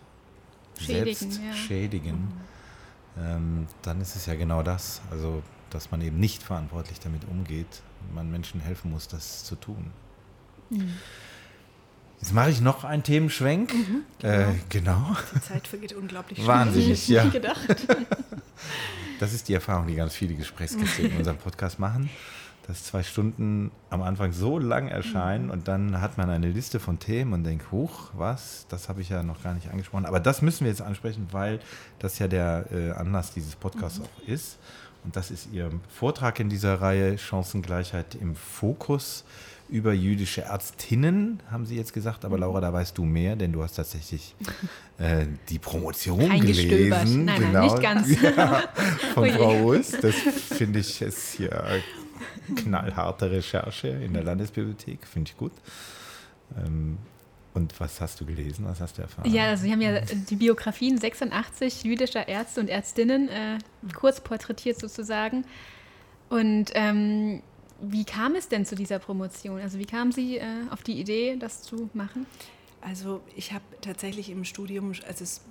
[0.77, 1.53] Schädigen, selbst ja.
[1.53, 2.27] schädigen,
[3.17, 5.01] ähm, dann ist es ja genau das.
[5.11, 5.43] Also,
[5.73, 7.81] dass man eben nicht verantwortlich damit umgeht,
[8.13, 9.91] man Menschen helfen muss, das zu tun.
[10.69, 10.93] Mhm.
[12.21, 13.73] Jetzt mache ich noch einen Themenschwenk.
[14.21, 15.15] Äh, genau.
[15.33, 16.47] Die Zeit vergeht unglaublich schnell.
[16.47, 17.25] Wahnsinnig, ja.
[17.27, 17.87] gedacht.
[19.19, 22.09] Das ist die Erfahrung, die ganz viele Gesprächsgäste in unserem Podcast machen.
[22.65, 25.51] dass zwei Stunden am Anfang so lang erscheinen mhm.
[25.51, 29.09] und dann hat man eine Liste von Themen und denkt, huch, was, das habe ich
[29.09, 30.07] ja noch gar nicht angesprochen.
[30.07, 31.59] Aber das müssen wir jetzt ansprechen, weil
[31.99, 34.05] das ja der äh, Anlass dieses Podcasts mhm.
[34.05, 34.57] auch ist.
[35.03, 39.23] Und das ist Ihr Vortrag in dieser Reihe Chancengleichheit im Fokus
[39.71, 42.25] über jüdische Ärztinnen, haben Sie jetzt gesagt.
[42.25, 44.35] Aber Laura, da weißt du mehr, denn du hast tatsächlich
[44.97, 47.25] äh, die Promotion gelesen.
[47.25, 47.51] Nein, genau.
[47.53, 48.21] nein, nicht ganz.
[48.21, 48.63] Ja,
[49.13, 49.91] von Frau Russ.
[49.91, 51.81] Das finde ich ist hier
[52.55, 55.07] knallharte Recherche in der Landesbibliothek.
[55.07, 55.53] Finde ich gut.
[56.57, 56.97] Ähm,
[57.53, 58.65] und was hast du gelesen?
[58.65, 59.29] Was hast du erfahren?
[59.29, 63.57] Ja, also wir haben ja die Biografien 86 jüdischer Ärzte und Ärztinnen äh,
[63.93, 65.45] kurz porträtiert sozusagen.
[66.29, 67.41] Und ähm,
[67.81, 69.59] wie kam es denn zu dieser Promotion?
[69.59, 72.25] Also wie kam Sie äh, auf die Idee, das zu machen?
[72.79, 75.41] Also ich habe tatsächlich im Studium, also es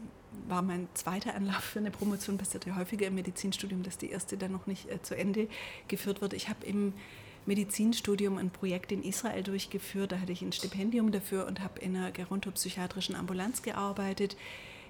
[0.48, 4.36] war mein zweiter Anlauf für eine Promotion, passiert ja häufiger im Medizinstudium, dass die erste
[4.36, 5.48] dann noch nicht äh, zu Ende
[5.88, 6.32] geführt wird.
[6.32, 6.92] Ich habe im
[7.50, 10.12] Medizinstudium ein Projekt in Israel durchgeführt.
[10.12, 14.36] Da hatte ich ein Stipendium dafür und habe in einer gerontopsychiatrischen Ambulanz gearbeitet,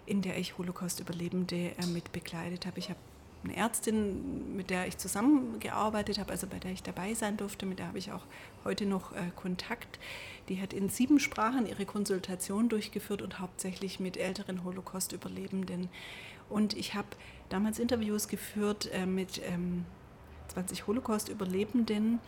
[0.05, 2.79] in der ich Holocaust-Überlebende äh, mit begleitet habe.
[2.79, 2.99] Ich habe
[3.45, 7.79] eine Ärztin, mit der ich zusammengearbeitet habe, also bei der ich dabei sein durfte, mit
[7.79, 8.27] der habe ich auch
[8.63, 9.99] heute noch äh, Kontakt.
[10.51, 15.89] Die hat in sieben Sprachen ihre Konsultation durchgeführt und hauptsächlich mit älteren Holocaust-Überlebenden.
[16.51, 17.09] Und ich habe
[17.49, 19.87] damals Interviews geführt äh, mit ähm,
[20.49, 22.19] 20 Holocaust-Überlebenden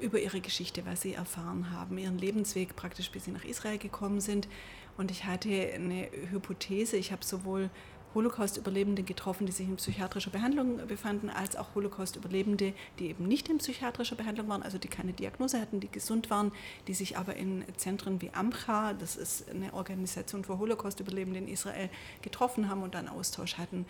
[0.00, 4.20] über ihre Geschichte, was sie erfahren haben, ihren Lebensweg praktisch, bis sie nach Israel gekommen
[4.20, 4.48] sind.
[4.96, 7.70] Und ich hatte eine Hypothese, ich habe sowohl
[8.14, 13.58] Holocaust-Überlebende getroffen, die sich in psychiatrischer Behandlung befanden, als auch Holocaust-Überlebende, die eben nicht in
[13.58, 16.52] psychiatrischer Behandlung waren, also die keine Diagnose hatten, die gesund waren,
[16.86, 21.90] die sich aber in Zentren wie AMCHA, das ist eine Organisation für Holocaust-Überlebende in Israel,
[22.22, 23.84] getroffen haben und dann Austausch hatten.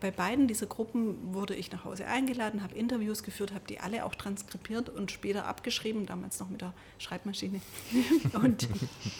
[0.00, 4.04] Bei beiden dieser Gruppen wurde ich nach Hause eingeladen, habe Interviews geführt, habe die alle
[4.04, 7.60] auch transkribiert und später abgeschrieben, damals noch mit der Schreibmaschine.
[8.42, 8.68] und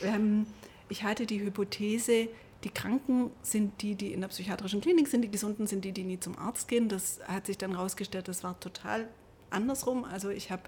[0.02, 0.47] ähm,
[0.89, 2.28] ich hatte die Hypothese,
[2.65, 6.05] die Kranken sind die, die in der psychiatrischen Klinik sind, die Gesunden sind die, die
[6.05, 6.89] nie zum Arzt gehen.
[6.89, 9.09] Das hat sich dann herausgestellt, das war total
[9.51, 10.05] andersrum.
[10.05, 10.62] Also ich habe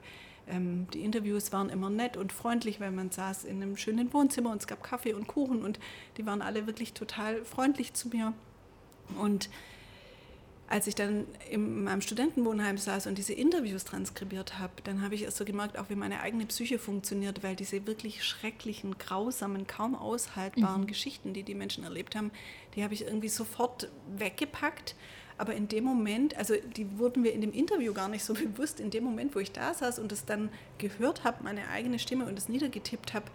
[0.48, 4.50] ähm, die Interviews waren immer nett und freundlich, weil man saß in einem schönen Wohnzimmer
[4.50, 5.78] und es gab Kaffee und Kuchen und
[6.16, 8.32] die waren alle wirklich total freundlich zu mir.
[9.20, 9.48] Und
[10.72, 15.24] als ich dann in meinem Studentenwohnheim saß und diese Interviews transkribiert habe, dann habe ich
[15.24, 19.94] erst so gemerkt, auch wie meine eigene Psyche funktioniert, weil diese wirklich schrecklichen, grausamen, kaum
[19.94, 20.86] aushaltbaren mhm.
[20.86, 22.30] Geschichten, die die Menschen erlebt haben,
[22.74, 24.94] die habe ich irgendwie sofort weggepackt.
[25.36, 28.80] Aber in dem Moment, also die wurden mir in dem Interview gar nicht so bewusst,
[28.80, 32.24] in dem Moment, wo ich da saß und es dann gehört habe, meine eigene Stimme
[32.24, 33.26] und es niedergetippt habe,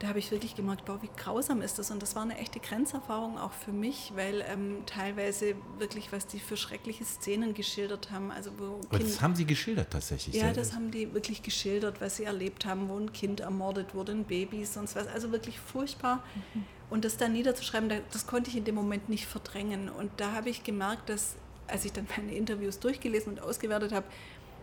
[0.00, 1.90] da habe ich wirklich gemerkt, boah, wie grausam ist das.
[1.90, 6.40] Und das war eine echte Grenzerfahrung auch für mich, weil ähm, teilweise wirklich, was die
[6.40, 8.30] für schreckliche Szenen geschildert haben.
[8.30, 10.34] Also wo kind, das haben sie geschildert tatsächlich?
[10.34, 14.12] Ja, das haben die wirklich geschildert, was sie erlebt haben, wo ein Kind ermordet wurde,
[14.12, 15.06] ein Baby, sonst was.
[15.06, 16.24] Also wirklich furchtbar.
[16.54, 16.64] Mhm.
[16.88, 19.90] Und das dann niederzuschreiben, das konnte ich in dem Moment nicht verdrängen.
[19.90, 21.36] Und da habe ich gemerkt, dass,
[21.66, 24.06] als ich dann meine Interviews durchgelesen und ausgewertet habe,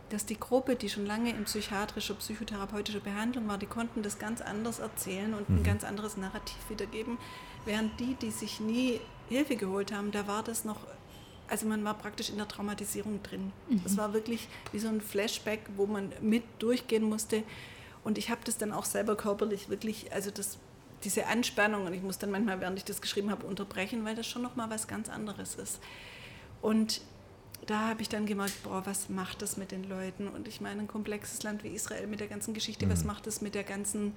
[0.09, 4.41] dass die Gruppe, die schon lange in psychiatrischer, psychotherapeutischer Behandlung war, die konnten das ganz
[4.41, 5.63] anders erzählen und ein mhm.
[5.63, 7.17] ganz anderes Narrativ wiedergeben,
[7.65, 10.77] während die, die sich nie Hilfe geholt haben, da war das noch,
[11.49, 13.51] also man war praktisch in der Traumatisierung drin.
[13.69, 13.83] Mhm.
[13.83, 17.43] Das war wirklich wie so ein Flashback, wo man mit durchgehen musste.
[18.03, 20.57] Und ich habe das dann auch selber körperlich wirklich, also das,
[21.03, 24.27] diese Anspannung, und ich muss dann manchmal, während ich das geschrieben habe, unterbrechen, weil das
[24.27, 25.79] schon nochmal was ganz anderes ist.
[26.61, 27.01] Und
[27.67, 30.27] da habe ich dann gemerkt, boah, was macht das mit den Leuten?
[30.27, 32.91] Und ich meine, ein komplexes Land wie Israel mit der ganzen Geschichte, mhm.
[32.91, 34.13] was macht das mit der ganzen,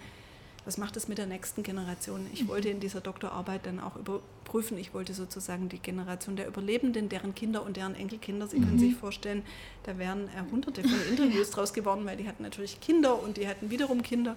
[0.64, 2.26] was macht das mit der nächsten Generation?
[2.32, 2.48] Ich mhm.
[2.48, 7.34] wollte in dieser Doktorarbeit dann auch überprüfen, ich wollte sozusagen die Generation der Überlebenden, deren
[7.34, 8.64] Kinder und deren Enkelkinder, Sie mhm.
[8.64, 9.42] können sich vorstellen,
[9.82, 13.48] da wären äh, hunderte von Interviews draus geworden, weil die hatten natürlich Kinder und die
[13.48, 14.36] hatten wiederum Kinder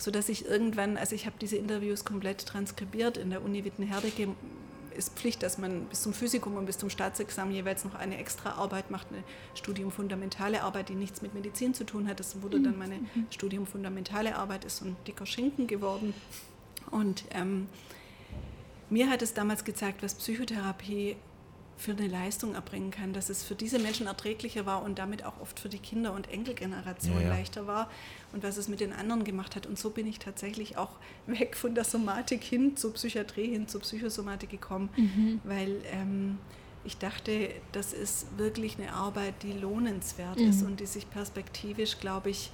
[0.00, 4.28] sodass ich irgendwann, also ich habe diese Interviews komplett transkribiert in der Uni Wittenherdecke,
[4.98, 8.52] ist Pflicht, dass man bis zum Physikum und bis zum Staatsexamen jeweils noch eine extra
[8.52, 9.22] Arbeit macht, eine
[9.54, 12.20] Studium fundamentale Arbeit, die nichts mit Medizin zu tun hat.
[12.20, 13.26] Das wurde dann meine mhm.
[13.30, 16.12] Studium fundamentale Arbeit, ist so ein dicker Schinken geworden.
[16.90, 17.68] Und ähm,
[18.90, 21.16] mir hat es damals gezeigt, was Psychotherapie
[21.78, 25.40] für eine Leistung erbringen kann, dass es für diese Menschen erträglicher war und damit auch
[25.40, 27.28] oft für die Kinder- und Enkelgeneration ja, ja.
[27.28, 27.88] leichter war
[28.32, 29.66] und was es mit den anderen gemacht hat.
[29.66, 30.90] Und so bin ich tatsächlich auch
[31.26, 35.40] weg von der Somatik hin zur Psychiatrie, hin zur Psychosomatik gekommen, mhm.
[35.44, 36.38] weil ähm,
[36.84, 40.50] ich dachte, das ist wirklich eine Arbeit, die lohnenswert mhm.
[40.50, 42.50] ist und die sich perspektivisch, glaube ich,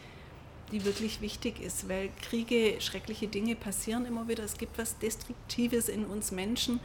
[0.71, 4.45] die wirklich wichtig ist, weil Kriege, schreckliche Dinge passieren immer wieder.
[4.45, 6.81] Es gibt was Destruktives in uns Menschen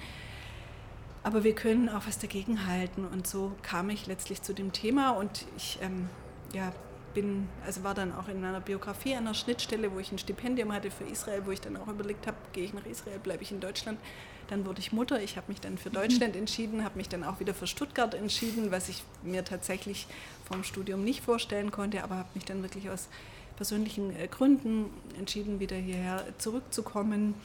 [1.23, 3.05] aber wir können auch was dagegen halten.
[3.05, 6.09] Und so kam ich letztlich zu dem Thema und ich ähm,
[6.53, 6.71] ja,
[7.13, 10.71] bin, also war dann auch in meiner Biografie an einer Schnittstelle, wo ich ein Stipendium
[10.71, 13.51] hatte für Israel, wo ich dann auch überlegt habe, gehe ich nach Israel, bleibe ich
[13.51, 13.99] in Deutschland.
[14.47, 17.39] Dann wurde ich Mutter, ich habe mich dann für Deutschland entschieden, habe mich dann auch
[17.39, 20.07] wieder für Stuttgart entschieden, was ich mir tatsächlich
[20.47, 23.09] vom Studium nicht vorstellen konnte, aber habe mich dann wirklich aus
[23.57, 24.85] persönlichen äh, Gründen
[25.19, 27.35] entschieden, wieder hierher zurückzukommen.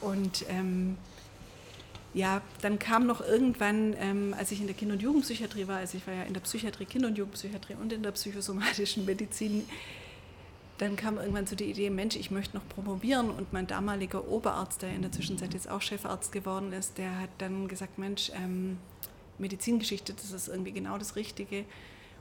[0.00, 0.96] Und ähm,
[2.12, 5.96] ja, dann kam noch irgendwann, ähm, als ich in der Kinder- und Jugendpsychiatrie war, also
[5.96, 9.64] ich war ja in der Psychiatrie, Kinder- und Jugendpsychiatrie und in der psychosomatischen Medizin,
[10.78, 13.30] dann kam irgendwann so die Idee, Mensch, ich möchte noch promovieren.
[13.30, 17.28] Und mein damaliger Oberarzt, der in der Zwischenzeit jetzt auch Chefarzt geworden ist, der hat
[17.36, 18.78] dann gesagt, Mensch, ähm,
[19.38, 21.64] Medizingeschichte, das ist irgendwie genau das Richtige.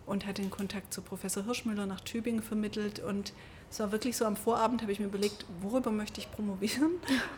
[0.05, 2.99] Und hat den Kontakt zu Professor Hirschmüller nach Tübingen vermittelt.
[2.99, 3.31] Und
[3.71, 6.91] es war wirklich so, am Vorabend habe ich mir überlegt, worüber möchte ich promovieren?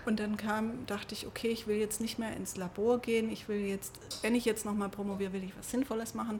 [0.06, 3.50] Und dann kam, dachte ich, okay, ich will jetzt nicht mehr ins Labor gehen, ich
[3.50, 6.40] will jetzt, wenn ich jetzt nochmal promoviere, will ich was Sinnvolles machen.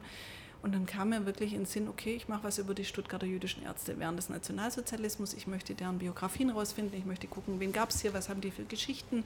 [0.62, 3.26] Und dann kam mir wirklich in den Sinn, okay, ich mache was über die Stuttgarter
[3.26, 5.34] jüdischen Ärzte während des Nationalsozialismus.
[5.34, 6.98] Ich möchte deren Biografien rausfinden.
[6.98, 9.24] Ich möchte gucken, wen gab es hier, was haben die für Geschichten,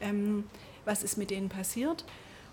[0.00, 0.44] ähm,
[0.86, 2.06] was ist mit denen passiert.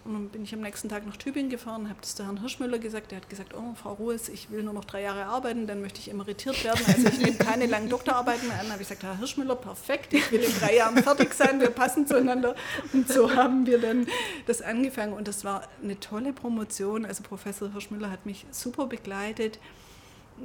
[0.06, 2.77] Und dann bin ich am nächsten Tag nach Tübingen gefahren, habe das zu Herrn Hirschmüller
[2.77, 3.10] gesagt.
[3.10, 5.99] Der hat gesagt, oh, Frau Ruhes, ich will nur noch drei Jahre arbeiten, dann möchte
[5.99, 6.80] ich emeritiert werden.
[6.86, 8.72] Also ich nehme keine langen Doktorarbeiten mehr an.
[8.72, 12.06] habe ich gesagt, Herr Hirschmüller, perfekt, ich will in drei Jahren fertig sein, wir passen
[12.06, 12.56] zueinander.
[12.94, 14.06] Und so haben wir dann
[14.45, 15.14] das angefangen.
[15.14, 17.03] Und das war eine tolle Promotion.
[17.03, 19.57] Also Professor Hirschmüller hat mich super begleitet.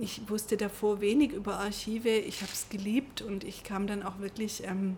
[0.01, 2.09] Ich wusste davor wenig über Archive.
[2.09, 4.97] Ich habe es geliebt und ich kam dann auch wirklich, ähm,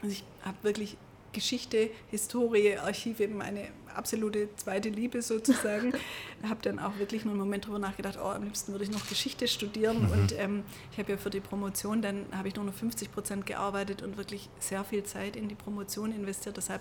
[0.00, 0.96] also ich habe wirklich
[1.32, 5.92] Geschichte, Historie, Archive meine absolute zweite Liebe sozusagen.
[6.48, 9.08] habe dann auch wirklich nur einen Moment darüber nachgedacht, oh, am liebsten würde ich noch
[9.08, 10.06] Geschichte studieren.
[10.06, 10.12] Mhm.
[10.12, 10.62] Und ähm,
[10.92, 14.16] ich habe ja für die Promotion, dann habe ich nur noch 50 Prozent gearbeitet und
[14.16, 16.56] wirklich sehr viel Zeit in die Promotion investiert.
[16.56, 16.80] Deshalb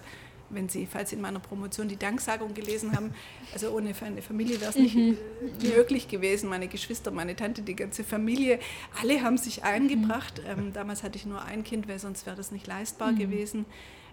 [0.49, 3.13] wenn Sie, falls Sie in meiner Promotion die Danksagung gelesen haben,
[3.53, 5.17] also ohne eine Familie wäre es nicht mhm.
[5.75, 6.49] möglich gewesen.
[6.49, 8.59] Meine Geschwister, meine Tante, die ganze Familie,
[9.01, 10.41] alle haben sich eingebracht.
[10.43, 10.59] Mhm.
[10.59, 13.19] Ähm, damals hatte ich nur ein Kind, weil sonst wäre das nicht leistbar mhm.
[13.19, 13.65] gewesen.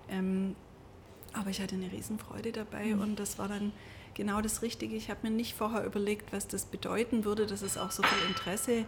[0.08, 0.54] Ähm,
[1.38, 3.00] aber ich hatte eine Riesenfreude dabei mhm.
[3.00, 3.72] und das war dann
[4.14, 4.96] genau das Richtige.
[4.96, 8.28] Ich habe mir nicht vorher überlegt, was das bedeuten würde, dass es auch so viel
[8.28, 8.84] Interesse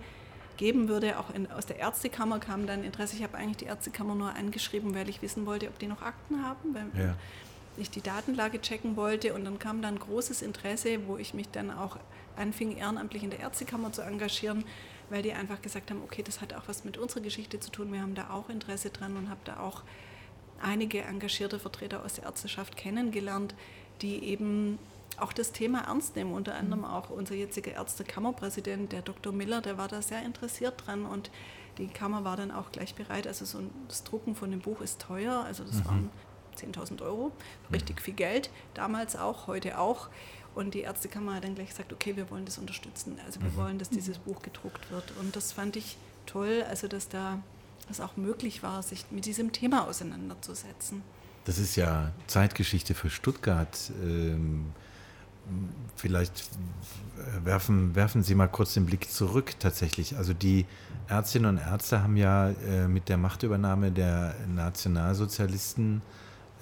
[0.57, 1.19] geben würde.
[1.19, 3.16] Auch in, aus der Ärztekammer kam dann Interesse.
[3.16, 6.43] Ich habe eigentlich die Ärztekammer nur angeschrieben, weil ich wissen wollte, ob die noch Akten
[6.43, 7.15] haben, weil ja.
[7.77, 9.35] ich die Datenlage checken wollte.
[9.35, 11.99] Und dann kam dann großes Interesse, wo ich mich dann auch
[12.37, 14.65] anfing, ehrenamtlich in der Ärztekammer zu engagieren,
[15.11, 17.93] weil die einfach gesagt haben, okay, das hat auch was mit unserer Geschichte zu tun.
[17.93, 19.83] Wir haben da auch Interesse dran und habe da auch
[20.63, 23.55] einige engagierte Vertreter aus der Ärzteschaft kennengelernt,
[24.03, 24.79] die eben
[25.17, 26.33] auch das Thema ernst nehmen.
[26.33, 29.33] Unter anderem auch unser jetziger Ärztekammerpräsident, der Dr.
[29.33, 31.31] Miller, der war da sehr interessiert dran und
[31.79, 33.27] die Kammer war dann auch gleich bereit.
[33.27, 35.87] Also so ein, das Drucken von dem Buch ist teuer, also das mhm.
[35.87, 36.11] waren
[36.57, 37.33] 10.000 Euro,
[37.73, 40.09] richtig viel Geld, damals auch, heute auch.
[40.55, 43.19] Und die Ärztekammer hat dann gleich gesagt, okay, wir wollen das unterstützen.
[43.25, 43.57] Also wir mhm.
[43.57, 45.13] wollen, dass dieses Buch gedruckt wird.
[45.21, 47.39] Und das fand ich toll, also dass da
[47.90, 51.02] es auch möglich war, sich mit diesem Thema auseinanderzusetzen.
[51.44, 53.90] Das ist ja Zeitgeschichte für Stuttgart.
[54.02, 54.66] Ähm,
[55.97, 56.44] vielleicht
[57.43, 60.16] werfen, werfen Sie mal kurz den Blick zurück tatsächlich.
[60.16, 60.66] Also die
[61.09, 66.02] Ärztinnen und Ärzte haben ja äh, mit der Machtübernahme der Nationalsozialisten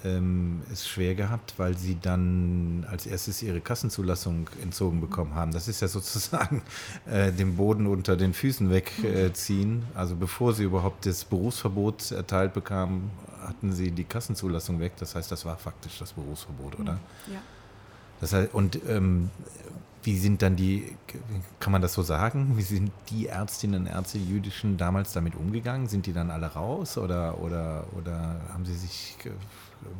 [0.07, 5.51] ähm, es schwer gehabt, weil sie dann als erstes ihre Kassenzulassung entzogen bekommen haben.
[5.51, 6.61] Das ist ja sozusagen
[7.05, 9.83] äh, den Boden unter den Füßen wegziehen.
[9.93, 13.11] Äh, also bevor sie überhaupt das Berufsverbot erteilt bekamen,
[13.41, 14.93] hatten sie die Kassenzulassung weg.
[14.99, 16.99] Das heißt, das war faktisch das Berufsverbot, oder?
[17.31, 17.39] Ja.
[18.19, 19.29] Das heißt, und ähm,
[20.03, 20.95] wie sind dann die,
[21.59, 25.87] kann man das so sagen, wie sind die Ärztinnen und Ärzte jüdischen damals damit umgegangen?
[25.87, 29.17] Sind die dann alle raus oder, oder, oder haben sie sich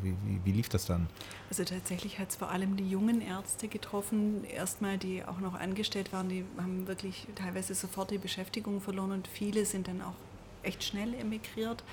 [0.02, 1.08] wie, wie, wie lief das dann?
[1.50, 6.12] Also tatsächlich hat es vor allem die jungen Ärzte getroffen, erstmal die auch noch angestellt
[6.12, 10.14] waren, die haben wirklich teilweise sofort die Beschäftigung verloren und viele sind dann auch
[10.62, 11.84] echt schnell emigriert,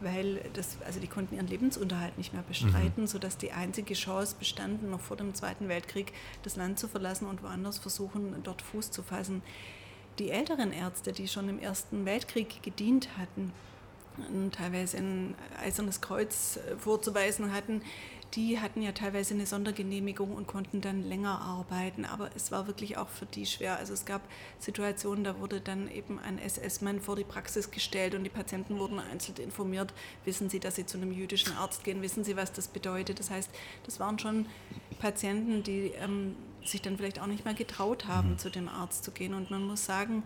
[0.00, 3.06] weil das, also die konnten ihren Lebensunterhalt nicht mehr bestreiten, mhm.
[3.06, 6.12] sodass die einzige Chance bestanden, noch vor dem Zweiten Weltkrieg
[6.42, 9.42] das Land zu verlassen und woanders versuchen, dort Fuß zu fassen.
[10.18, 13.52] Die älteren Ärzte, die schon im Ersten Weltkrieg gedient hatten,
[14.52, 17.82] teilweise ein eisernes Kreuz äh, vorzuweisen hatten,
[18.34, 22.04] die hatten ja teilweise eine Sondergenehmigung und konnten dann länger arbeiten.
[22.04, 23.78] Aber es war wirklich auch für die schwer.
[23.78, 24.20] Also es gab
[24.58, 28.98] Situationen, da wurde dann eben ein SS-Mann vor die Praxis gestellt und die Patienten wurden
[28.98, 29.94] einzeln informiert.
[30.24, 32.02] Wissen Sie, dass Sie zu einem jüdischen Arzt gehen?
[32.02, 33.18] Wissen Sie, was das bedeutet?
[33.18, 33.50] Das heißt,
[33.84, 34.46] das waren schon
[34.98, 38.38] Patienten, die ähm, sich dann vielleicht auch nicht mehr getraut haben, mhm.
[38.38, 39.32] zu dem Arzt zu gehen.
[39.32, 40.22] Und man muss sagen,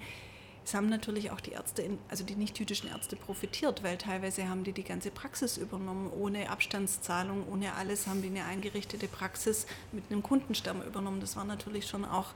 [0.64, 4.72] es haben natürlich auch die Ärzte, also die nicht-jüdischen Ärzte profitiert, weil teilweise haben die
[4.72, 10.22] die ganze Praxis übernommen, ohne Abstandszahlung, ohne alles haben die eine eingerichtete Praxis mit einem
[10.22, 11.20] Kundenstamm übernommen.
[11.20, 12.32] Das war natürlich schon auch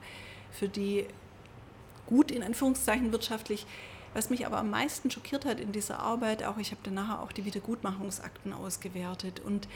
[0.51, 1.05] für die
[2.05, 3.65] gut in Anführungszeichen wirtschaftlich.
[4.13, 7.21] Was mich aber am meisten schockiert hat in dieser Arbeit, auch ich habe dann nachher
[7.21, 9.67] auch die Wiedergutmachungsakten ausgewertet und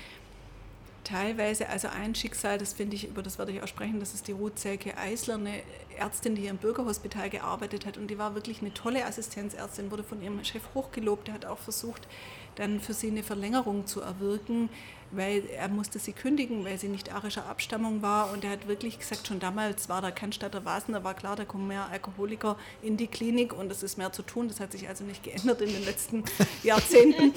[1.04, 4.28] teilweise, also ein Schicksal, das finde ich, über das werde ich auch sprechen, das ist
[4.28, 5.62] die Ruth Selke Eisler, eine
[5.98, 7.98] Ärztin, die hier im Bürgerhospital gearbeitet hat.
[7.98, 11.58] Und die war wirklich eine tolle Assistenzärztin, wurde von ihrem Chef hochgelobt, der hat auch
[11.58, 12.08] versucht,
[12.56, 14.70] dann für sie eine Verlängerung zu erwirken,
[15.12, 18.32] weil er musste sie kündigen, weil sie nicht arischer Abstammung war.
[18.32, 21.46] Und er hat wirklich gesagt, schon damals war der Cannstatter Vasen, da war klar, da
[21.46, 24.48] kommen mehr Alkoholiker in die Klinik und es ist mehr zu tun.
[24.48, 26.24] Das hat sich also nicht geändert in den letzten
[26.64, 27.34] Jahrzehnten.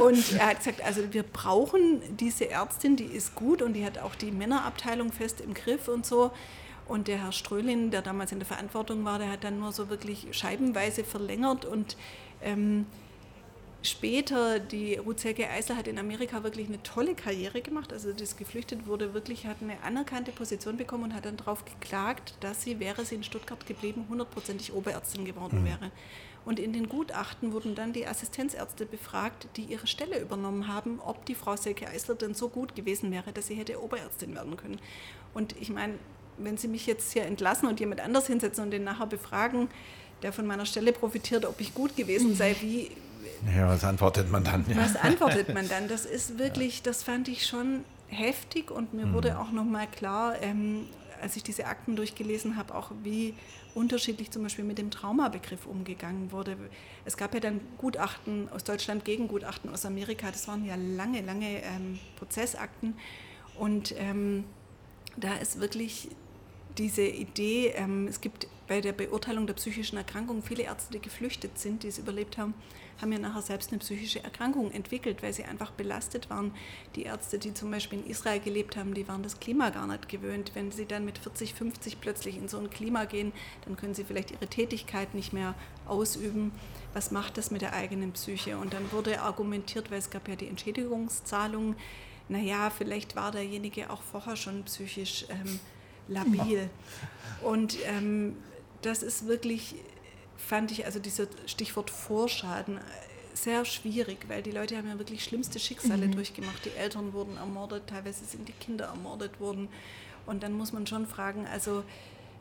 [0.00, 3.98] Und er hat gesagt, also wir brauchen diese Ärztin, die ist gut und die hat
[3.98, 6.30] auch die Männerabteilung fest im Griff und so.
[6.88, 9.88] Und der Herr Strölin, der damals in der Verantwortung war, der hat dann nur so
[9.88, 11.96] wirklich scheibenweise verlängert und
[12.42, 12.86] ähm,
[13.86, 17.92] später, die Ruth Selke Eisler hat in Amerika wirklich eine tolle Karriere gemacht.
[17.92, 22.34] Also das geflüchtet wurde, wirklich hat eine anerkannte Position bekommen und hat dann darauf geklagt,
[22.40, 25.66] dass sie, wäre sie in Stuttgart geblieben, hundertprozentig Oberärztin geworden mhm.
[25.66, 25.90] wäre.
[26.44, 31.24] Und in den Gutachten wurden dann die Assistenzärzte befragt, die ihre Stelle übernommen haben, ob
[31.26, 34.78] die Frau Selke Eisler denn so gut gewesen wäre, dass sie hätte Oberärztin werden können.
[35.34, 35.94] Und ich meine,
[36.38, 39.68] wenn Sie mich jetzt hier entlassen und jemand anders hinsetzen und den nachher befragen,
[40.22, 42.90] der von meiner Stelle profitiert, ob ich gut gewesen sei, wie,
[43.56, 44.64] ja, was antwortet man dann?
[44.68, 44.76] Ja.
[44.76, 45.88] Was antwortet man dann?
[45.88, 49.14] Das ist wirklich, das fand ich schon heftig und mir mhm.
[49.14, 50.86] wurde auch nochmal klar, ähm,
[51.20, 53.34] als ich diese Akten durchgelesen habe, auch wie
[53.74, 56.56] unterschiedlich zum Beispiel mit dem Traumabegriff umgegangen wurde.
[57.04, 60.30] Es gab ja dann Gutachten aus Deutschland gegen Gutachten aus Amerika.
[60.30, 62.94] Das waren ja lange, lange ähm, Prozessakten.
[63.58, 64.44] Und ähm,
[65.16, 66.08] da ist wirklich
[66.78, 71.58] diese Idee, ähm, es gibt bei der Beurteilung der psychischen Erkrankung viele Ärzte, die geflüchtet
[71.58, 72.54] sind, die es überlebt haben,
[73.00, 76.52] haben ja nachher selbst eine psychische Erkrankung entwickelt, weil sie einfach belastet waren.
[76.94, 80.08] Die Ärzte, die zum Beispiel in Israel gelebt haben, die waren das Klima gar nicht
[80.08, 80.52] gewöhnt.
[80.54, 83.32] Wenn sie dann mit 40, 50 plötzlich in so ein Klima gehen,
[83.64, 85.54] dann können sie vielleicht ihre Tätigkeit nicht mehr
[85.86, 86.52] ausüben.
[86.94, 88.56] Was macht das mit der eigenen Psyche?
[88.58, 91.76] Und dann wurde argumentiert, weil es gab ja die Entschädigungszahlungen,
[92.28, 95.60] naja, vielleicht war derjenige auch vorher schon psychisch ähm,
[96.08, 96.68] labil.
[97.42, 98.36] Und ähm,
[98.82, 99.76] das ist wirklich
[100.36, 102.80] fand ich also dieses Stichwort Vorschaden äh,
[103.34, 106.12] sehr schwierig, weil die Leute haben ja wirklich schlimmste Schicksale mhm.
[106.12, 106.64] durchgemacht.
[106.64, 109.68] Die Eltern wurden ermordet, teilweise sind die Kinder ermordet worden.
[110.24, 111.84] Und dann muss man schon fragen, also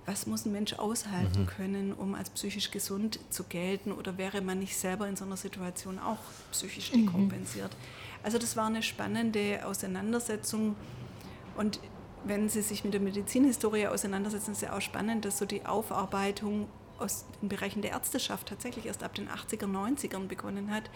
[0.05, 1.47] was muss ein Mensch aushalten mhm.
[1.47, 3.91] können, um als psychisch gesund zu gelten?
[3.91, 6.19] Oder wäre man nicht selber in so einer Situation auch
[6.51, 7.05] psychisch mhm.
[7.05, 7.71] dekompensiert?
[7.71, 8.23] Mhm.
[8.23, 10.75] Also das war eine spannende Auseinandersetzung.
[11.57, 11.79] Und
[12.23, 15.65] wenn Sie sich mit der Medizinhistorie auseinandersetzen, ist es ja auch spannend, dass so die
[15.65, 16.67] Aufarbeitung
[16.99, 20.89] aus den Bereichen der Ärzteschaft tatsächlich erst ab den 80er, 90ern begonnen hat.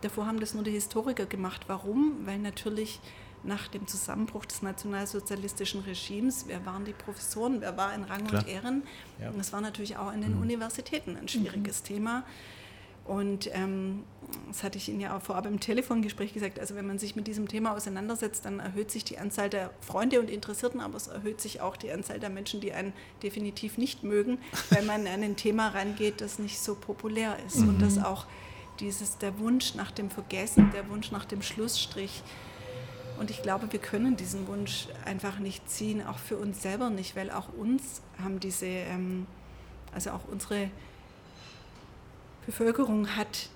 [0.00, 1.62] Davor haben das nur die Historiker gemacht.
[1.66, 2.26] Warum?
[2.26, 3.00] Weil natürlich
[3.44, 8.42] nach dem Zusammenbruch des nationalsozialistischen Regimes, wer waren die Professoren, wer war in Rang Klar.
[8.42, 8.82] und Ehren?
[9.20, 9.30] Ja.
[9.30, 10.42] Das war natürlich auch an den mhm.
[10.42, 11.86] Universitäten ein schwieriges mhm.
[11.86, 12.24] Thema.
[13.08, 14.04] Und ähm,
[14.48, 17.26] das hatte ich Ihnen ja auch vorab im Telefongespräch gesagt, also wenn man sich mit
[17.26, 21.40] diesem Thema auseinandersetzt, dann erhöht sich die Anzahl der Freunde und Interessierten, aber es erhöht
[21.40, 24.38] sich auch die Anzahl der Menschen, die einen definitiv nicht mögen,
[24.70, 27.70] weil man an ein Thema rangeht, das nicht so populär ist mhm.
[27.70, 28.26] und das auch
[28.78, 32.22] dieses, der Wunsch nach dem Vergessen, der Wunsch nach dem Schlussstrich.
[33.18, 37.16] Und ich glaube, wir können diesen Wunsch einfach nicht ziehen, auch für uns selber nicht,
[37.16, 39.26] weil auch uns haben diese, ähm,
[39.92, 40.70] also auch unsere
[42.48, 43.50] Bevölkerung hat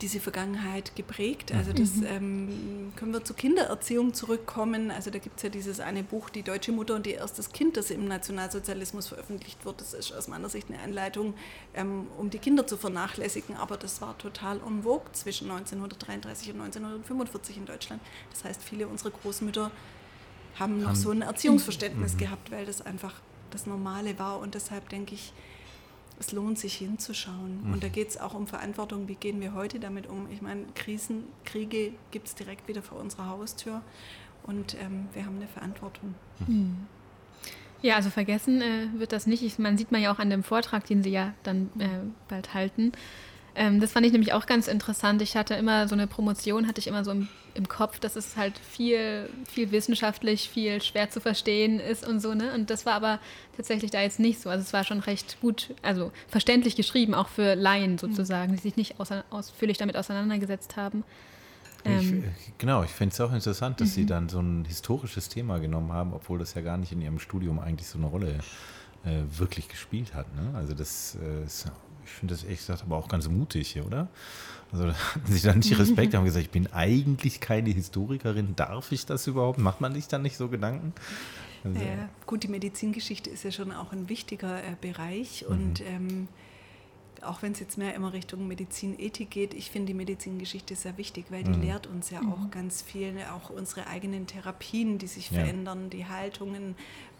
[0.00, 1.52] diese Vergangenheit geprägt.
[1.52, 2.06] Also das mhm.
[2.06, 4.90] ähm, können wir zur Kindererziehung zurückkommen.
[4.90, 7.76] Also da gibt es ja dieses eine Buch, Die deutsche Mutter und ihr erstes Kind,
[7.76, 9.82] das im Nationalsozialismus veröffentlicht wird.
[9.82, 11.34] Das ist aus meiner Sicht eine Anleitung,
[11.74, 13.56] ähm, um die Kinder zu vernachlässigen.
[13.56, 18.00] Aber das war total en vogue zwischen 1933 und 1945 in Deutschland.
[18.30, 19.70] Das heißt, viele unserer Großmütter
[20.58, 22.18] haben noch so ein Erziehungsverständnis mhm.
[22.18, 23.20] gehabt, weil das einfach
[23.50, 24.38] das Normale war.
[24.38, 25.34] Und deshalb denke ich,
[26.26, 27.62] es lohnt sich hinzuschauen.
[27.64, 27.72] Mhm.
[27.74, 30.28] Und da geht es auch um Verantwortung, wie gehen wir heute damit um.
[30.30, 33.82] Ich meine, Krisen, Kriege gibt es direkt wieder vor unserer Haustür
[34.44, 36.14] und ähm, wir haben eine Verantwortung.
[36.46, 36.86] Mhm.
[37.82, 39.42] Ja, also vergessen äh, wird das nicht.
[39.42, 41.88] Ich, man sieht man ja auch an dem Vortrag, den Sie ja dann äh,
[42.28, 42.92] bald halten,
[43.56, 45.22] ähm, das fand ich nämlich auch ganz interessant.
[45.22, 48.36] Ich hatte immer so eine Promotion, hatte ich immer so im, im, Kopf, dass es
[48.36, 52.52] halt viel, viel wissenschaftlich, viel schwer zu verstehen ist und so, ne?
[52.54, 53.20] Und das war aber
[53.56, 54.50] tatsächlich da jetzt nicht so.
[54.50, 58.76] Also es war schon recht gut, also verständlich geschrieben, auch für Laien sozusagen, die sich
[58.76, 58.96] nicht
[59.30, 61.04] ausführlich damit auseinandergesetzt haben.
[61.84, 63.92] Ähm, ich, genau, ich finde es auch interessant, dass mhm.
[63.92, 67.18] Sie dann so ein historisches Thema genommen haben, obwohl das ja gar nicht in Ihrem
[67.18, 68.38] Studium eigentlich so eine Rolle
[69.04, 70.34] äh, wirklich gespielt hat.
[70.34, 70.56] Ne?
[70.56, 71.70] Also das äh, ist
[72.04, 74.08] ich finde das ehrlich gesagt aber auch ganz mutig hier, oder?
[74.72, 78.92] Also da hatten sie dann nicht Respekt, haben gesagt, ich bin eigentlich keine Historikerin, darf
[78.92, 79.58] ich das überhaupt?
[79.58, 80.92] Macht man sich dann nicht so Gedanken?
[81.64, 85.54] Also, ja, gut, die Medizingeschichte ist ja schon auch ein wichtiger äh, Bereich mhm.
[85.54, 86.28] und ähm,
[87.22, 91.26] auch wenn es jetzt mehr immer Richtung Medizinethik geht, ich finde die Medizingeschichte sehr wichtig,
[91.30, 91.62] weil die mhm.
[91.62, 92.50] lehrt uns ja auch mhm.
[92.50, 95.40] ganz viel, auch unsere eigenen Therapien, die sich ja.
[95.40, 96.74] verändern, die Haltungen,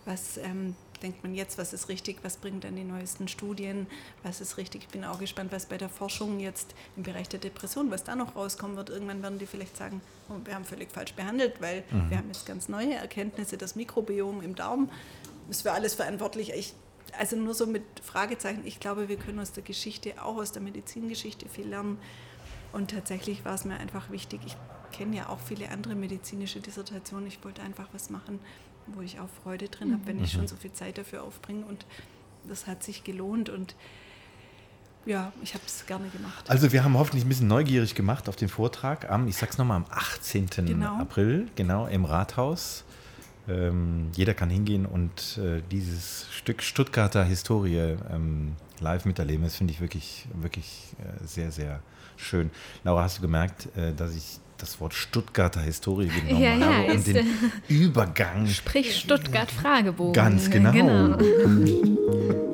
[0.05, 0.75] was ähm,
[1.05, 3.87] denkt man jetzt, was ist richtig, was bringt dann die neuesten Studien,
[4.23, 4.83] was ist richtig.
[4.83, 8.17] Ich bin auch gespannt, was bei der Forschung jetzt im Bereich der Depression, was da
[8.17, 8.91] noch rauskommen wird.
[8.91, 12.11] Irgendwann werden die vielleicht sagen, oh, wir haben völlig falsch behandelt, weil mhm.
[12.11, 14.91] wir haben jetzt ganz neue Erkenntnisse, das Mikrobiom im Darm
[15.51, 16.53] ist für alles verantwortlich.
[16.55, 16.73] Ich,
[17.19, 18.63] also nur so mit Fragezeichen.
[18.65, 21.99] Ich glaube, wir können aus der Geschichte, auch aus der Medizingeschichte viel lernen.
[22.75, 24.41] Und tatsächlich war es mir einfach wichtig.
[24.45, 24.57] Ich
[24.91, 27.29] kenne ja auch viele andere medizinische Dissertationen.
[27.29, 28.41] Ich wollte einfach was machen,
[28.89, 30.39] wo ich auch Freude drin habe, wenn ich mhm.
[30.39, 31.65] schon so viel Zeit dafür aufbringe.
[31.65, 31.87] Und
[32.49, 33.77] das hat sich gelohnt und
[35.07, 36.51] ja, ich habe es gerne gemacht.
[36.51, 39.77] Also wir haben hoffentlich ein bisschen neugierig gemacht auf den Vortrag am, ich sag's nochmal,
[39.77, 40.49] am 18.
[40.67, 40.97] Genau.
[40.97, 42.85] April, genau, im Rathaus.
[43.49, 49.45] Ähm, jeder kann hingehen und äh, dieses Stück Stuttgarter Historie ähm, live miterleben.
[49.45, 51.81] Das finde ich wirklich, wirklich äh, sehr, sehr
[52.17, 52.51] schön.
[52.85, 56.93] Laura, hast du gemerkt, äh, dass ich das Wort Stuttgarter Historie genommen ja, ja, habe,
[56.93, 57.23] um den äh,
[57.69, 58.47] Übergang.
[58.47, 60.13] Sprich Stuttgart Fragebogen.
[60.15, 60.73] Ganz genau.
[60.73, 61.19] genau.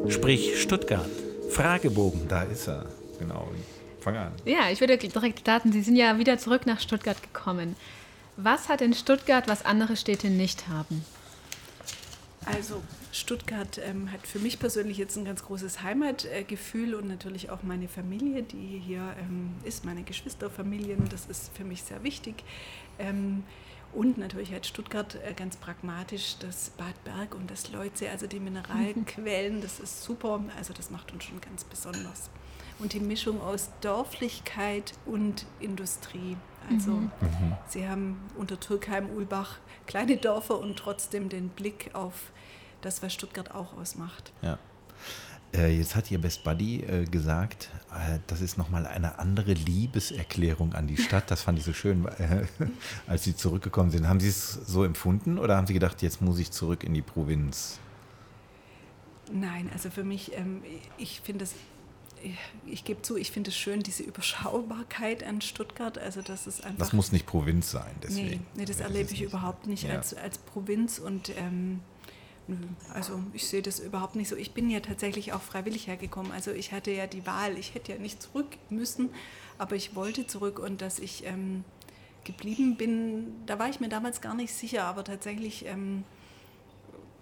[0.09, 1.07] Sprich Stuttgart
[1.51, 2.27] Fragebogen.
[2.27, 2.87] Da ist er.
[3.19, 3.49] Genau.
[4.01, 4.33] Fang an.
[4.45, 5.73] Ja, ich würde direkt starten.
[5.73, 7.77] Sie sind ja wieder zurück nach Stuttgart gekommen.
[8.43, 11.05] Was hat in Stuttgart, was andere Städte nicht haben?
[12.47, 17.62] Also Stuttgart ähm, hat für mich persönlich jetzt ein ganz großes Heimatgefühl und natürlich auch
[17.62, 22.43] meine Familie, die hier ähm, ist, meine Geschwisterfamilien, das ist für mich sehr wichtig.
[22.99, 23.45] Ähm,
[23.93, 28.41] und natürlich hat Stuttgart äh, ganz pragmatisch das Bad Berg und das Leuze, also die
[28.41, 32.31] Mineralquellen, das ist super, also das macht uns schon ganz besonders.
[32.79, 36.39] Und die Mischung aus Dörflichkeit und Industrie.
[36.71, 37.11] Also mhm.
[37.21, 37.57] mhm.
[37.69, 42.15] sie haben unter Türkheim, Ulbach kleine Dörfer und trotzdem den Blick auf
[42.81, 44.33] das, was Stuttgart auch ausmacht.
[44.41, 44.59] Ja.
[45.53, 50.75] Äh, jetzt hat Ihr Best Buddy äh, gesagt, äh, das ist nochmal eine andere Liebeserklärung
[50.75, 51.31] an die Stadt.
[51.31, 52.07] Das fand ich so schön,
[53.09, 54.07] als Sie zurückgekommen sind.
[54.07, 57.03] Haben Sie es so empfunden oder haben Sie gedacht, jetzt muss ich zurück in die
[57.03, 57.81] Provinz?
[59.33, 60.63] Nein, also für mich, ähm,
[60.99, 61.55] ich finde es
[62.67, 65.99] ich, gebe zu, ich finde es schön, diese Überschaubarkeit an Stuttgart.
[65.99, 66.79] Also das ist einfach.
[66.79, 68.29] Das muss nicht Provinz sein, deswegen.
[68.29, 69.97] Nee, nee das ja, erlebe das ich überhaupt nicht ja.
[69.97, 71.81] als, als Provinz und ähm,
[72.93, 74.37] also ich sehe das überhaupt nicht so.
[74.37, 76.33] Ich bin ja tatsächlich auch freiwillig hergekommen.
[76.33, 79.11] Also ich hatte ja die Wahl, ich hätte ja nicht zurück müssen,
[79.59, 81.65] aber ich wollte zurück und dass ich ähm,
[82.25, 86.05] geblieben bin, da war ich mir damals gar nicht sicher, aber tatsächlich ähm,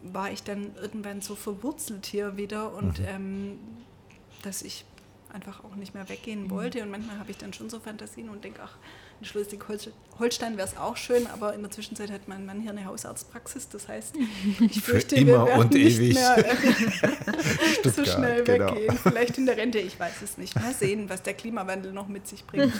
[0.02, 3.06] war ich dann irgendwann so verwurzelt hier wieder und mhm.
[3.06, 3.58] ähm,
[4.42, 4.84] dass ich
[5.32, 6.50] einfach auch nicht mehr weggehen mhm.
[6.50, 6.82] wollte.
[6.82, 8.76] Und manchmal habe ich dann schon so Fantasien und denke, ach,
[9.20, 12.84] in Schleswig-Holstein wäre es auch schön, aber in der Zwischenzeit hat mein Mann hier eine
[12.84, 13.68] Hausarztpraxis.
[13.68, 14.14] Das heißt,
[14.60, 16.14] ich fürchte, Für immer wir werden und nicht ewig.
[16.14, 16.44] mehr
[17.84, 18.74] so schnell genau.
[18.74, 18.96] weggehen.
[18.96, 20.54] Vielleicht in der Rente, ich weiß es nicht.
[20.54, 22.72] Mal sehen, was der Klimawandel noch mit sich bringt.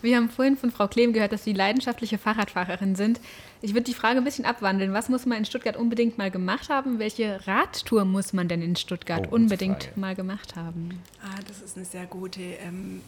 [0.00, 3.20] Wir haben vorhin von Frau Klehm gehört, dass Sie leidenschaftliche Fahrradfahrerin sind.
[3.60, 4.92] Ich würde die Frage ein bisschen abwandeln.
[4.92, 6.98] Was muss man in Stuttgart unbedingt mal gemacht haben?
[6.98, 11.00] Welche Radtour muss man denn in Stuttgart oh, unbedingt mal gemacht haben?
[11.22, 13.00] Ah, das ist eine sehr gute ähm,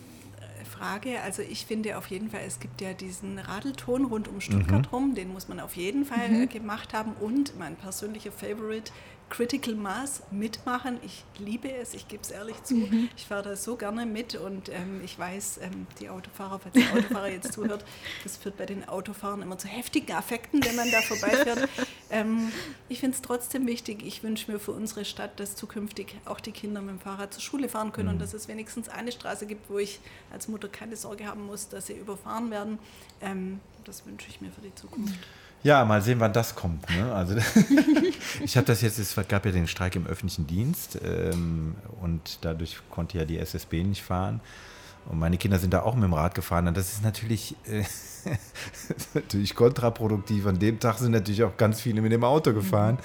[0.65, 1.21] Frage.
[1.23, 4.97] Also ich finde auf jeden Fall, es gibt ja diesen Radelton rund um Stuttgart mhm.
[4.97, 6.49] rum, den muss man auf jeden Fall mhm.
[6.49, 7.13] gemacht haben.
[7.21, 8.93] Und mein persönlicher Favorite
[9.35, 11.01] Critical Mass mitmachen.
[11.05, 12.77] Ich liebe es, ich gebe es ehrlich zu.
[12.77, 13.09] Mhm.
[13.17, 16.93] Ich fahre da so gerne mit und ähm, ich weiß, ähm, die Autofahrer, falls der
[16.93, 17.85] Autofahrer jetzt zuhört,
[18.23, 21.69] das führt bei den Autofahrern immer zu heftigen Affekten, wenn man da vorbeifährt.
[22.11, 22.53] ähm,
[22.89, 24.07] ich finde es trotzdem wichtig.
[24.07, 27.43] Ich wünsche mir für unsere Stadt, dass zukünftig auch die Kinder mit dem Fahrrad zur
[27.43, 28.15] Schule fahren können mhm.
[28.15, 29.99] und dass es wenigstens eine Straße gibt, wo ich
[30.33, 32.79] als Mutter keine Sorge haben muss, dass sie überfahren werden.
[33.21, 35.19] Ähm, das wünsche ich mir für die Zukunft.
[35.65, 36.89] Ja, mal sehen, wann das kommt.
[36.91, 37.11] Ne?
[37.11, 37.37] Also
[38.45, 42.79] ich habe das jetzt, es gab ja den Streik im öffentlichen Dienst ähm, und dadurch
[42.91, 44.43] konnte ja die SSB nicht fahren.
[45.07, 46.69] Und meine Kinder sind da auch mit dem Rad gefahren.
[46.69, 47.83] Und das ist natürlich, äh,
[49.15, 50.47] natürlich kontraproduktiv.
[50.47, 52.99] An dem Tag sind natürlich auch ganz viele mit dem Auto gefahren.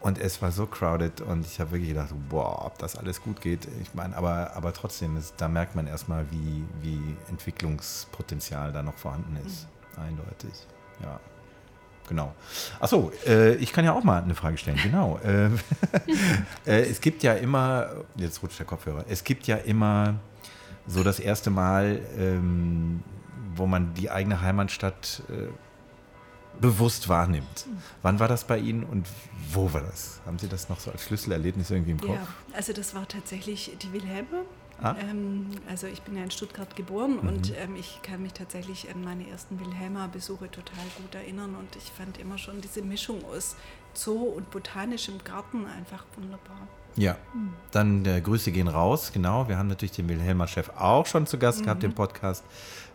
[0.00, 1.22] Und es war so crowded.
[1.22, 3.68] Und ich habe wirklich gedacht, boah, ob das alles gut geht.
[3.82, 8.96] Ich meine, aber, aber trotzdem, ist, da merkt man erstmal, wie, wie Entwicklungspotenzial da noch
[8.96, 9.66] vorhanden ist.
[9.96, 10.02] Mhm.
[10.02, 10.52] Eindeutig.
[11.02, 11.20] Ja
[12.08, 12.34] genau.
[12.80, 15.18] Achso, äh, ich kann ja auch mal eine Frage stellen, genau.
[15.24, 15.46] äh,
[16.66, 20.14] äh, es gibt ja immer, jetzt rutscht der Kopfhörer, es gibt ja immer
[20.86, 23.02] so das erste Mal, ähm,
[23.54, 25.48] wo man die eigene Heimatstadt äh,
[26.60, 27.66] bewusst wahrnimmt.
[28.02, 29.06] Wann war das bei Ihnen und
[29.52, 30.20] wo war das?
[30.26, 32.14] Haben Sie das noch so als Schlüsselerlebnis irgendwie im Kopf?
[32.14, 34.44] Ja, also das war tatsächlich die Wilhelme.
[34.82, 34.96] Ah.
[35.10, 37.28] Ähm, also ich bin ja in Stuttgart geboren Mhm.
[37.28, 41.84] und ähm, ich kann mich tatsächlich an meine ersten Wilhelma-Besuche total gut erinnern und ich
[41.84, 43.56] fand immer schon diese Mischung aus
[43.94, 46.68] Zoo und botanischem Garten einfach wunderbar.
[46.96, 47.16] Ja,
[47.70, 49.48] dann äh, Grüße gehen raus, genau.
[49.48, 52.44] Wir haben natürlich den Wilhelmer Chef auch schon zu Gast gehabt im Podcast,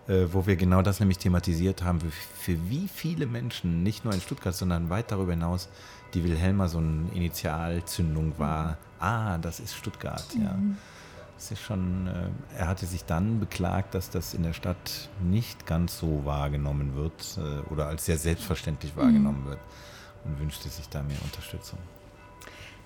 [0.07, 1.99] äh, wo wir genau das nämlich thematisiert haben,
[2.39, 5.67] für wie viele Menschen, nicht nur in Stuttgart, sondern weit darüber hinaus,
[6.13, 8.77] die Wilhelmer so eine Initialzündung war.
[8.99, 10.57] Ah, das ist Stuttgart, ja.
[11.37, 15.67] Das ist schon, äh, er hatte sich dann beklagt, dass das in der Stadt nicht
[15.67, 19.59] ganz so wahrgenommen wird äh, oder als sehr selbstverständlich wahrgenommen wird
[20.25, 21.77] und wünschte sich da mehr Unterstützung.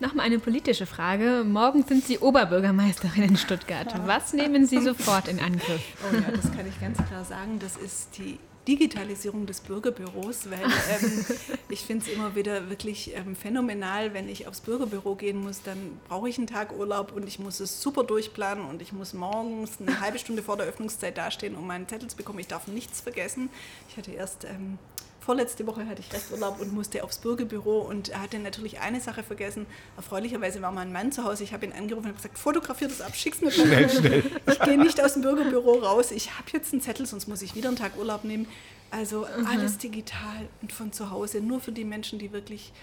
[0.01, 1.45] Nochmal eine politische Frage.
[1.45, 3.93] Morgen sind Sie Oberbürgermeisterin in Stuttgart.
[4.05, 5.81] Was nehmen Sie sofort in Angriff?
[6.03, 7.59] Oh ja, das kann ich ganz klar sagen.
[7.59, 8.37] Das ist die
[8.67, 11.25] Digitalisierung des Bürgerbüros, weil ähm,
[11.69, 15.99] ich finde es immer wieder wirklich ähm, phänomenal, wenn ich aufs Bürgerbüro gehen muss, dann
[16.07, 19.79] brauche ich einen Tag Urlaub und ich muss es super durchplanen und ich muss morgens
[19.79, 22.39] eine halbe Stunde vor der Öffnungszeit dastehen, um meinen Zettel zu bekommen.
[22.39, 23.49] Ich darf nichts vergessen.
[23.89, 24.77] Ich hatte erst ähm,
[25.21, 29.67] Vorletzte Woche hatte ich Resturlaub und musste aufs Bürgerbüro und hatte natürlich eine Sache vergessen.
[29.95, 31.43] Erfreulicherweise war mein Mann zu Hause.
[31.43, 34.23] Ich habe ihn angerufen und habe gesagt, fotografier das ab, schick's mir schnell, schnell.
[34.51, 36.09] Ich gehe nicht aus dem Bürgerbüro raus.
[36.09, 38.47] Ich habe jetzt einen Zettel, sonst muss ich wieder einen Tag Urlaub nehmen.
[38.89, 41.39] Also alles digital und von zu Hause.
[41.39, 42.73] Nur für die Menschen, die wirklich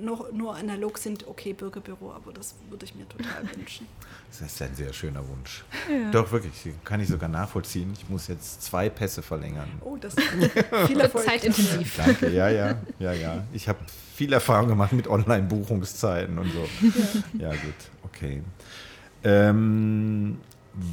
[0.00, 1.26] nur, nur analog sind.
[1.28, 3.86] Okay, Bürgerbüro, aber das würde ich mir total wünschen.
[4.28, 5.64] Das ist ein sehr schöner Wunsch.
[6.12, 6.52] Doch, wirklich,
[6.84, 7.92] kann ich sogar nachvollziehen.
[7.96, 9.68] Ich muss jetzt zwei Pässe verlängern.
[9.80, 10.14] Oh, das
[10.86, 11.24] viel Erfolg.
[11.24, 11.96] Zeitintensiv.
[11.96, 13.44] Danke, ja, ja, ja, ja.
[13.52, 13.78] Ich habe
[14.14, 16.68] viel Erfahrung gemacht mit Online-Buchungszeiten und so.
[17.38, 18.42] Ja, gut, okay.
[19.24, 20.38] Ähm,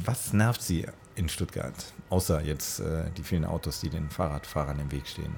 [0.04, 1.74] was nervt Sie in Stuttgart?
[2.08, 5.34] Außer jetzt äh, die vielen Autos, die den Fahrradfahrern im Weg stehen.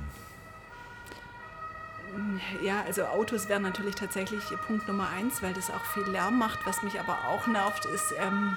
[2.62, 6.66] Ja, also Autos wären natürlich tatsächlich Punkt Nummer eins, weil das auch viel Lärm macht.
[6.66, 8.56] Was mich aber auch nervt, ist, ähm,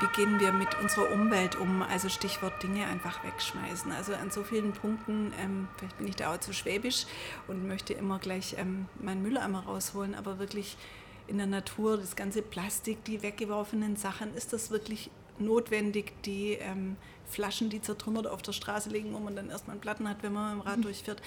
[0.00, 1.82] wie gehen wir mit unserer Umwelt um?
[1.82, 3.92] Also Stichwort Dinge einfach wegschmeißen.
[3.92, 7.06] Also an so vielen Punkten, ähm, vielleicht bin ich da auch zu schwäbisch
[7.46, 10.76] und möchte immer gleich ähm, meinen Mülleimer rausholen, aber wirklich
[11.28, 16.96] in der Natur, das ganze Plastik, die weggeworfenen Sachen, ist das wirklich notwendig, die ähm,
[17.26, 20.32] Flaschen, die zertrümmert auf der Straße liegen, wo man dann erstmal einen Platten hat, wenn
[20.32, 21.22] man mit dem Rad durchfährt.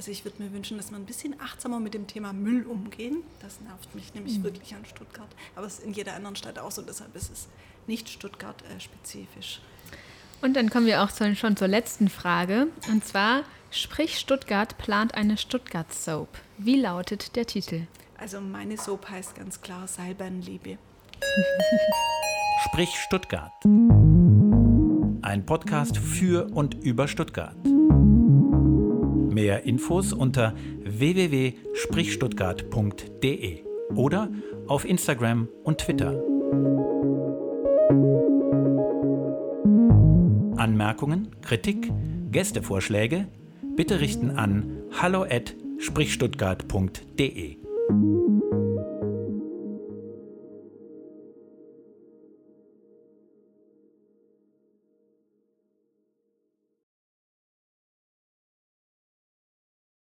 [0.00, 3.22] Also ich würde mir wünschen, dass wir ein bisschen achtsamer mit dem Thema Müll umgehen.
[3.42, 5.28] Das nervt mich nämlich wirklich an Stuttgart.
[5.54, 7.48] Aber es ist in jeder anderen Stadt auch so, deshalb ist es
[7.86, 9.60] nicht Stuttgart-spezifisch.
[10.40, 12.68] Und dann kommen wir auch zu, schon zur letzten Frage.
[12.88, 16.30] Und zwar, Sprich Stuttgart plant eine Stuttgart-Soap.
[16.56, 17.82] Wie lautet der Titel?
[18.16, 20.78] Also meine Soap heißt ganz klar Seilbahnliebe.
[22.64, 23.52] Sprich Stuttgart.
[25.20, 27.54] Ein Podcast für und über Stuttgart.
[29.40, 30.54] Mehr Infos unter
[30.84, 33.64] www.sprichstuttgart.de
[33.94, 34.28] oder
[34.66, 36.22] auf Instagram und Twitter.
[40.58, 41.90] Anmerkungen, Kritik,
[42.30, 43.28] Gästevorschläge
[43.76, 47.59] bitte richten an hallo@sprichstuttgart.de.